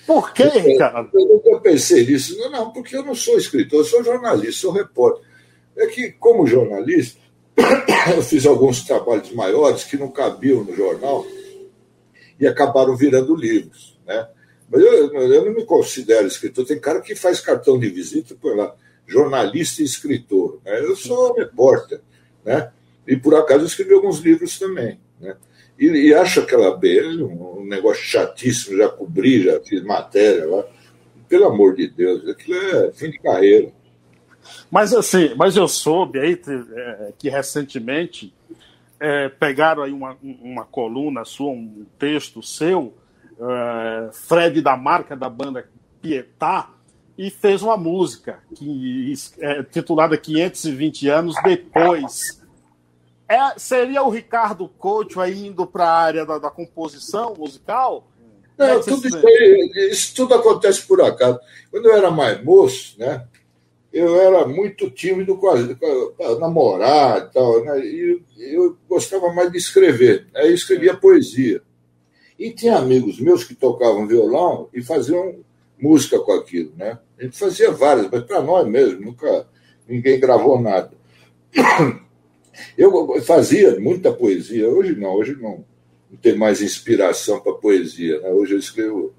Por 0.04 0.32
quê, 0.32 0.48
Ricardo? 0.48 1.10
Eu, 1.14 1.20
eu 1.20 1.28
nunca 1.36 1.60
pensei 1.60 2.04
nisso. 2.04 2.36
Não, 2.36 2.50
não, 2.50 2.72
porque 2.72 2.96
eu 2.96 3.04
não 3.04 3.14
sou 3.14 3.38
escritor, 3.38 3.78
eu 3.78 3.84
sou 3.84 4.02
jornalista, 4.02 4.62
sou 4.62 4.72
repórter. 4.72 5.24
É 5.76 5.86
que, 5.86 6.10
como 6.10 6.48
jornalista, 6.48 7.20
eu 7.56 8.22
fiz 8.22 8.46
alguns 8.46 8.82
trabalhos 8.82 9.32
maiores 9.32 9.84
que 9.84 9.96
não 9.96 10.10
cabiam 10.10 10.64
no 10.64 10.74
jornal 10.74 11.24
e 12.38 12.46
acabaram 12.46 12.96
virando 12.96 13.34
livros. 13.34 13.98
Né? 14.06 14.28
Mas 14.70 14.82
eu, 14.82 15.12
eu 15.12 15.44
não 15.44 15.54
me 15.54 15.64
considero 15.64 16.26
escritor. 16.26 16.66
Tem 16.66 16.78
cara 16.78 17.00
que 17.00 17.14
faz 17.14 17.40
cartão 17.40 17.78
de 17.78 17.88
visita, 17.88 18.36
põe 18.40 18.56
lá, 18.56 18.74
jornalista 19.06 19.82
e 19.82 19.84
escritor. 19.84 20.60
Né? 20.64 20.80
Eu 20.80 20.96
sou 20.96 21.34
repórter. 21.34 22.00
Né? 22.44 22.70
E 23.06 23.16
por 23.16 23.34
acaso 23.34 23.66
escrevi 23.66 23.94
alguns 23.94 24.18
livros 24.18 24.58
também. 24.58 24.98
Né? 25.20 25.36
E, 25.78 25.86
e 25.86 26.14
acho 26.14 26.40
aquela 26.40 26.76
um, 26.76 27.60
um 27.60 27.66
negócio 27.66 28.02
chatíssimo, 28.02 28.76
já 28.78 28.88
cobri, 28.88 29.44
já 29.44 29.60
fiz 29.60 29.82
matéria 29.82 30.46
lá. 30.46 30.64
Pelo 31.28 31.46
amor 31.46 31.74
de 31.74 31.88
Deus, 31.88 32.28
aquilo 32.28 32.56
é 32.56 32.92
fim 32.92 33.10
de 33.10 33.18
carreira. 33.18 33.72
Mas 34.70 34.92
assim, 34.92 35.34
mas 35.36 35.56
eu 35.56 35.68
soube 35.68 36.18
aí 36.18 36.40
é, 36.46 37.12
que 37.18 37.28
recentemente 37.28 38.34
é, 39.00 39.28
pegaram 39.28 39.82
aí 39.82 39.92
uma, 39.92 40.16
uma 40.22 40.64
coluna 40.64 41.24
sua, 41.24 41.50
um 41.50 41.86
texto 41.98 42.42
seu, 42.42 42.94
é, 43.38 44.10
Fred 44.12 44.60
da 44.62 44.76
marca 44.76 45.16
da 45.16 45.28
banda 45.28 45.68
Pietá, 46.00 46.70
e 47.16 47.30
fez 47.30 47.62
uma 47.62 47.76
música 47.76 48.40
que 48.56 49.14
é 49.38 49.62
titulada 49.62 50.16
520 50.16 51.08
anos 51.08 51.36
depois. 51.44 52.42
É, 53.28 53.58
seria 53.58 54.02
o 54.02 54.10
Ricardo 54.10 54.68
Couto 54.68 55.20
aí 55.20 55.46
indo 55.46 55.66
para 55.66 55.88
a 55.88 55.98
área 55.98 56.26
da, 56.26 56.38
da, 56.38 56.50
composição 56.50 57.34
musical? 57.34 58.08
Não, 58.58 58.80
tudo 58.82 59.08
isso, 59.08 59.22
isso 59.90 60.14
tudo 60.14 60.34
acontece 60.34 60.82
por 60.86 61.00
acaso. 61.00 61.40
Quando 61.70 61.86
eu 61.86 61.96
era 61.96 62.10
mais 62.10 62.42
moço, 62.44 62.98
né? 62.98 63.26
Eu 63.94 64.20
era 64.20 64.44
muito 64.44 64.90
tímido 64.90 65.38
para 65.38 66.36
namorar 66.40 67.18
e 67.18 67.32
tal, 67.32 67.64
né? 67.64 67.78
E 67.78 68.20
eu 68.36 68.76
gostava 68.88 69.32
mais 69.32 69.52
de 69.52 69.58
escrever. 69.58 70.26
Aí 70.34 70.48
eu 70.48 70.54
escrevia 70.54 70.96
poesia. 70.96 71.62
E 72.36 72.50
tinha 72.50 72.76
amigos 72.76 73.20
meus 73.20 73.44
que 73.44 73.54
tocavam 73.54 74.08
violão 74.08 74.68
e 74.74 74.82
faziam 74.82 75.36
música 75.78 76.18
com 76.18 76.32
aquilo, 76.32 76.72
né? 76.76 76.98
A 77.16 77.22
gente 77.22 77.38
fazia 77.38 77.70
várias, 77.70 78.10
mas 78.10 78.24
para 78.24 78.42
nós 78.42 78.66
mesmo, 78.66 79.00
nunca 79.00 79.46
ninguém 79.88 80.18
gravou 80.18 80.60
nada. 80.60 80.90
Eu 82.76 83.20
fazia 83.22 83.78
muita 83.78 84.12
poesia, 84.12 84.68
hoje 84.68 84.94
não, 84.94 85.14
hoje 85.14 85.36
não, 85.40 85.64
não 86.10 86.18
tem 86.20 86.36
mais 86.36 86.60
inspiração 86.62 87.40
para 87.40 87.52
poesia, 87.54 88.20
né? 88.20 88.30
Hoje 88.30 88.54
eu 88.54 88.58
escrevo 88.60 89.12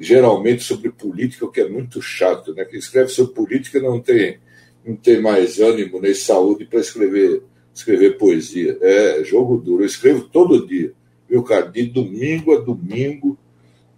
geralmente 0.00 0.62
sobre 0.62 0.90
política, 0.90 1.44
o 1.44 1.50
que 1.50 1.60
é 1.60 1.68
muito 1.68 2.00
chato, 2.00 2.54
né? 2.54 2.64
Quem 2.64 2.78
escreve 2.78 3.10
sobre 3.10 3.34
política 3.34 3.78
não 3.78 4.00
tem, 4.00 4.38
não 4.82 4.96
tem 4.96 5.20
mais 5.20 5.60
ânimo 5.60 6.00
nem 6.00 6.14
saúde 6.14 6.64
para 6.64 6.80
escrever, 6.80 7.42
escrever 7.74 8.16
poesia. 8.16 8.78
É 8.80 9.22
jogo 9.22 9.58
duro. 9.58 9.82
Eu 9.82 9.86
escrevo 9.86 10.22
todo 10.22 10.66
dia, 10.66 10.94
viu, 11.28 11.42
cara? 11.42 11.66
De 11.66 11.84
domingo 11.84 12.56
a 12.56 12.60
domingo 12.60 13.38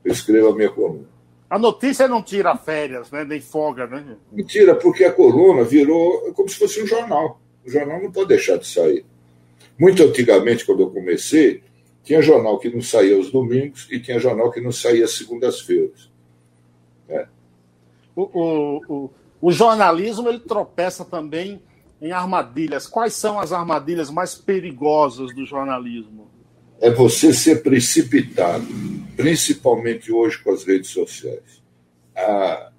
eu 0.04 0.12
escrevo 0.12 0.48
a 0.48 0.56
minha 0.56 0.70
coluna. 0.70 1.06
A 1.48 1.56
notícia 1.58 2.08
não 2.08 2.20
tira 2.20 2.56
férias, 2.56 3.10
né? 3.12 3.24
nem 3.24 3.40
folga, 3.40 3.86
né? 3.86 4.16
Mentira, 4.32 4.74
porque 4.74 5.04
a 5.04 5.12
coluna 5.12 5.62
virou 5.62 6.32
como 6.32 6.48
se 6.48 6.56
fosse 6.56 6.82
um 6.82 6.86
jornal. 6.86 7.40
O 7.64 7.70
jornal 7.70 8.02
não 8.02 8.10
pode 8.10 8.28
deixar 8.28 8.56
de 8.56 8.66
sair. 8.66 9.04
Muito 9.78 10.02
antigamente, 10.02 10.66
quando 10.66 10.82
eu 10.82 10.90
comecei, 10.90 11.62
tinha 12.02 12.20
jornal 12.20 12.58
que 12.58 12.68
não 12.68 12.82
saía 12.82 13.16
aos 13.16 13.30
domingos 13.30 13.86
e 13.90 14.00
tinha 14.00 14.18
jornal 14.18 14.50
que 14.50 14.60
não 14.60 14.72
saía 14.72 15.04
às 15.04 15.12
segundas-feiras. 15.12 16.10
É. 17.08 17.26
O, 18.14 18.22
o, 18.22 18.82
o, 18.88 19.10
o, 19.40 19.52
jornalismo 19.52 20.28
ele 20.28 20.40
tropeça 20.40 21.04
também 21.04 21.62
em 22.00 22.10
armadilhas. 22.10 22.86
Quais 22.86 23.14
são 23.14 23.38
as 23.38 23.52
armadilhas 23.52 24.10
mais 24.10 24.34
perigosas 24.34 25.34
do 25.34 25.46
jornalismo? 25.46 26.30
É 26.80 26.90
você 26.90 27.32
ser 27.32 27.62
precipitado, 27.62 28.66
principalmente 29.16 30.10
hoje 30.10 30.42
com 30.42 30.50
as 30.50 30.64
redes 30.64 30.90
sociais. 30.90 31.62
A, 32.16 32.72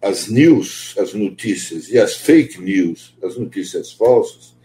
as 0.00 0.28
news, 0.28 0.94
as 0.98 1.12
notícias 1.12 1.90
e 1.90 1.98
as 1.98 2.16
fake 2.16 2.58
news, 2.58 3.14
as 3.22 3.36
notícias 3.36 3.92
falsas, 3.92 4.56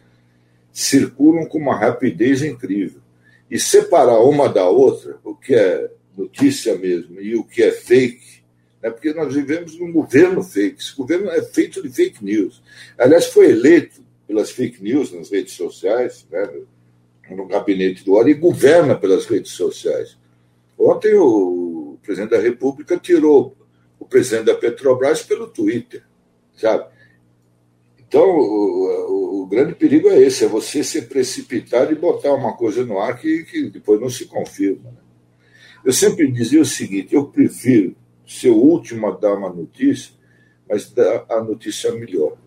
circulam 0.72 1.46
com 1.46 1.58
uma 1.58 1.78
rapidez 1.78 2.42
incrível 2.42 3.02
e 3.50 3.60
separar 3.60 4.20
uma 4.20 4.50
da 4.50 4.68
outra, 4.68 5.20
o 5.24 5.36
que 5.36 5.54
é 5.54 5.90
notícia 6.18 6.76
mesmo 6.76 7.22
e 7.22 7.36
o 7.36 7.44
que 7.44 7.62
é 7.62 7.72
fake, 7.72 8.44
né? 8.82 8.90
porque 8.90 9.14
nós 9.14 9.34
vivemos 9.34 9.78
num 9.80 9.92
governo 9.92 10.44
fake. 10.44 10.80
Esse 10.80 10.96
governo 10.96 11.30
é 11.30 11.42
feito 11.42 11.82
de 11.82 11.90
fake 11.90 12.24
news. 12.24 12.64
Aliás, 12.98 13.28
foi 13.28 13.52
eleito 13.52 14.04
pelas 14.28 14.52
fake 14.52 14.82
news 14.82 15.12
nas 15.12 15.30
redes 15.30 15.54
sociais, 15.54 16.26
né? 16.32 16.50
no 17.30 17.46
gabinete 17.48 18.04
do 18.04 18.14
ódio, 18.14 18.32
e 18.32 18.36
governa 18.36 18.96
pelas 18.96 19.26
redes 19.26 19.52
sociais. 19.52 20.18
Ontem 20.78 21.16
o 21.16 21.98
presidente 22.04 22.32
da 22.32 22.40
República 22.40 22.98
tirou 22.98 23.56
o 24.00 24.06
presidente 24.06 24.46
da 24.46 24.56
Petrobras 24.56 25.24
pelo 25.24 25.48
Twitter, 25.48 26.04
sabe? 26.56 26.95
Então, 28.08 28.24
o, 28.24 29.42
o, 29.42 29.48
grande 29.48 29.74
perigo 29.74 30.10
é 30.10 30.22
esse: 30.22 30.46
é 30.46 30.48
você 30.48 30.84
se 30.84 31.02
precipitar 31.04 31.92
e 31.92 31.96
botar 31.96 32.34
uma 32.34 32.56
coisa 32.56 32.86
no 32.86 33.00
ar 33.00 33.20
que, 33.20 33.44
que 33.44 33.70
depois 33.70 34.00
não 34.00 34.10
se 34.10 34.26
confirma. 34.26 34.92
Né? 34.92 34.98
Eu 35.84 35.94
sempre 35.94 36.32
dizia 36.32 36.62
o 36.62 36.66
seguinte: 36.66 37.16
eu 37.16 37.26
prefiro 37.26 37.96
ser 38.28 38.50
o 38.50 38.58
último 38.58 39.08
a 39.08 39.12
dar 39.12 39.34
uma 39.34 39.50
notícia, 39.50 40.14
mas 40.70 40.90
dar 40.90 41.26
a 41.30 41.42
notícia 41.44 41.92
melhor. 41.92 42.38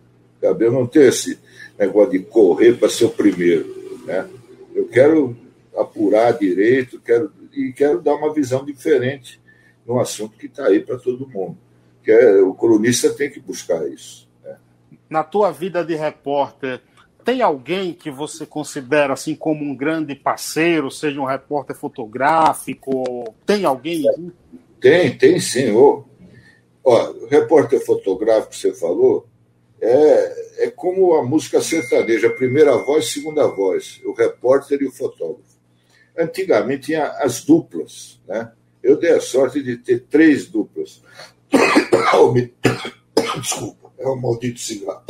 Sabe? 0.41 0.65
Eu 0.65 0.71
não 0.71 0.87
tenho 0.87 1.07
esse 1.07 1.37
negócio 1.77 2.11
de 2.11 2.19
correr 2.19 2.73
para 2.73 2.89
ser 2.89 3.05
o 3.05 3.09
primeiro. 3.09 4.01
Né? 4.05 4.27
Eu 4.73 4.87
quero 4.87 5.35
apurar 5.75 6.37
direito 6.37 6.99
quero, 6.99 7.31
e 7.53 7.71
quero 7.73 8.01
dar 8.01 8.15
uma 8.15 8.33
visão 8.33 8.65
diferente 8.65 9.41
num 9.85 9.99
assunto 9.99 10.37
que 10.37 10.45
está 10.45 10.67
aí 10.67 10.79
para 10.79 10.97
todo 10.97 11.27
mundo. 11.27 11.57
Que 12.03 12.11
é, 12.11 12.41
o 12.41 12.53
colunista 12.53 13.09
tem 13.13 13.29
que 13.29 13.39
buscar 13.39 13.85
isso 13.87 14.28
na 15.09 15.23
tua 15.23 15.51
vida 15.51 15.83
de 15.83 15.95
repórter, 15.95 16.81
tem 17.25 17.41
alguém 17.41 17.93
que 17.93 18.09
você 18.09 18.45
considera 18.45 19.13
assim 19.13 19.35
como 19.35 19.63
um 19.63 19.75
grande 19.75 20.15
parceiro, 20.15 20.89
seja 20.89 21.19
um 21.19 21.25
repórter 21.25 21.75
fotográfico? 21.75 23.33
Tem 23.45 23.65
alguém? 23.65 24.03
Tem, 24.79 25.17
tem 25.17 25.39
sim. 25.39 25.71
Ó, 25.71 26.03
o 26.83 27.27
repórter 27.27 27.83
fotográfico 27.85 28.49
que 28.49 28.57
você 28.57 28.73
falou 28.73 29.27
é, 29.81 30.65
é 30.65 30.71
como 30.71 31.13
a 31.15 31.23
música 31.23 31.61
sertaneja, 31.61 32.29
primeira 32.29 32.77
voz, 32.77 33.11
segunda 33.11 33.47
voz, 33.47 34.01
o 34.05 34.13
repórter 34.13 34.81
e 34.81 34.87
o 34.87 34.91
fotógrafo. 34.91 35.59
Antigamente 36.17 36.87
tinha 36.87 37.05
as 37.19 37.43
duplas, 37.45 38.19
né? 38.27 38.51
Eu 38.81 38.97
dei 38.97 39.11
a 39.11 39.21
sorte 39.21 39.61
de 39.61 39.77
ter 39.77 40.05
três 40.09 40.47
duplas. 40.47 41.01
Desculpa, 43.39 43.78
é 43.99 44.07
um 44.07 44.15
maldito 44.15 44.59
cigarro. 44.59 45.03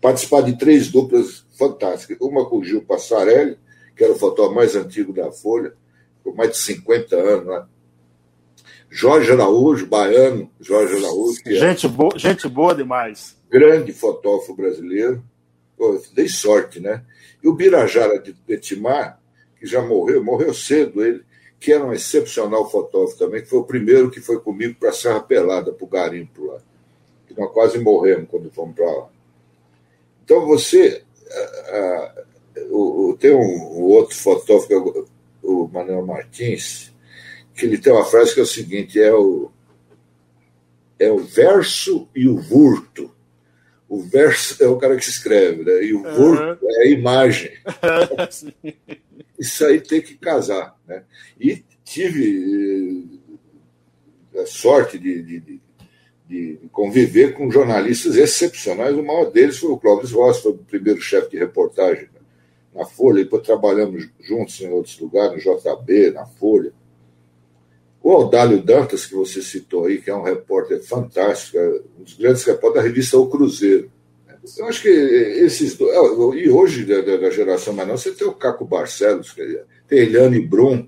Participar 0.00 0.42
de 0.42 0.58
três 0.58 0.90
duplas 0.90 1.44
fantásticas. 1.56 2.18
Uma 2.20 2.44
com 2.44 2.58
o 2.58 2.64
Gil 2.64 2.82
Passarelli, 2.82 3.56
que 3.96 4.04
era 4.04 4.12
o 4.12 4.18
fotógrafo 4.18 4.54
mais 4.54 4.76
antigo 4.76 5.12
da 5.12 5.32
Folha, 5.32 5.72
com 6.22 6.32
mais 6.34 6.50
de 6.50 6.58
50 6.58 7.16
anos, 7.16 7.46
né? 7.46 7.64
Jorge 8.90 9.32
Araújo, 9.32 9.86
baiano, 9.86 10.50
Jorge 10.60 10.96
Araújo. 10.96 11.40
É 11.46 11.54
gente, 11.54 11.88
boa, 11.88 12.18
gente 12.18 12.48
boa 12.48 12.74
demais. 12.74 13.36
Grande 13.50 13.92
fotógrafo 13.92 14.54
brasileiro. 14.54 15.22
Pô, 15.76 16.00
dei 16.14 16.28
sorte, 16.28 16.80
né? 16.80 17.04
E 17.42 17.48
o 17.48 17.52
Birajara 17.52 18.18
de 18.18 18.32
Betimar, 18.46 19.20
que 19.58 19.66
já 19.66 19.82
morreu, 19.82 20.22
morreu 20.22 20.54
cedo 20.54 21.04
ele, 21.04 21.22
que 21.58 21.72
era 21.72 21.84
um 21.84 21.92
excepcional 21.92 22.70
fotógrafo 22.70 23.18
também, 23.18 23.42
que 23.42 23.48
foi 23.48 23.58
o 23.58 23.64
primeiro 23.64 24.10
que 24.10 24.20
foi 24.20 24.40
comigo 24.40 24.76
para 24.78 24.90
a 24.90 24.92
Serra 24.92 25.20
Pelada, 25.20 25.72
para 25.72 25.84
o 25.84 25.88
Garimpo 25.88 26.46
lá. 26.46 26.58
Nós 27.36 27.52
quase 27.52 27.78
morremos 27.78 28.28
quando 28.30 28.50
fomos 28.50 28.74
para 28.74 28.90
lá. 28.90 29.08
Então 30.24 30.46
você. 30.46 31.02
o, 32.70 33.16
tem 33.18 33.34
um, 33.34 33.38
um, 33.38 33.82
outro 33.84 34.16
fotógrafo, 34.16 35.08
o 35.42 35.68
Manuel 35.68 36.04
Martins, 36.04 36.92
que 37.54 37.66
ele 37.66 37.78
tem 37.78 37.92
uma 37.92 38.04
frase 38.04 38.34
que 38.34 38.40
é 38.40 38.42
o 38.42 38.46
seguinte: 38.46 39.00
é 39.00 39.12
o, 39.12 39.50
é 40.98 41.10
o 41.10 41.18
verso 41.18 42.08
e 42.14 42.28
o 42.28 42.36
vurto. 42.36 43.14
O 43.88 44.02
verso 44.02 44.62
é 44.62 44.66
o 44.66 44.78
cara 44.78 44.96
que 44.96 45.08
escreve, 45.08 45.62
né? 45.62 45.84
e 45.84 45.94
o 45.94 46.04
uhum. 46.04 46.14
vurto 46.14 46.66
é 46.68 46.82
a 46.82 46.86
imagem. 46.86 47.52
Isso 49.38 49.64
aí 49.64 49.80
tem 49.80 50.00
que 50.00 50.16
casar. 50.16 50.76
Né? 50.86 51.04
E 51.38 51.64
tive 51.84 53.20
eh, 54.34 54.42
a 54.42 54.46
sorte 54.46 54.98
de, 54.98 55.22
de, 55.22 55.40
de, 55.40 55.60
conviver 56.72 57.34
com 57.34 57.50
jornalistas 57.50 58.16
excepcionais. 58.16 58.96
O 58.96 59.02
maior 59.02 59.30
deles 59.30 59.58
foi 59.58 59.70
o 59.70 59.76
Clóvis 59.76 60.12
Ross, 60.12 60.40
foi 60.40 60.52
o 60.52 60.58
primeiro 60.58 61.00
chefe 61.00 61.30
de 61.30 61.38
reportagem 61.38 62.08
na 62.74 62.84
Folha. 62.84 63.22
Depois 63.24 63.42
trabalhamos 63.42 64.08
juntos 64.20 64.60
em 64.60 64.70
outros 64.70 64.98
lugares, 64.98 65.44
no 65.44 65.56
JB, 65.56 66.10
na 66.10 66.26
Folha. 66.26 66.72
O 68.02 68.12
Aldálio 68.12 68.62
Dantas, 68.62 69.04
que 69.04 69.14
você 69.14 69.42
citou 69.42 69.86
aí, 69.86 70.00
que 70.00 70.10
é 70.10 70.14
um 70.14 70.22
repórter 70.22 70.80
fantástico, 70.82 71.58
é 71.58 71.80
um 71.98 72.04
dos 72.04 72.14
grandes 72.14 72.44
repórteres 72.44 72.84
da 72.84 72.88
revista 72.88 73.18
O 73.18 73.28
Cruzeiro. 73.28 73.90
Eu 74.56 74.66
acho 74.66 74.82
que 74.82 74.88
esses 74.88 75.76
dois. 75.76 75.92
É, 75.92 76.38
e 76.38 76.48
hoje, 76.48 76.84
da, 76.84 77.00
da 77.16 77.30
geração 77.30 77.74
mais 77.74 77.88
não, 77.88 77.96
você 77.96 78.12
tem 78.12 78.26
o 78.26 78.32
Caco 78.32 78.64
Barcelos, 78.64 79.34
tem 79.88 79.98
Eliane 79.98 80.38
Brum, 80.38 80.86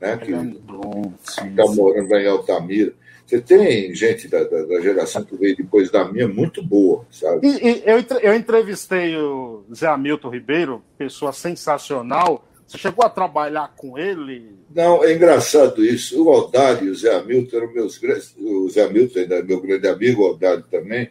né, 0.00 0.16
que 0.16 0.32
está 0.32 1.66
morando 1.74 2.10
lá 2.10 2.22
em 2.22 2.26
Altamira. 2.26 2.94
Você 3.26 3.40
tem 3.40 3.92
gente 3.94 4.28
da, 4.28 4.44
da, 4.44 4.62
da, 4.62 4.80
geração 4.80 5.24
que 5.24 5.36
veio 5.36 5.56
depois 5.56 5.90
da 5.90 6.04
minha 6.04 6.28
muito 6.28 6.62
boa, 6.62 7.04
sabe? 7.10 7.46
E, 7.46 7.68
e 7.68 7.82
eu, 7.84 8.04
eu 8.20 8.34
entrevistei 8.34 9.16
o 9.16 9.64
Zé 9.74 9.88
Hamilton 9.88 10.30
Ribeiro, 10.30 10.82
pessoa 10.96 11.32
sensacional 11.32 12.44
você 12.66 12.78
chegou 12.78 13.04
a 13.04 13.08
trabalhar 13.08 13.72
com 13.76 13.96
ele? 13.96 14.56
Não, 14.74 15.04
é 15.04 15.14
engraçado 15.14 15.84
isso. 15.84 16.20
O 16.22 16.30
Aldário 16.30 16.88
e 16.88 16.90
o 16.90 16.94
Zé 16.96 17.14
Hamilton 17.14 17.56
eram 17.56 17.72
meus 17.72 17.96
grandes. 17.96 18.34
O 18.36 18.68
Zé 18.68 18.82
Hamilton 18.82 19.20
ainda 19.20 19.36
é 19.36 19.42
meu 19.42 19.60
grande 19.60 19.86
amigo, 19.86 20.22
o 20.22 20.26
Aldário 20.26 20.64
também. 20.68 21.08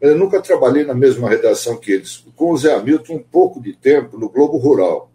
Mas 0.00 0.10
eu 0.10 0.18
nunca 0.18 0.42
trabalhei 0.42 0.84
na 0.84 0.94
mesma 0.94 1.28
redação 1.28 1.76
que 1.76 1.92
eles. 1.92 2.24
Com 2.34 2.50
o 2.50 2.56
Zé 2.56 2.74
Hamilton, 2.74 3.14
um 3.14 3.22
pouco 3.22 3.62
de 3.62 3.72
tempo 3.72 4.18
no 4.18 4.28
Globo 4.28 4.56
Rural. 4.58 5.10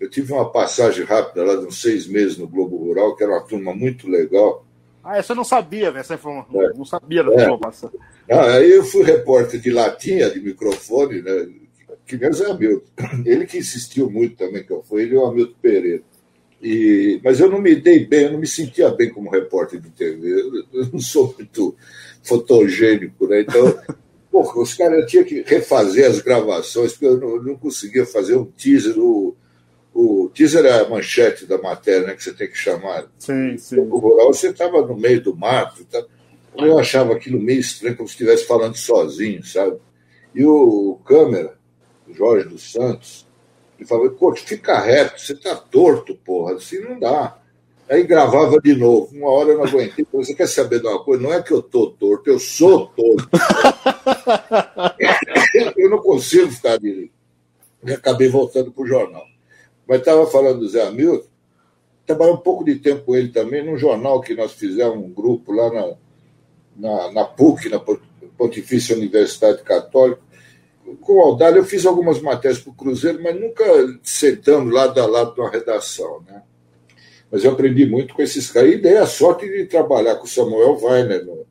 Eu 0.00 0.10
tive 0.10 0.32
uma 0.32 0.50
passagem 0.50 1.04
rápida 1.04 1.44
lá 1.44 1.54
de 1.54 1.66
uns 1.66 1.80
seis 1.80 2.08
meses 2.08 2.36
no 2.36 2.48
Globo 2.48 2.76
Rural, 2.76 3.14
que 3.14 3.22
era 3.22 3.32
uma 3.32 3.46
turma 3.46 3.72
muito 3.72 4.08
legal. 4.08 4.66
Ah, 5.02 5.18
essa 5.18 5.32
eu 5.32 5.36
não 5.36 5.44
sabia, 5.44 5.88
essa 5.88 6.14
informação. 6.14 6.62
É. 6.62 6.72
Não 6.74 6.84
sabia 6.84 7.24
da 7.24 7.32
é. 7.32 7.42
informação. 7.42 7.90
Ah, 8.30 8.52
aí 8.54 8.70
eu 8.70 8.84
fui 8.84 9.02
repórter 9.02 9.60
de 9.60 9.70
latinha, 9.70 10.30
de 10.30 10.40
microfone, 10.40 11.22
né? 11.22 11.48
que 12.10 12.16
nem 12.16 12.28
o 12.28 12.34
Zé 12.34 12.50
Hamilton. 12.50 12.86
Ele 13.24 13.46
que 13.46 13.58
insistiu 13.58 14.10
muito 14.10 14.36
também 14.36 14.64
que 14.64 14.72
eu 14.72 14.82
fui, 14.82 15.02
ele 15.02 15.14
e 15.14 15.16
o 15.16 15.24
Hamilton 15.24 15.54
Pereira. 15.62 16.02
E, 16.60 17.20
mas 17.24 17.40
eu 17.40 17.48
não 17.48 17.60
me 17.60 17.74
dei 17.74 18.04
bem, 18.04 18.24
eu 18.24 18.32
não 18.32 18.38
me 18.38 18.46
sentia 18.46 18.90
bem 18.90 19.08
como 19.08 19.30
repórter 19.30 19.80
de 19.80 19.90
TV. 19.90 20.28
Eu, 20.28 20.64
eu 20.72 20.86
não 20.92 20.98
sou 20.98 21.34
muito 21.38 21.74
fotogênico, 22.22 23.26
né? 23.28 23.40
Então, 23.42 23.78
porra, 24.30 24.60
os 24.60 24.74
caras 24.74 25.10
tinham 25.10 25.24
que 25.24 25.42
refazer 25.42 26.06
as 26.06 26.20
gravações, 26.20 26.92
porque 26.92 27.06
eu 27.06 27.18
não, 27.18 27.42
não 27.42 27.56
conseguia 27.56 28.04
fazer 28.04 28.36
um 28.36 28.44
teaser. 28.44 28.98
O, 28.98 29.34
o 29.94 30.30
teaser 30.32 30.64
é 30.64 30.80
a 30.80 30.88
manchete 30.88 31.46
da 31.46 31.58
matéria, 31.58 32.06
né? 32.06 32.14
Que 32.14 32.22
você 32.22 32.32
tem 32.32 32.48
que 32.48 32.56
chamar. 32.56 33.06
Sim, 33.18 33.56
sim. 33.58 33.78
O 33.78 33.98
rural, 33.98 34.32
você 34.32 34.48
estava 34.48 34.80
no 34.86 34.96
meio 34.96 35.22
do 35.22 35.36
mato. 35.36 35.84
Tá? 35.84 36.02
Eu 36.56 36.78
achava 36.78 37.14
aquilo 37.14 37.40
meio 37.40 37.60
estranho, 37.60 37.96
como 37.96 38.08
se 38.08 38.14
estivesse 38.14 38.46
falando 38.46 38.76
sozinho, 38.76 39.44
sabe? 39.44 39.76
E 40.34 40.44
o, 40.44 40.92
o 40.92 40.96
câmera 41.04 41.58
Jorge 42.12 42.48
dos 42.48 42.72
Santos, 42.72 43.26
e 43.78 43.84
falava, 43.84 44.10
coach, 44.10 44.42
fica 44.42 44.78
reto, 44.78 45.20
você 45.20 45.34
tá 45.34 45.56
torto, 45.56 46.14
porra, 46.16 46.54
assim 46.54 46.80
não 46.80 46.98
dá. 46.98 47.38
Aí 47.88 48.04
gravava 48.04 48.60
de 48.60 48.76
novo. 48.76 49.08
Uma 49.12 49.30
hora 49.30 49.50
eu 49.50 49.58
não 49.58 49.64
aguentei. 49.64 50.06
Você 50.12 50.34
quer 50.34 50.46
saber 50.46 50.80
de 50.80 50.86
uma 50.86 51.02
coisa? 51.02 51.22
Não 51.22 51.32
é 51.32 51.42
que 51.42 51.50
eu 51.50 51.60
tô 51.60 51.90
torto, 51.90 52.30
eu 52.30 52.38
sou 52.38 52.86
torto. 52.88 53.28
eu 55.76 55.90
não 55.90 55.98
consigo 55.98 56.50
ficar 56.52 56.74
ali. 56.74 57.10
E 57.84 57.92
acabei 57.92 58.28
voltando 58.28 58.70
para 58.70 58.84
o 58.84 58.86
jornal. 58.86 59.24
Mas 59.90 59.98
estava 59.98 60.24
falando 60.24 60.60
do 60.60 60.68
Zé 60.68 60.86
Hamilton, 60.86 61.26
trabalhei 62.06 62.32
um 62.32 62.36
pouco 62.36 62.64
de 62.64 62.76
tempo 62.76 63.06
com 63.06 63.16
ele 63.16 63.30
também, 63.30 63.66
num 63.66 63.76
jornal 63.76 64.20
que 64.20 64.36
nós 64.36 64.52
fizemos 64.52 64.96
um 64.96 65.12
grupo 65.12 65.50
lá 65.50 65.68
na, 65.68 65.96
na, 66.76 67.12
na 67.12 67.24
PUC, 67.24 67.68
na 67.68 67.80
Pontifícia 68.38 68.94
Universidade 68.94 69.64
Católica, 69.64 70.22
com 71.00 71.14
o 71.14 71.20
Aldalho 71.20 71.56
eu 71.56 71.64
fiz 71.64 71.84
algumas 71.84 72.20
matérias 72.22 72.60
para 72.60 72.70
o 72.70 72.74
Cruzeiro, 72.74 73.20
mas 73.20 73.34
nunca 73.34 73.64
sentando 74.04 74.70
lado 74.70 75.00
a 75.00 75.06
lado 75.06 75.34
de 75.34 75.40
uma 75.40 75.50
redação. 75.50 76.22
Né? 76.24 76.40
Mas 77.28 77.42
eu 77.42 77.50
aprendi 77.50 77.84
muito 77.84 78.14
com 78.14 78.22
esses 78.22 78.48
caras. 78.48 78.72
E 78.72 78.78
dei 78.78 78.96
a 78.96 79.06
sorte 79.06 79.48
de 79.48 79.64
trabalhar 79.66 80.14
com 80.14 80.24
o 80.24 80.28
Samuel 80.28 80.78
Weiner 80.80 81.26
no 81.26 81.44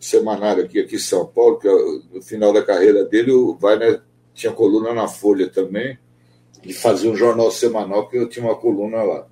semanário 0.00 0.64
aqui, 0.64 0.80
aqui 0.80 0.94
em 0.96 0.98
São 0.98 1.26
Paulo, 1.26 1.58
que 1.58 1.68
no 1.68 2.22
final 2.22 2.54
da 2.54 2.62
carreira 2.62 3.04
dele, 3.04 3.32
o 3.32 3.58
Weiner 3.62 4.00
tinha 4.32 4.50
coluna 4.50 4.94
na 4.94 5.06
Folha 5.08 5.46
também, 5.46 5.98
e 6.64 6.72
fazia 6.72 7.10
um 7.10 7.16
jornal 7.16 7.50
semanal, 7.50 8.08
que 8.08 8.16
eu 8.16 8.28
tinha 8.28 8.44
uma 8.44 8.56
coluna 8.56 9.02
lá. 9.02 9.26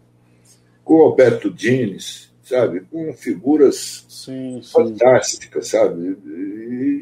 Com 0.85 0.95
o 0.95 1.03
Alberto 1.03 1.51
Dines, 1.51 2.33
sabe? 2.43 2.81
Com 2.91 3.13
figuras 3.13 4.05
sim, 4.09 4.61
sim. 4.63 4.71
fantásticas, 4.71 5.69
sabe? 5.69 6.17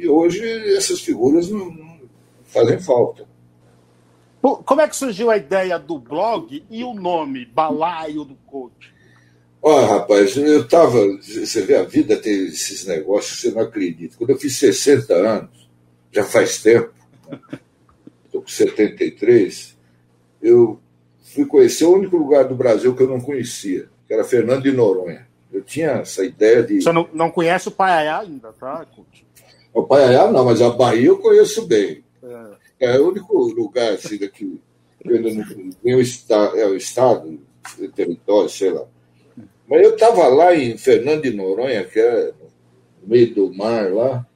E 0.01 0.07
hoje 0.09 0.43
essas 0.77 1.01
figuras 1.01 1.51
não, 1.51 2.01
fazem 2.45 2.79
falta. 2.79 3.27
Como 4.41 4.81
é 4.81 4.89
que 4.89 4.97
surgiu 4.97 5.31
a 5.31 5.37
ideia 5.37 5.79
do 5.79 5.99
blog 5.99 6.65
e 6.71 6.85
o 6.85 6.95
nome, 6.95 7.45
Balaio 7.45 8.25
do 8.25 8.37
Coach? 8.47 8.95
Olha, 9.61 9.87
rapaz, 9.87 10.37
eu 10.37 10.63
estava. 10.63 10.99
Você 11.21 11.63
vê, 11.63 11.77
a 11.77 11.83
vida 11.83 12.17
tem 12.17 12.47
esses 12.47 12.87
negócios 12.87 13.37
que 13.37 13.49
você 13.49 13.55
não 13.55 13.63
acredita. 13.63 14.17
Quando 14.17 14.31
eu 14.31 14.39
fiz 14.39 14.57
60 14.57 15.13
anos, 15.15 15.69
já 16.13 16.25
faz 16.25 16.63
tempo, 16.63 16.93
estou 18.25 18.43
com 18.43 18.49
73, 18.49 19.77
eu 20.43 20.79
fui 21.23 21.45
conhecer 21.45 21.85
o 21.85 21.95
único 21.95 22.17
lugar 22.17 22.45
do 22.45 22.55
Brasil 22.55 22.95
que 22.95 23.03
eu 23.03 23.09
não 23.09 23.21
conhecia, 23.21 23.89
que 24.07 24.15
era 24.15 24.25
Fernando 24.25 24.63
de 24.63 24.73
Noronha. 24.73 25.27
Eu 25.53 25.63
tinha 25.63 25.91
essa 25.93 26.25
ideia 26.25 26.63
de. 26.63 26.83
Você 26.83 26.93
não, 26.93 27.09
não 27.13 27.31
conhece 27.31 27.69
o 27.69 27.73
Paiaiá 27.73 28.21
ainda, 28.21 28.53
tá? 28.53 28.87
O 29.73 29.83
Paiaiá 29.83 30.31
não, 30.31 30.45
mas 30.45 30.61
a 30.61 30.71
Bahia 30.71 31.09
eu 31.09 31.19
conheço 31.19 31.67
bem. 31.67 32.05
É, 32.81 32.95
é 32.95 32.99
o 32.99 33.09
único 33.09 33.37
lugar 33.37 33.93
assim, 33.93 34.19
daqui, 34.19 34.61
tem 35.83 35.95
o, 35.95 36.01
está, 36.01 36.53
é, 36.55 36.67
o 36.67 36.77
Estado, 36.77 37.41
o 37.79 37.89
território, 37.89 38.49
sei 38.49 38.71
lá. 38.71 38.85
Mas 39.69 39.83
eu 39.83 39.95
estava 39.95 40.27
lá 40.29 40.55
em 40.55 40.77
Fernando 40.77 41.23
de 41.23 41.31
Noronha, 41.31 41.85
que 41.85 41.99
é 42.01 42.33
no 43.03 43.09
meio 43.09 43.35
do 43.35 43.55
mar 43.55 43.93
lá, 43.93 44.27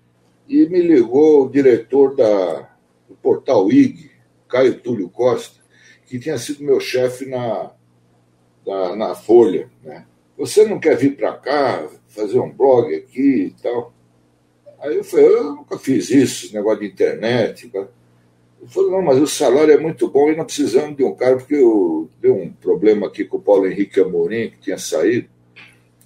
e 0.49 0.67
me 0.67 0.81
ligou 0.83 1.47
o 1.47 1.51
diretor 1.51 2.15
da, 2.15 2.69
do 3.09 3.15
portal 3.17 3.71
IG, 3.71 4.11
Caio 4.49 4.79
Túlio 4.81 5.09
Costa, 5.09 5.62
que 6.13 6.19
tinha 6.19 6.37
sido 6.37 6.63
meu 6.63 6.79
chefe 6.79 7.25
na, 7.25 7.71
na, 8.67 8.95
na, 8.95 9.15
Folha. 9.15 9.71
Né? 9.83 10.05
Você 10.37 10.67
não 10.67 10.79
quer 10.79 10.95
vir 10.95 11.17
para 11.17 11.33
cá, 11.33 11.89
fazer 12.09 12.39
um 12.39 12.53
blog 12.53 12.95
aqui 12.95 13.47
e 13.47 13.63
tal? 13.63 13.95
Aí 14.79 14.95
eu 14.95 15.05
falei, 15.05 15.25
eu 15.25 15.55
nunca 15.55 15.79
fiz 15.79 16.11
isso, 16.11 16.53
negócio 16.53 16.81
de 16.81 16.89
internet. 16.89 17.71
Eu 17.73 17.89
falei, 18.67 18.91
não, 18.91 19.01
mas 19.01 19.23
o 19.23 19.27
salário 19.27 19.73
é 19.73 19.79
muito 19.79 20.07
bom 20.07 20.29
e 20.29 20.37
não 20.37 20.45
precisamos 20.45 20.99
de 20.99 21.03
um 21.03 21.15
cara, 21.15 21.39
porque 21.39 21.55
eu, 21.55 22.11
deu 22.21 22.37
um 22.37 22.53
problema 22.53 23.07
aqui 23.07 23.25
com 23.25 23.39
o 23.39 23.43
Paulo 23.43 23.67
Henrique 23.67 23.99
Amorim, 23.99 24.51
que 24.51 24.61
tinha 24.61 24.77
saído, 24.77 25.31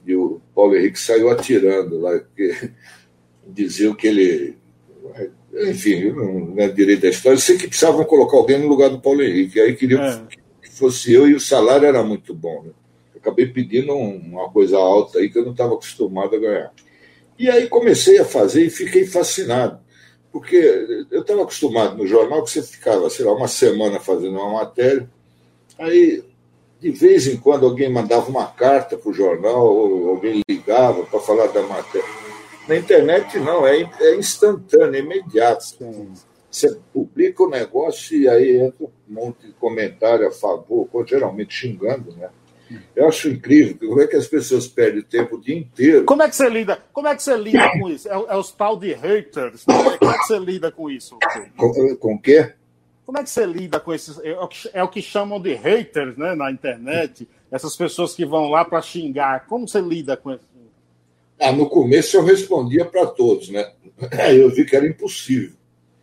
e 0.07 0.15
o 0.15 0.41
Paulo 0.55 0.77
Henrique 0.77 1.01
saiu 1.01 1.31
atirando 1.31 1.99
lá, 1.99 2.17
porque 2.17 2.71
diziam 3.45 3.93
que 3.93 4.07
ele. 4.07 4.57
Enfim, 5.69 6.11
não 6.13 6.55
é 6.57 6.69
direito 6.69 7.03
da 7.03 7.09
história. 7.09 7.39
Sei 7.39 7.57
que 7.57 7.69
precisavam 7.69 8.05
colocar 8.05 8.37
alguém 8.37 8.59
no 8.59 8.69
lugar 8.69 8.91
do 8.91 9.01
Paulo 9.01 9.23
Henrique. 9.23 9.61
Aí 9.61 9.75
queriam 9.75 10.03
é. 10.03 10.23
que 10.63 10.71
fosse 10.73 11.13
eu 11.13 11.29
e 11.29 11.35
o 11.35 11.41
salário 11.41 11.87
era 11.87 12.03
muito 12.03 12.35
bom. 12.35 12.63
Né? 12.63 12.71
Acabei 13.17 13.47
pedindo 13.47 13.95
uma 13.95 14.51
coisa 14.51 14.77
alta 14.77 15.19
aí 15.19 15.31
que 15.31 15.39
eu 15.39 15.45
não 15.45 15.53
estava 15.53 15.75
acostumado 15.75 16.37
a 16.37 16.39
ganhar. 16.39 16.73
E 17.39 17.51
aí 17.51 17.69
comecei 17.69 18.19
a 18.19 18.25
fazer 18.25 18.65
e 18.65 18.71
fiquei 18.71 19.07
fascinado. 19.07 19.81
Porque 20.33 20.57
eu 21.11 21.23
estava 21.23 21.43
acostumado 21.43 21.97
no 21.97 22.07
jornal 22.07 22.43
que 22.45 22.51
você 22.51 22.63
ficava, 22.63 23.09
sei 23.09 23.25
lá, 23.25 23.33
uma 23.33 23.49
semana 23.49 23.99
fazendo 23.99 24.39
uma 24.39 24.53
matéria, 24.53 25.09
aí 25.79 26.23
de 26.81 26.91
vez 26.91 27.27
em 27.27 27.37
quando 27.37 27.65
alguém 27.65 27.91
mandava 27.91 28.29
uma 28.29 28.47
carta 28.47 28.97
para 28.99 29.11
o 29.11 29.15
jornal, 29.15 29.67
ou 29.67 30.11
alguém 30.11 30.43
ligava 30.49 31.05
para 31.05 31.21
falar 31.21 31.47
da 31.49 31.63
matéria. 31.63 32.26
Na 32.69 32.77
internet, 32.77 33.39
não, 33.39 33.67
é, 33.67 33.89
é 34.01 34.17
instantâneo, 34.17 34.97
é 34.97 34.99
imediato. 34.99 35.65
Sim. 35.65 36.13
Você 36.51 36.75
publica 36.93 37.43
o 37.43 37.51
negócio 37.51 38.17
e 38.17 38.29
aí 38.29 38.57
entra 38.57 38.87
um 38.87 38.91
monte 39.09 39.47
de 39.47 39.53
comentário 39.53 40.27
a 40.27 40.31
favor, 40.31 40.89
geralmente 41.07 41.55
xingando, 41.55 42.17
né? 42.17 42.31
Eu 42.95 43.07
acho 43.07 43.29
incrível 43.29 43.89
como 43.89 44.01
é 44.01 44.07
que 44.07 44.17
as 44.17 44.27
pessoas 44.27 44.67
perdem 44.67 45.03
tempo 45.03 45.37
o 45.37 45.41
dia 45.41 45.57
inteiro. 45.57 46.05
Como 46.05 46.23
é 46.23 46.29
que 46.29 46.35
você 46.35 46.49
lida? 46.49 46.83
Como 46.93 47.07
é 47.07 47.15
que 47.15 47.23
você 47.23 47.37
lida 47.37 47.71
com 47.79 47.89
isso? 47.89 48.09
É, 48.09 48.13
é 48.13 48.37
os 48.37 48.51
tal 48.51 48.77
de 48.77 48.93
haters. 48.93 49.67
Né? 49.67 49.75
Como 49.99 50.11
é 50.11 50.19
que 50.19 50.25
você 50.25 50.39
lida 50.39 50.73
com 50.73 50.91
isso? 50.91 51.19
Com, 52.01 52.15
o 52.15 52.19
quê? 52.19 52.55
Como 53.05 53.19
é 53.19 53.23
que 53.23 53.31
você 53.31 53.47
lida 53.47 53.79
com 53.79 53.93
esses. 53.93 54.19
É 54.25 54.33
o 54.41 54.49
que, 54.49 54.71
é 54.73 54.83
o 54.83 54.89
que 54.89 55.01
chamam 55.01 55.41
de 55.41 55.55
haters 55.55 56.17
né, 56.17 56.35
na 56.35 56.51
internet, 56.51 57.29
essas 57.53 57.77
pessoas 57.77 58.15
que 58.15 58.25
vão 58.25 58.51
lá 58.51 58.65
para 58.65 58.83
xingar. 58.83 59.47
Como 59.47 59.69
você 59.69 59.81
lida 59.81 60.17
com 60.17 60.33
isso? 60.33 60.56
Ah, 61.39 61.53
no 61.53 61.69
começo 61.69 62.17
eu 62.17 62.25
respondia 62.25 62.85
para 62.85 63.07
todos, 63.07 63.51
né? 63.51 63.71
Aí 64.13 64.41
eu 64.41 64.51
vi 64.51 64.65
que 64.65 64.75
era 64.75 64.87
impossível. 64.87 65.53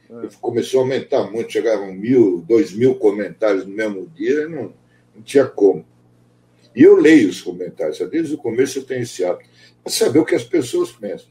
É. 0.09 0.27
Começou 0.39 0.81
a 0.81 0.83
aumentar 0.83 1.29
muito, 1.31 1.51
chegavam 1.51 1.91
mil, 1.93 2.43
dois 2.47 2.71
mil 2.71 2.95
comentários 2.95 3.65
no 3.65 3.73
mesmo 3.73 4.07
dia, 4.07 4.47
não, 4.47 4.73
não 5.15 5.21
tinha 5.23 5.45
como. 5.45 5.85
E 6.75 6.83
eu 6.83 6.95
leio 6.95 7.29
os 7.29 7.41
comentários, 7.41 7.99
desde 8.09 8.35
o 8.35 8.37
começo 8.37 8.79
eu 8.79 8.83
tenho 8.83 9.03
esse 9.03 9.23
hábito, 9.23 9.49
para 9.83 9.91
saber 9.91 10.19
o 10.19 10.25
que 10.25 10.35
as 10.35 10.43
pessoas 10.43 10.91
pensam. 10.91 11.27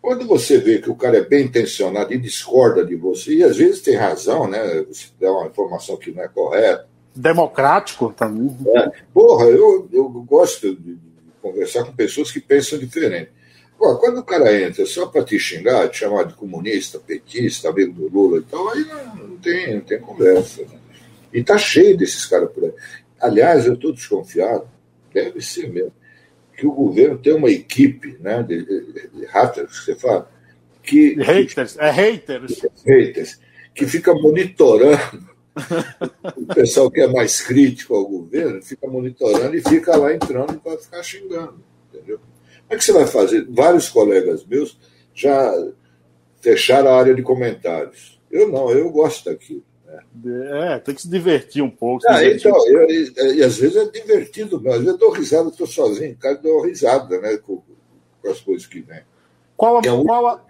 Quando 0.00 0.26
você 0.26 0.56
vê 0.56 0.78
que 0.78 0.90
o 0.90 0.96
cara 0.96 1.18
é 1.18 1.24
bem 1.24 1.44
intencionado 1.44 2.12
e 2.14 2.18
discorda 2.18 2.84
de 2.84 2.96
você, 2.96 3.34
e 3.34 3.44
às 3.44 3.58
vezes 3.58 3.82
tem 3.82 3.96
razão, 3.96 4.48
né? 4.48 4.82
Você 4.88 5.08
dá 5.20 5.30
uma 5.30 5.46
informação 5.46 5.96
que 5.96 6.10
não 6.10 6.22
é 6.22 6.28
correta. 6.28 6.88
Democrático 7.14 8.10
também. 8.16 8.56
É. 8.76 8.90
Porra, 9.12 9.46
eu, 9.46 9.86
eu 9.92 10.08
gosto 10.08 10.74
de 10.74 10.98
conversar 11.40 11.84
com 11.84 11.92
pessoas 11.92 12.30
que 12.30 12.40
pensam 12.40 12.78
diferente. 12.78 13.30
Pô, 13.78 13.96
quando 13.96 14.18
o 14.18 14.24
cara 14.24 14.54
entra 14.62 14.84
só 14.84 15.06
para 15.06 15.24
te 15.24 15.38
xingar, 15.38 15.88
te 15.88 15.98
chamar 15.98 16.24
de 16.24 16.34
comunista, 16.34 16.98
petista, 16.98 17.70
amigo 17.70 17.92
do 17.92 18.08
Lula 18.08 18.38
e 18.38 18.42
tal, 18.42 18.68
aí 18.68 18.84
não, 18.84 19.16
não 19.16 19.36
tem, 19.38 19.74
não 19.74 19.80
tem 19.80 19.98
conversa. 19.98 20.62
Né? 20.62 20.78
E 21.32 21.42
tá 21.42 21.56
cheio 21.56 21.96
desses 21.96 22.26
caras 22.26 22.50
por 22.50 22.64
aí. 22.64 22.72
Aliás, 23.20 23.66
eu 23.66 23.74
estou 23.74 23.92
desconfiado, 23.92 24.68
deve 25.14 25.40
ser 25.40 25.70
mesmo, 25.70 25.92
que 26.56 26.66
o 26.66 26.72
governo 26.72 27.16
tem 27.16 27.32
uma 27.32 27.50
equipe 27.50 28.18
né, 28.20 28.42
de, 28.42 28.64
de, 28.64 29.08
de 29.08 29.26
haters, 29.26 29.84
você 29.84 29.94
fala, 29.94 30.30
que. 30.82 31.14
Haters, 31.14 31.78
é 31.78 31.90
haters. 31.90 32.62
Haters, 32.86 33.40
que 33.74 33.86
fica 33.86 34.12
monitorando. 34.12 35.30
O 36.36 36.54
pessoal 36.54 36.90
que 36.90 37.00
é 37.00 37.06
mais 37.06 37.40
crítico 37.40 37.94
ao 37.94 38.06
governo 38.06 38.62
fica 38.62 38.86
monitorando 38.86 39.56
e 39.56 39.62
fica 39.62 39.96
lá 39.96 40.14
entrando 40.14 40.60
para 40.60 40.78
ficar 40.78 41.02
xingando. 41.02 41.62
Entendeu? 41.92 42.18
Como 42.18 42.70
é 42.70 42.76
que 42.76 42.84
você 42.84 42.92
vai 42.92 43.06
fazer? 43.06 43.46
Vários 43.48 43.88
colegas 43.88 44.44
meus 44.44 44.78
já 45.14 45.52
fecharam 46.40 46.90
a 46.90 46.98
área 46.98 47.14
de 47.14 47.22
comentários. 47.22 48.20
Eu 48.30 48.48
não, 48.48 48.70
eu 48.70 48.90
gosto 48.90 49.24
daquilo. 49.24 49.64
É, 50.24 50.78
tem 50.78 50.94
que 50.94 51.02
se 51.02 51.10
divertir 51.10 51.62
um 51.62 51.70
pouco. 51.70 52.04
Ah, 52.08 52.24
então, 52.24 52.54
eu, 52.68 52.88
e, 52.88 53.42
às 53.42 53.58
vezes 53.58 53.76
é 53.76 53.84
divertido, 53.86 54.60
mas 54.62 54.74
às 54.74 54.78
vezes 54.80 54.92
eu 54.92 54.98
dou 54.98 55.10
risada, 55.10 55.48
estou 55.48 55.66
sozinho 55.66 56.12
em 56.12 56.14
casa, 56.14 56.40
dou 56.40 56.62
risada 56.62 57.20
né, 57.20 57.36
com, 57.38 57.62
com, 58.22 58.28
as 58.28 58.40
coisas 58.40 58.66
que 58.66 58.80
vêm. 58.80 59.02
Qual 59.56 59.78
a, 59.78 59.80
é 59.80 60.04
qual 60.04 60.26
a... 60.28 60.44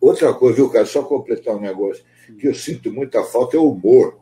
Outra 0.00 0.32
coisa, 0.32 0.56
viu, 0.56 0.70
cara, 0.70 0.86
só 0.86 1.02
completar 1.02 1.56
um 1.56 1.60
negócio, 1.60 2.04
que 2.38 2.46
eu 2.46 2.54
sinto 2.54 2.92
muita 2.92 3.22
falta 3.24 3.56
é 3.56 3.60
o 3.60 3.70
humor. 3.72 4.16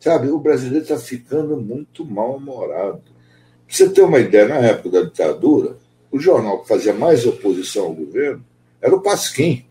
Sabe, 0.00 0.28
o 0.30 0.38
brasileiro 0.38 0.82
está 0.82 0.98
ficando 0.98 1.58
muito 1.58 2.06
mal-humorado. 2.06 3.02
Pra 3.66 3.76
você 3.76 3.90
ter 3.90 4.00
uma 4.00 4.18
ideia, 4.18 4.48
na 4.48 4.56
época 4.56 4.88
da 4.88 5.02
ditadura, 5.02 5.76
o 6.10 6.18
jornal 6.18 6.62
que 6.62 6.68
fazia 6.68 6.94
mais 6.94 7.26
oposição 7.26 7.84
ao 7.84 7.92
governo 7.92 8.42
era 8.80 8.96
o 8.96 9.02
Pasquim. 9.02 9.66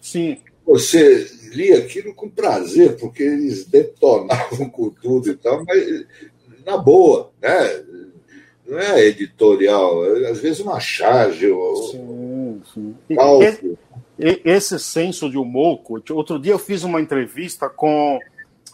Sim. 0.00 0.36
Você 0.66 1.30
li 1.52 1.72
aquilo 1.72 2.12
com 2.12 2.28
prazer, 2.28 2.96
porque 2.96 3.22
eles 3.22 3.64
detonavam 3.64 4.68
com 4.68 4.90
tudo 4.90 5.30
e 5.30 5.36
tal, 5.36 5.64
mas 5.64 6.06
na 6.66 6.76
boa, 6.76 7.30
né? 7.40 7.84
Não 8.66 8.78
é 8.78 9.06
editorial, 9.06 10.04
é, 10.16 10.30
às 10.30 10.38
vezes 10.38 10.60
uma 10.60 10.80
charge. 10.80 11.48
Sim, 11.90 12.62
sim. 12.72 12.94
Esse, 13.40 14.40
esse 14.44 14.78
senso 14.78 15.30
de 15.30 15.36
humor, 15.36 15.80
outro 16.10 16.38
dia 16.38 16.52
eu 16.52 16.58
fiz 16.58 16.82
uma 16.82 17.00
entrevista 17.00 17.68
com 17.68 18.18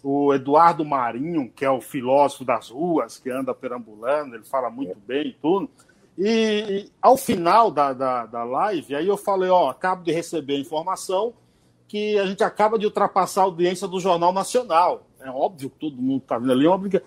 o 0.03 0.32
Eduardo 0.32 0.84
Marinho, 0.84 1.51
que 1.55 1.64
é 1.64 1.70
o 1.70 1.80
filósofo 1.80 2.44
das 2.44 2.70
ruas, 2.70 3.18
que 3.18 3.30
anda 3.30 3.55
perambulando, 3.55 4.34
ele 4.34 4.44
fala 4.44 4.70
muito 4.70 4.96
bem 5.07 5.28
e 5.28 5.32
tudo. 5.32 5.68
E 6.16 6.90
ao 7.01 7.16
final 7.16 7.70
da, 7.70 7.92
da, 7.92 8.26
da 8.26 8.44
live, 8.44 8.94
aí 8.94 9.07
eu 9.07 9.16
falei, 9.16 9.51
ó, 9.51 9.68
acabo 9.68 10.03
de 10.03 10.12
receber 10.12 10.57
a 10.57 10.61
informação 10.61 11.32
que 11.86 12.18
a 12.18 12.26
gente 12.26 12.42
acaba 12.42 12.78
de 12.78 12.86
ultrapassar 12.86 13.42
a 13.42 13.44
audiência 13.44 13.86
do 13.88 14.01
Jornal 14.01 14.32
Nacional. 14.32 15.07
É 15.20 15.30
óbvio 15.30 15.70
que 15.70 15.78
todo 15.78 15.96
mundo 15.96 16.22
está 16.22 16.38
vendo 16.38 16.53
ali, 16.53 16.66
é 16.66 16.76
briga. 16.76 17.03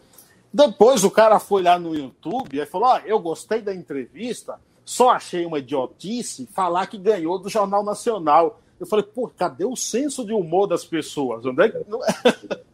Depois 0.53 1.03
o 1.03 1.11
cara 1.11 1.39
foi 1.39 1.61
lá 1.61 1.77
no 1.77 1.95
YouTube 1.95 2.59
e 2.59 2.65
falou: 2.65 2.89
oh, 2.93 2.97
eu 3.05 3.19
gostei 3.19 3.61
da 3.61 3.73
entrevista, 3.73 4.59
só 4.83 5.11
achei 5.11 5.45
uma 5.45 5.59
idiotice 5.59 6.47
falar 6.47 6.87
que 6.87 6.97
ganhou 6.97 7.37
do 7.39 7.49
Jornal 7.49 7.83
Nacional. 7.83 8.59
Eu 8.79 8.87
falei, 8.87 9.05
pô, 9.05 9.27
cadê 9.37 9.63
o 9.63 9.75
senso 9.75 10.25
de 10.25 10.33
humor 10.33 10.67
das 10.67 10.83
pessoas? 10.83 11.45
Onde 11.45 11.61
é, 11.61 11.69
que... 11.69 11.77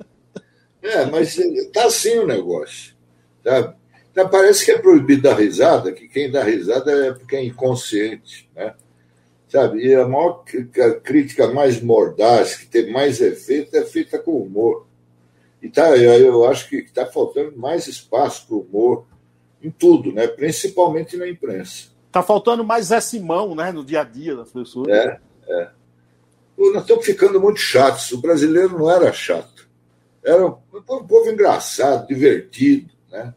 é 0.88 1.05
mas 1.05 1.35
tá 1.73 1.85
assim 1.85 2.17
o 2.17 2.27
negócio. 2.27 2.95
Tá? 3.43 3.75
Então, 4.11 4.29
parece 4.29 4.65
que 4.65 4.71
é 4.71 4.79
proibido 4.79 5.23
dar 5.23 5.35
risada, 5.35 5.91
que 5.91 6.07
quem 6.07 6.31
dá 6.31 6.43
risada 6.43 6.91
é 6.91 7.13
porque 7.13 7.35
é 7.35 7.43
inconsciente. 7.43 8.49
Né? 8.55 8.73
sabe? 9.47 9.85
E 9.85 9.95
a 9.95 10.07
maior 10.07 10.43
a 10.79 10.91
crítica 10.99 11.47
mais 11.47 11.81
mordaz, 11.81 12.55
que 12.55 12.65
tem 12.67 12.91
mais 12.91 13.21
efeito, 13.21 13.75
é 13.75 13.83
feita 13.83 14.19
com 14.19 14.41
humor. 14.41 14.85
E 15.61 15.69
tá, 15.69 15.95
eu 15.97 16.45
acho 16.45 16.69
que 16.69 16.77
está 16.77 17.05
faltando 17.05 17.57
mais 17.57 17.88
espaço 17.88 18.45
para 18.47 18.55
o 18.55 18.61
humor 18.61 19.05
em 19.61 19.71
tudo, 19.71 20.13
né? 20.13 20.27
principalmente 20.27 21.17
na 21.17 21.27
imprensa. 21.27 21.88
Está 22.07 22.21
faltando 22.21 22.63
mais 22.63 22.88
Zé 22.88 22.99
Simão 23.01 23.55
né? 23.55 23.71
no 23.71 23.83
dia 23.83 24.01
a 24.01 24.03
dia 24.03 24.35
das 24.35 24.51
pessoas. 24.51 24.88
É, 24.89 25.19
é. 25.47 25.69
Nós 26.57 26.81
estamos 26.81 27.05
ficando 27.05 27.39
muito 27.39 27.59
chatos. 27.59 28.11
O 28.11 28.21
brasileiro 28.21 28.77
não 28.77 28.89
era 28.89 29.11
chato. 29.11 29.66
Era 30.28 30.45
um, 30.45 30.57
um 30.73 31.07
povo 31.07 31.32
engraçado, 31.32 32.05
divertido. 32.05 32.91
Né? 33.09 33.34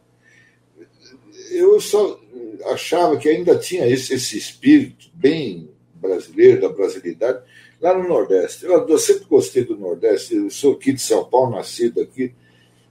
Eu 1.49 1.79
só 1.79 2.19
achava 2.65 3.15
que 3.15 3.29
ainda 3.29 3.57
tinha 3.57 3.87
esse, 3.87 4.13
esse 4.13 4.37
espírito 4.37 5.09
bem 5.13 5.69
brasileiro, 5.95 6.59
da 6.59 6.69
brasilidade, 6.69 7.41
lá 7.79 7.97
no 7.97 8.09
Nordeste. 8.09 8.65
Eu, 8.65 8.85
eu 8.85 8.97
sempre 8.97 9.23
gostei 9.23 9.63
do 9.63 9.77
Nordeste, 9.77 10.35
eu 10.35 10.49
sou 10.49 10.73
aqui 10.73 10.91
de 10.91 11.01
São 11.01 11.23
Paulo, 11.23 11.55
nascido 11.55 12.01
aqui, 12.01 12.33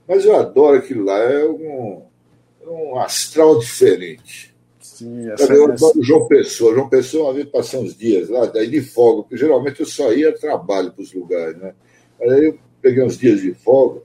mas 0.07 0.25
eu 0.25 0.35
adoro 0.35 0.77
aquilo 0.77 1.05
lá, 1.05 1.19
é 1.19 1.45
um, 1.45 2.01
é 2.59 2.67
um 2.67 2.97
astral 2.97 3.59
diferente. 3.59 4.51
Sim, 4.79 5.29
essa 5.29 5.53
eu 5.53 5.65
adoro 5.65 5.99
o 5.99 6.03
João 6.03 6.27
Pessoa. 6.27 6.73
João 6.73 6.89
Pessoa, 6.89 7.25
uma 7.25 7.33
vez 7.33 7.47
passei 7.49 7.79
uns 7.79 7.95
dias 7.95 8.29
lá, 8.29 8.47
daí 8.47 8.67
de 8.67 8.81
folga, 8.81 9.21
porque 9.21 9.37
geralmente 9.37 9.79
eu 9.79 9.85
só 9.85 10.11
ia 10.11 10.33
trabalho 10.33 10.91
para 10.91 11.03
os 11.03 11.13
lugares, 11.13 11.55
né? 11.57 11.75
Aí 12.19 12.45
eu 12.45 12.59
peguei 12.81 13.03
uns 13.03 13.17
dias 13.17 13.41
de 13.41 13.53
folga. 13.53 14.01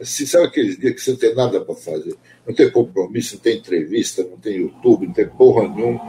Assim, 0.00 0.26
sabe 0.26 0.46
aqueles 0.46 0.78
dias 0.78 0.94
que 0.94 1.00
você 1.00 1.10
não 1.12 1.18
tem 1.18 1.34
nada 1.34 1.60
para 1.64 1.74
fazer? 1.74 2.16
Não 2.46 2.54
tem 2.54 2.70
compromisso, 2.70 3.36
não 3.36 3.42
tem 3.42 3.58
entrevista, 3.58 4.24
não 4.24 4.36
tem 4.36 4.56
YouTube, 4.56 5.06
não 5.06 5.14
tem 5.14 5.28
porra 5.28 5.68
nenhuma. 5.68 6.00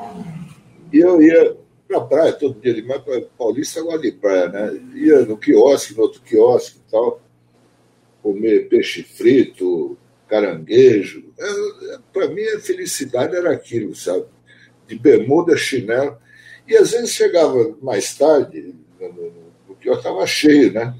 E 0.92 0.98
eu 0.98 1.22
ia 1.22 1.56
para 1.88 1.98
a 2.00 2.02
praia 2.02 2.34
todo 2.34 2.60
dia 2.60 2.74
demais, 2.74 3.02
Paulista 3.38 3.80
agora 3.80 4.00
de 4.00 4.12
praia, 4.12 4.50
né? 4.50 4.82
Ia 4.96 5.26
no 5.26 5.38
quiosque, 5.38 5.94
no 5.94 6.02
outro 6.02 6.22
quiosque 6.22 6.80
e 6.80 6.92
tal, 6.92 7.22
comer 8.24 8.68
peixe 8.68 9.04
frito, 9.04 9.98
caranguejo. 10.28 11.24
É, 11.38 11.96
é 11.96 12.00
para 12.12 12.28
mim, 12.30 12.44
a 12.44 12.60
felicidade 12.60 13.36
era 13.36 13.52
aquilo, 13.52 13.96
sabe? 13.96 14.26
De 14.88 14.98
bermuda, 14.98 15.56
chinelo. 15.56 16.18
E 16.68 16.76
às 16.76 16.92
vezes 16.92 17.12
chegava 17.12 17.78
mais 17.82 18.18
tarde, 18.18 18.74
no 19.70 19.76
quiosque 19.76 20.08
estava 20.08 20.26
cheio, 20.26 20.74
né? 20.74 20.96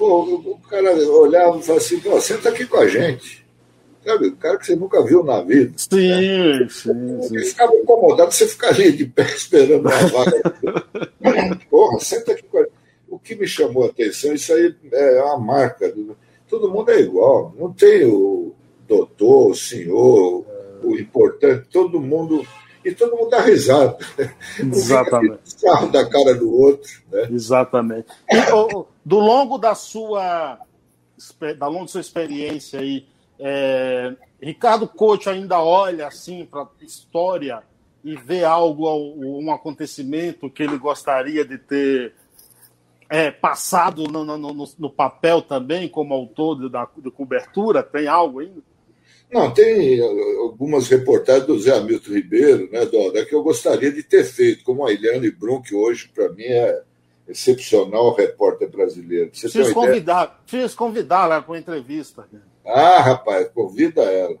Pô, 0.00 0.22
o 0.22 0.58
cara 0.60 0.94
olhava 1.10 1.58
e 1.58 1.62
falava 1.62 1.84
assim, 1.84 2.00
pô, 2.00 2.18
senta 2.18 2.48
aqui 2.48 2.64
com 2.64 2.78
a 2.78 2.88
gente. 2.88 3.44
Sabe, 4.02 4.28
o 4.28 4.36
cara 4.36 4.56
que 4.56 4.64
você 4.64 4.74
nunca 4.74 5.04
viu 5.04 5.22
na 5.22 5.42
vida. 5.42 5.74
Sim, 5.76 6.08
né? 6.08 6.68
sim, 6.70 7.22
sim. 7.22 7.36
Ele 7.36 7.44
ficava 7.44 7.76
incomodado, 7.76 8.32
você 8.32 8.48
ficar 8.48 8.68
ali 8.68 8.92
de 8.92 9.04
pé 9.04 9.24
esperando 9.36 9.86
a 9.86 9.96
vaga. 10.06 10.42
Porra, 11.68 12.00
senta 12.00 12.32
aqui 12.32 12.44
com 12.44 12.56
a 12.56 12.62
gente. 12.62 12.72
O 13.10 13.18
que 13.18 13.34
me 13.34 13.46
chamou 13.46 13.84
a 13.84 13.88
atenção, 13.88 14.32
isso 14.32 14.50
aí 14.54 14.74
é 14.90 15.22
uma 15.22 15.38
marca. 15.38 15.92
Todo 16.48 16.70
mundo 16.70 16.90
é 16.90 17.00
igual. 17.00 17.54
Não 17.58 17.70
tem 17.70 18.06
o 18.06 18.54
doutor, 18.88 19.50
o 19.50 19.54
senhor, 19.54 20.46
o 20.82 20.96
importante, 20.96 21.68
todo 21.70 22.00
mundo. 22.00 22.46
E 22.84 22.92
todo 22.94 23.16
mundo 23.16 23.30
dá 23.30 23.40
risada. 23.40 23.96
Exatamente. 24.58 25.56
O 25.56 25.60
carro 25.60 25.88
da 25.88 26.08
cara 26.08 26.34
do 26.34 26.50
outro. 26.50 26.90
Né? 27.10 27.28
Exatamente. 27.30 28.08
E, 28.30 28.36
do 29.04 29.18
longo 29.18 29.58
da 29.58 29.74
sua, 29.74 30.58
da 31.58 31.66
longo 31.66 31.84
da 31.84 31.88
sua 31.88 32.00
experiência 32.00 32.80
aí, 32.80 33.06
é, 33.38 34.14
Ricardo 34.40 34.86
Coach 34.86 35.28
ainda 35.28 35.60
olha 35.60 36.06
assim 36.06 36.44
para 36.44 36.62
a 36.62 36.84
história 36.84 37.62
e 38.02 38.16
vê 38.16 38.44
algo, 38.44 38.88
um 38.88 39.52
acontecimento 39.52 40.48
que 40.48 40.62
ele 40.62 40.78
gostaria 40.78 41.44
de 41.44 41.58
ter 41.58 42.14
é, 43.10 43.30
passado 43.30 44.04
no, 44.04 44.24
no, 44.24 44.38
no, 44.38 44.68
no, 44.78 44.90
papel 44.90 45.42
também, 45.42 45.88
como 45.88 46.14
autor 46.14 46.68
da, 46.70 46.88
da 46.96 47.10
cobertura? 47.10 47.82
Tem 47.82 48.06
algo 48.06 48.40
ainda? 48.40 48.62
Não, 49.32 49.52
tem 49.52 50.00
algumas 50.38 50.88
reportagens 50.88 51.46
do 51.46 51.58
Zé 51.58 51.76
Hamilton 51.76 52.12
Ribeiro, 52.12 52.68
né, 52.70 52.84
Doda, 52.84 53.24
que 53.24 53.34
eu 53.34 53.42
gostaria 53.42 53.92
de 53.92 54.02
ter 54.02 54.24
feito, 54.24 54.64
como 54.64 54.84
a 54.84 54.92
Eliane 54.92 55.32
que 55.64 55.74
hoje, 55.74 56.10
para 56.12 56.28
mim, 56.30 56.44
é 56.44 56.82
excepcional 57.28 58.12
repórter 58.14 58.68
brasileiro. 58.68 59.30
Você 59.32 59.48
fiz 59.48 59.72
convidar, 59.72 60.42
fiz 60.46 60.74
convidar 60.74 61.42
para 61.42 61.52
uma 61.52 61.58
entrevista. 61.58 62.28
Ah, 62.66 63.00
rapaz, 63.00 63.48
convida 63.54 64.02
ela. 64.02 64.36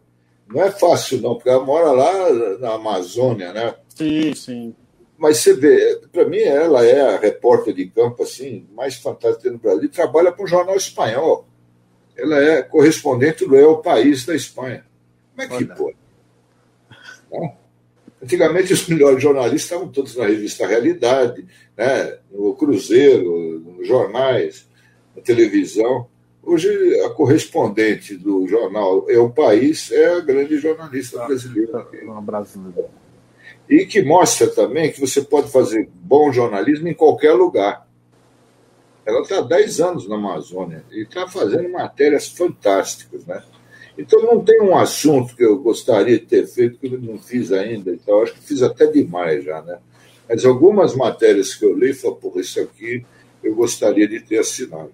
Não 0.48 0.62
é 0.62 0.72
fácil, 0.72 1.20
não, 1.20 1.36
porque 1.36 1.48
ela 1.48 1.64
mora 1.64 1.92
lá 1.92 2.58
na 2.58 2.74
Amazônia, 2.74 3.52
né? 3.52 3.74
Sim, 3.94 4.34
sim. 4.34 4.74
Mas 5.16 5.36
você 5.36 5.54
vê, 5.54 6.00
para 6.10 6.24
mim, 6.24 6.40
ela 6.40 6.84
é 6.84 7.14
a 7.14 7.18
repórter 7.18 7.74
de 7.74 7.86
campo 7.86 8.24
assim, 8.24 8.66
mais 8.74 8.96
fantástica 8.96 9.50
no 9.50 9.58
Brasil, 9.58 9.84
e 9.84 9.88
trabalha 9.88 10.32
para 10.32 10.42
um 10.42 10.48
jornal 10.48 10.74
espanhol 10.74 11.46
ela 12.20 12.38
é 12.38 12.62
correspondente 12.62 13.46
do 13.46 13.56
El 13.56 13.78
País 13.78 14.24
da 14.24 14.34
Espanha. 14.34 14.84
Como 15.34 15.54
é 15.54 15.58
que 15.58 15.64
pode? 15.66 15.96
Antigamente, 18.22 18.72
os 18.72 18.86
melhores 18.86 19.22
jornalistas 19.22 19.62
estavam 19.62 19.88
todos 19.88 20.14
na 20.14 20.26
revista 20.26 20.66
Realidade, 20.66 21.46
né? 21.76 22.18
no 22.30 22.54
Cruzeiro, 22.54 23.60
nos 23.60 23.88
jornais, 23.88 24.68
na 25.16 25.22
televisão. 25.22 26.06
Hoje, 26.42 26.68
a 27.04 27.10
correspondente 27.10 28.16
do 28.16 28.46
jornal 28.46 29.06
É 29.08 29.18
o 29.18 29.30
País 29.30 29.90
é 29.92 30.16
a 30.16 30.20
grande 30.20 30.58
jornalista 30.58 31.24
brasileira. 31.26 31.86
Uma 32.02 32.20
brasileira. 32.20 32.88
E 33.68 33.86
que 33.86 34.02
mostra 34.02 34.48
também 34.48 34.90
que 34.90 35.00
você 35.00 35.22
pode 35.22 35.50
fazer 35.50 35.88
bom 35.94 36.32
jornalismo 36.32 36.88
em 36.88 36.94
qualquer 36.94 37.32
lugar. 37.32 37.86
Ela 39.04 39.20
está 39.20 39.38
há 39.38 39.42
10 39.42 39.80
anos 39.80 40.08
na 40.08 40.16
Amazônia 40.16 40.84
e 40.90 41.02
está 41.02 41.26
fazendo 41.26 41.68
matérias 41.70 42.28
fantásticas, 42.28 43.24
né? 43.26 43.42
Então 43.98 44.22
não 44.22 44.42
tem 44.42 44.60
um 44.62 44.76
assunto 44.76 45.34
que 45.34 45.44
eu 45.44 45.58
gostaria 45.58 46.18
de 46.18 46.26
ter 46.26 46.46
feito 46.46 46.78
que 46.78 46.86
eu 46.86 47.00
não 47.00 47.18
fiz 47.18 47.52
ainda, 47.52 47.90
então 47.92 48.22
acho 48.22 48.34
que 48.34 48.40
fiz 48.40 48.62
até 48.62 48.86
demais 48.86 49.44
já, 49.44 49.60
né? 49.62 49.78
Mas 50.28 50.44
algumas 50.44 50.94
matérias 50.94 51.54
que 51.54 51.64
eu 51.64 51.76
li, 51.76 51.92
falei, 51.92 52.16
porra, 52.16 52.40
isso 52.40 52.60
aqui 52.60 53.04
eu 53.42 53.54
gostaria 53.54 54.06
de 54.06 54.20
ter 54.20 54.38
assinado. 54.38 54.92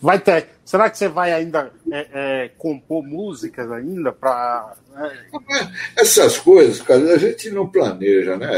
Vai 0.00 0.18
ter. 0.18 0.48
Será 0.64 0.88
que 0.88 0.96
você 0.96 1.08
vai 1.08 1.32
ainda 1.32 1.70
é, 1.90 2.08
é, 2.12 2.48
compor 2.56 3.02
músicas 3.02 3.70
ainda 3.70 4.12
para. 4.12 4.76
Né? 4.94 5.72
Essas 5.96 6.38
coisas, 6.38 6.80
cara, 6.80 7.14
a 7.14 7.18
gente 7.18 7.50
não 7.50 7.68
planeja, 7.68 8.36
né? 8.36 8.50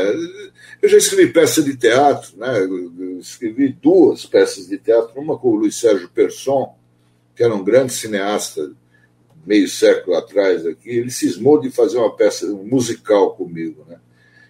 Eu 0.80 0.88
já 0.88 0.98
escrevi 0.98 1.32
peça 1.32 1.62
de 1.62 1.76
teatro, 1.76 2.36
né? 2.36 2.60
Eu 2.60 3.18
escrevi 3.18 3.68
duas 3.72 4.24
peças 4.24 4.68
de 4.68 4.78
teatro, 4.78 5.20
uma 5.20 5.36
com 5.36 5.48
o 5.48 5.56
Luiz 5.56 5.76
Sérgio 5.76 6.08
Persson, 6.10 6.76
que 7.34 7.42
era 7.42 7.54
um 7.54 7.64
grande 7.64 7.92
cineasta 7.92 8.70
meio 9.44 9.68
século 9.68 10.16
atrás 10.16 10.64
aqui, 10.64 10.90
ele 10.90 11.10
cismou 11.10 11.60
de 11.60 11.70
fazer 11.70 11.98
uma 11.98 12.14
peça 12.14 12.46
um 12.46 12.64
musical 12.64 13.34
comigo, 13.34 13.84
né? 13.88 13.98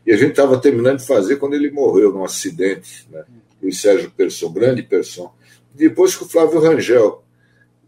E 0.06 0.12
a 0.12 0.16
gente 0.16 0.30
estava 0.30 0.60
terminando 0.60 0.98
de 0.98 1.06
fazer 1.06 1.36
quando 1.36 1.54
ele 1.54 1.70
morreu 1.70 2.12
num 2.12 2.24
acidente, 2.24 3.06
né? 3.10 3.24
Luiz 3.62 3.80
Sérgio 3.80 4.10
Persson, 4.10 4.52
grande 4.52 4.82
Persson. 4.82 5.32
Depois 5.74 6.14
que 6.14 6.24
o 6.24 6.28
Flávio 6.28 6.60
Rangel, 6.60 7.22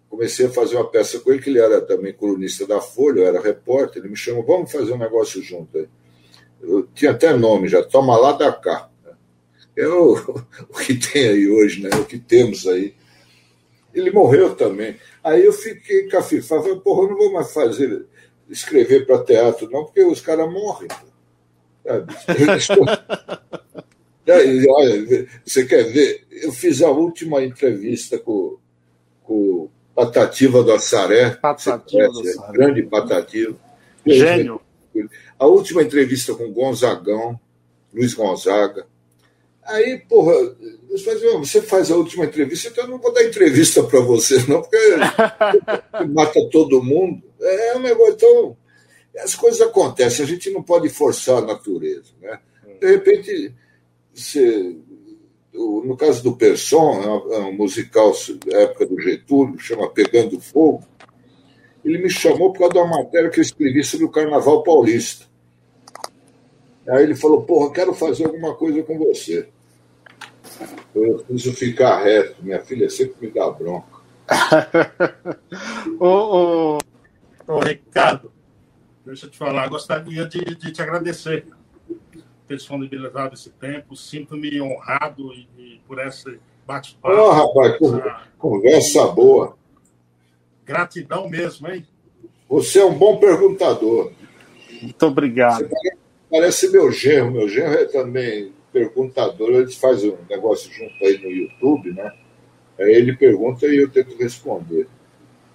comecei 0.08 0.46
a 0.46 0.50
fazer 0.50 0.76
uma 0.76 0.88
peça 0.88 1.18
com 1.20 1.30
ele, 1.30 1.42
que 1.42 1.50
ele 1.50 1.58
era 1.58 1.80
também 1.80 2.12
colunista 2.12 2.66
da 2.66 2.80
Folha, 2.80 3.20
eu 3.20 3.26
era 3.26 3.40
repórter, 3.40 4.00
ele 4.00 4.10
me 4.10 4.16
chamou, 4.16 4.44
vamos 4.44 4.70
fazer 4.70 4.92
um 4.92 4.98
negócio 4.98 5.42
junto 5.42 5.76
aí. 5.76 5.88
Eu 6.62 6.86
tinha 6.94 7.10
até 7.10 7.36
nome 7.36 7.68
já, 7.68 7.82
Toma 7.82 8.16
Lá 8.16 8.32
da 8.32 8.52
Cá. 8.52 8.88
É 9.76 9.86
o, 9.86 10.14
o 10.70 10.78
que 10.78 10.94
tem 10.94 11.28
aí 11.28 11.50
hoje, 11.50 11.82
né? 11.82 11.90
o 11.94 12.04
que 12.04 12.18
temos 12.18 12.66
aí. 12.66 12.94
Ele 13.92 14.10
morreu 14.10 14.54
também. 14.54 14.96
Aí 15.22 15.44
eu 15.44 15.52
fiquei 15.52 16.06
cafifado, 16.08 16.62
falei, 16.62 16.78
porra, 16.80 17.02
eu 17.02 17.10
não 17.10 17.16
vou 17.16 17.32
mais 17.32 17.52
fazer, 17.52 18.06
escrever 18.48 19.06
para 19.06 19.22
teatro, 19.22 19.70
não, 19.70 19.84
porque 19.84 20.02
os 20.02 20.20
caras 20.20 20.50
morrem. 20.50 20.88
Sabe? 21.84 22.14
Olha, 24.26 25.26
você 25.44 25.64
quer 25.66 25.84
ver? 25.84 26.24
Eu 26.30 26.52
fiz 26.52 26.82
a 26.82 26.90
última 26.90 27.42
entrevista 27.42 28.18
com, 28.18 28.58
com 29.22 29.68
Patativa 29.94 30.62
do 30.62 30.72
Assaré. 30.72 31.30
Patativa 31.30 32.08
do 32.08 32.20
Assaré. 32.20 32.52
Grande 32.52 32.82
Patativa. 32.84 33.56
Gênio. 34.06 34.60
A 35.38 35.46
última 35.46 35.82
entrevista 35.82 36.34
com 36.34 36.52
Gonzagão, 36.52 37.38
Luiz 37.92 38.14
Gonzaga. 38.14 38.86
Aí, 39.64 39.98
porra, 40.08 40.34
você 40.90 41.62
faz 41.62 41.90
a 41.90 41.96
última 41.96 42.26
entrevista, 42.26 42.68
então 42.68 42.84
eu 42.84 42.90
não 42.90 42.98
vou 42.98 43.12
dar 43.12 43.24
entrevista 43.24 43.82
para 43.82 44.00
você, 44.00 44.36
não, 44.46 44.60
porque 44.60 44.76
mata 46.12 46.48
todo 46.50 46.82
mundo. 46.82 47.22
É 47.40 47.76
um 47.76 47.80
negócio. 47.80 48.14
Então, 48.14 48.56
as 49.22 49.34
coisas 49.34 49.60
acontecem, 49.60 50.24
a 50.24 50.28
gente 50.28 50.50
não 50.50 50.62
pode 50.62 50.88
forçar 50.88 51.38
a 51.38 51.46
natureza. 51.46 52.12
Né? 52.20 52.38
De 52.80 52.86
repente, 52.90 53.54
você, 54.14 54.76
no 55.52 55.96
caso 55.96 56.22
do 56.22 56.36
Persson, 56.36 57.00
é, 57.30 57.36
é 57.36 57.38
um 57.40 57.52
musical 57.52 58.12
da 58.46 58.58
época 58.60 58.86
do 58.86 59.00
Getúlio, 59.00 59.58
chama 59.58 59.90
Pegando 59.90 60.40
Fogo, 60.40 60.84
ele 61.84 61.98
me 61.98 62.08
chamou 62.08 62.52
por 62.52 62.60
causa 62.60 62.74
de 62.74 62.78
uma 62.78 63.02
matéria 63.02 63.28
que 63.28 63.40
eu 63.40 63.42
escrevi 63.42 63.84
sobre 63.84 64.06
o 64.06 64.10
Carnaval 64.10 64.62
Paulista. 64.62 65.26
Aí 66.88 67.02
ele 67.02 67.14
falou, 67.14 67.42
porra, 67.42 67.72
quero 67.72 67.94
fazer 67.94 68.26
alguma 68.26 68.54
coisa 68.54 68.82
com 68.82 68.98
você. 68.98 69.48
Eu 70.94 71.18
preciso 71.24 71.54
ficar 71.54 72.02
reto, 72.02 72.42
minha 72.42 72.60
filha 72.60 72.88
sempre 72.88 73.26
me 73.26 73.32
dá 73.32 73.50
bronca. 73.50 73.94
ô, 75.98 76.78
ô, 76.78 76.78
ô, 77.46 77.58
Ricardo, 77.60 78.32
deixa 79.04 79.26
eu 79.26 79.30
te 79.30 79.36
falar, 79.36 79.68
gostaria 79.68 80.24
de, 80.26 80.42
de 80.42 80.72
te 80.72 80.80
agradecer 80.80 81.46
ter 82.46 82.56
disponibilizado 82.56 83.34
esse 83.34 83.50
tempo. 83.50 83.96
Sinto-me 83.96 84.60
honrado 84.60 85.32
e, 85.32 85.48
e, 85.58 85.80
por 85.86 85.98
esse 85.98 86.38
bate-papo. 86.66 87.14
Oh, 87.14 87.30
rapaz, 87.30 87.74
essa... 87.80 88.22
conversa 88.38 89.06
boa. 89.08 89.56
Gratidão 90.64 91.28
mesmo, 91.28 91.68
hein? 91.68 91.86
Você 92.48 92.80
é 92.80 92.84
um 92.84 92.94
bom 92.94 93.18
perguntador. 93.18 94.12
Muito 94.80 95.06
obrigado. 95.06 95.68
Você 95.68 95.96
parece 96.30 96.70
meu 96.70 96.90
genro. 96.90 97.32
Meu 97.32 97.48
genro 97.48 97.74
é 97.74 97.84
também 97.86 98.52
perguntador. 98.72 99.50
Ele 99.50 99.72
faz 99.72 100.04
um 100.04 100.16
negócio 100.28 100.72
junto 100.72 101.04
aí 101.04 101.18
no 101.18 101.30
YouTube, 101.30 101.92
né? 101.92 102.12
Aí 102.78 102.92
ele 102.92 103.16
pergunta 103.16 103.66
e 103.66 103.76
eu 103.76 103.90
tento 103.90 104.16
responder. 104.16 104.88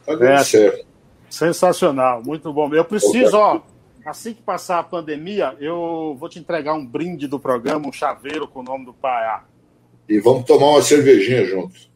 Tá 0.05 0.13
dando 0.13 0.25
é, 0.25 0.43
certo. 0.43 0.85
Sensacional, 1.29 2.23
muito 2.23 2.51
bom. 2.51 2.73
Eu 2.73 2.85
preciso, 2.85 3.37
ó, 3.37 3.61
assim 4.05 4.33
que 4.33 4.41
passar 4.41 4.79
a 4.79 4.83
pandemia, 4.83 5.55
eu 5.59 6.15
vou 6.19 6.29
te 6.29 6.39
entregar 6.39 6.73
um 6.73 6.85
brinde 6.85 7.27
do 7.27 7.39
programa, 7.39 7.87
um 7.87 7.91
chaveiro 7.91 8.47
com 8.47 8.61
o 8.61 8.63
nome 8.63 8.85
do 8.85 8.93
pai. 8.93 9.41
E 10.07 10.19
vamos 10.19 10.45
tomar 10.45 10.71
uma 10.71 10.81
cervejinha 10.81 11.45
juntos. 11.45 11.89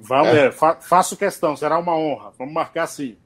Vamos, 0.00 0.28
é. 0.28 0.46
É, 0.46 0.52
fa 0.52 0.76
faço 0.80 1.16
questão, 1.16 1.56
será 1.56 1.78
uma 1.78 1.96
honra. 1.96 2.32
Vamos 2.38 2.54
marcar 2.54 2.86
sim. 2.86 3.16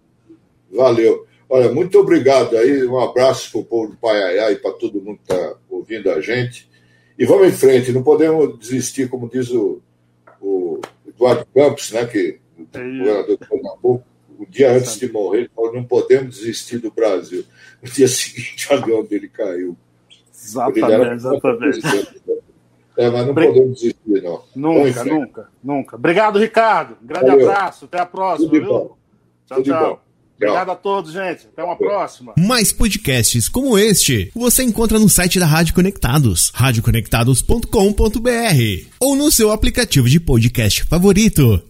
Valeu. 0.73 1.27
Olha, 1.49 1.73
muito 1.73 1.99
obrigado 1.99 2.57
aí. 2.57 2.85
Um 2.87 2.99
abraço 2.99 3.53
para 3.53 3.61
o 3.61 3.65
povo 3.65 3.91
do 3.91 3.97
Paiaiá 3.97 4.51
e 4.51 4.57
para 4.57 4.73
todo 4.73 5.01
mundo 5.01 5.19
que 5.19 5.33
está 5.33 5.55
ouvindo 5.71 6.11
a 6.11 6.21
gente. 6.21 6.69
E 7.19 7.25
vamos 7.25 7.49
em 7.49 7.53
frente, 7.53 7.93
não 7.93 8.03
podemos 8.03 8.59
desistir, 8.59 9.09
como 9.09 9.29
diz 9.29 9.51
o, 9.51 9.81
o 10.41 10.81
Eduardo 11.07 11.47
Campos, 11.55 11.93
né, 11.93 12.05
que 12.05 12.39
é 12.59 12.79
o 12.79 12.99
governador 12.99 13.39
de 13.39 13.49
Pernambuco, 13.49 14.05
o 14.39 14.47
dia 14.47 14.73
antes 14.73 14.99
de 14.99 15.11
morrer, 15.11 15.41
ele 15.41 15.51
falou: 15.55 15.73
não 15.73 15.85
podemos 15.85 16.37
desistir 16.37 16.79
do 16.79 16.91
Brasil. 16.91 17.45
No 17.83 17.91
dia 17.91 18.09
seguinte, 18.09 18.69
o 18.71 18.75
avião 18.75 19.05
dele 19.05 19.29
caiu. 19.29 19.77
Exatamente, 20.33 21.15
exatamente. 21.15 21.81
É, 22.99 23.11
mas 23.11 23.27
não 23.27 23.35
Bre... 23.35 23.49
podemos 23.49 23.79
desistir, 23.79 24.23
não. 24.23 24.43
Nunca, 24.55 25.05
nunca, 25.05 25.49
nunca. 25.63 25.97
Obrigado, 25.97 26.39
Ricardo. 26.39 26.97
grande 27.03 27.27
Valeu. 27.27 27.51
abraço. 27.51 27.85
Até 27.85 28.01
a 28.01 28.07
próxima, 28.07 28.49
Tudo 28.49 28.59
viu? 28.59 28.71
Bom. 28.71 28.97
Tchau, 29.47 29.59
Tudo 29.59 29.65
tchau. 29.65 29.91
Bom. 29.91 30.01
Obrigado 30.37 30.71
a 30.71 30.77
todos, 30.77 31.13
gente. 31.13 31.47
Até 31.47 31.63
uma 31.63 31.77
próxima. 31.77 32.35
Mais 32.39 32.73
podcasts 32.73 33.49
como 33.49 33.79
este 33.79 34.31
você 34.35 34.63
encontra 34.63 34.99
no 34.99 35.09
site 35.09 35.39
da 35.39 35.47
Rádio 35.47 35.75
Conectados, 35.75 36.51
radioconectados.com.br 36.55 38.87
ou 39.01 39.17
no 39.17 39.31
seu 39.31 39.51
aplicativo 39.51 40.09
de 40.09 40.21
podcast 40.21 40.85
favorito. 40.85 41.63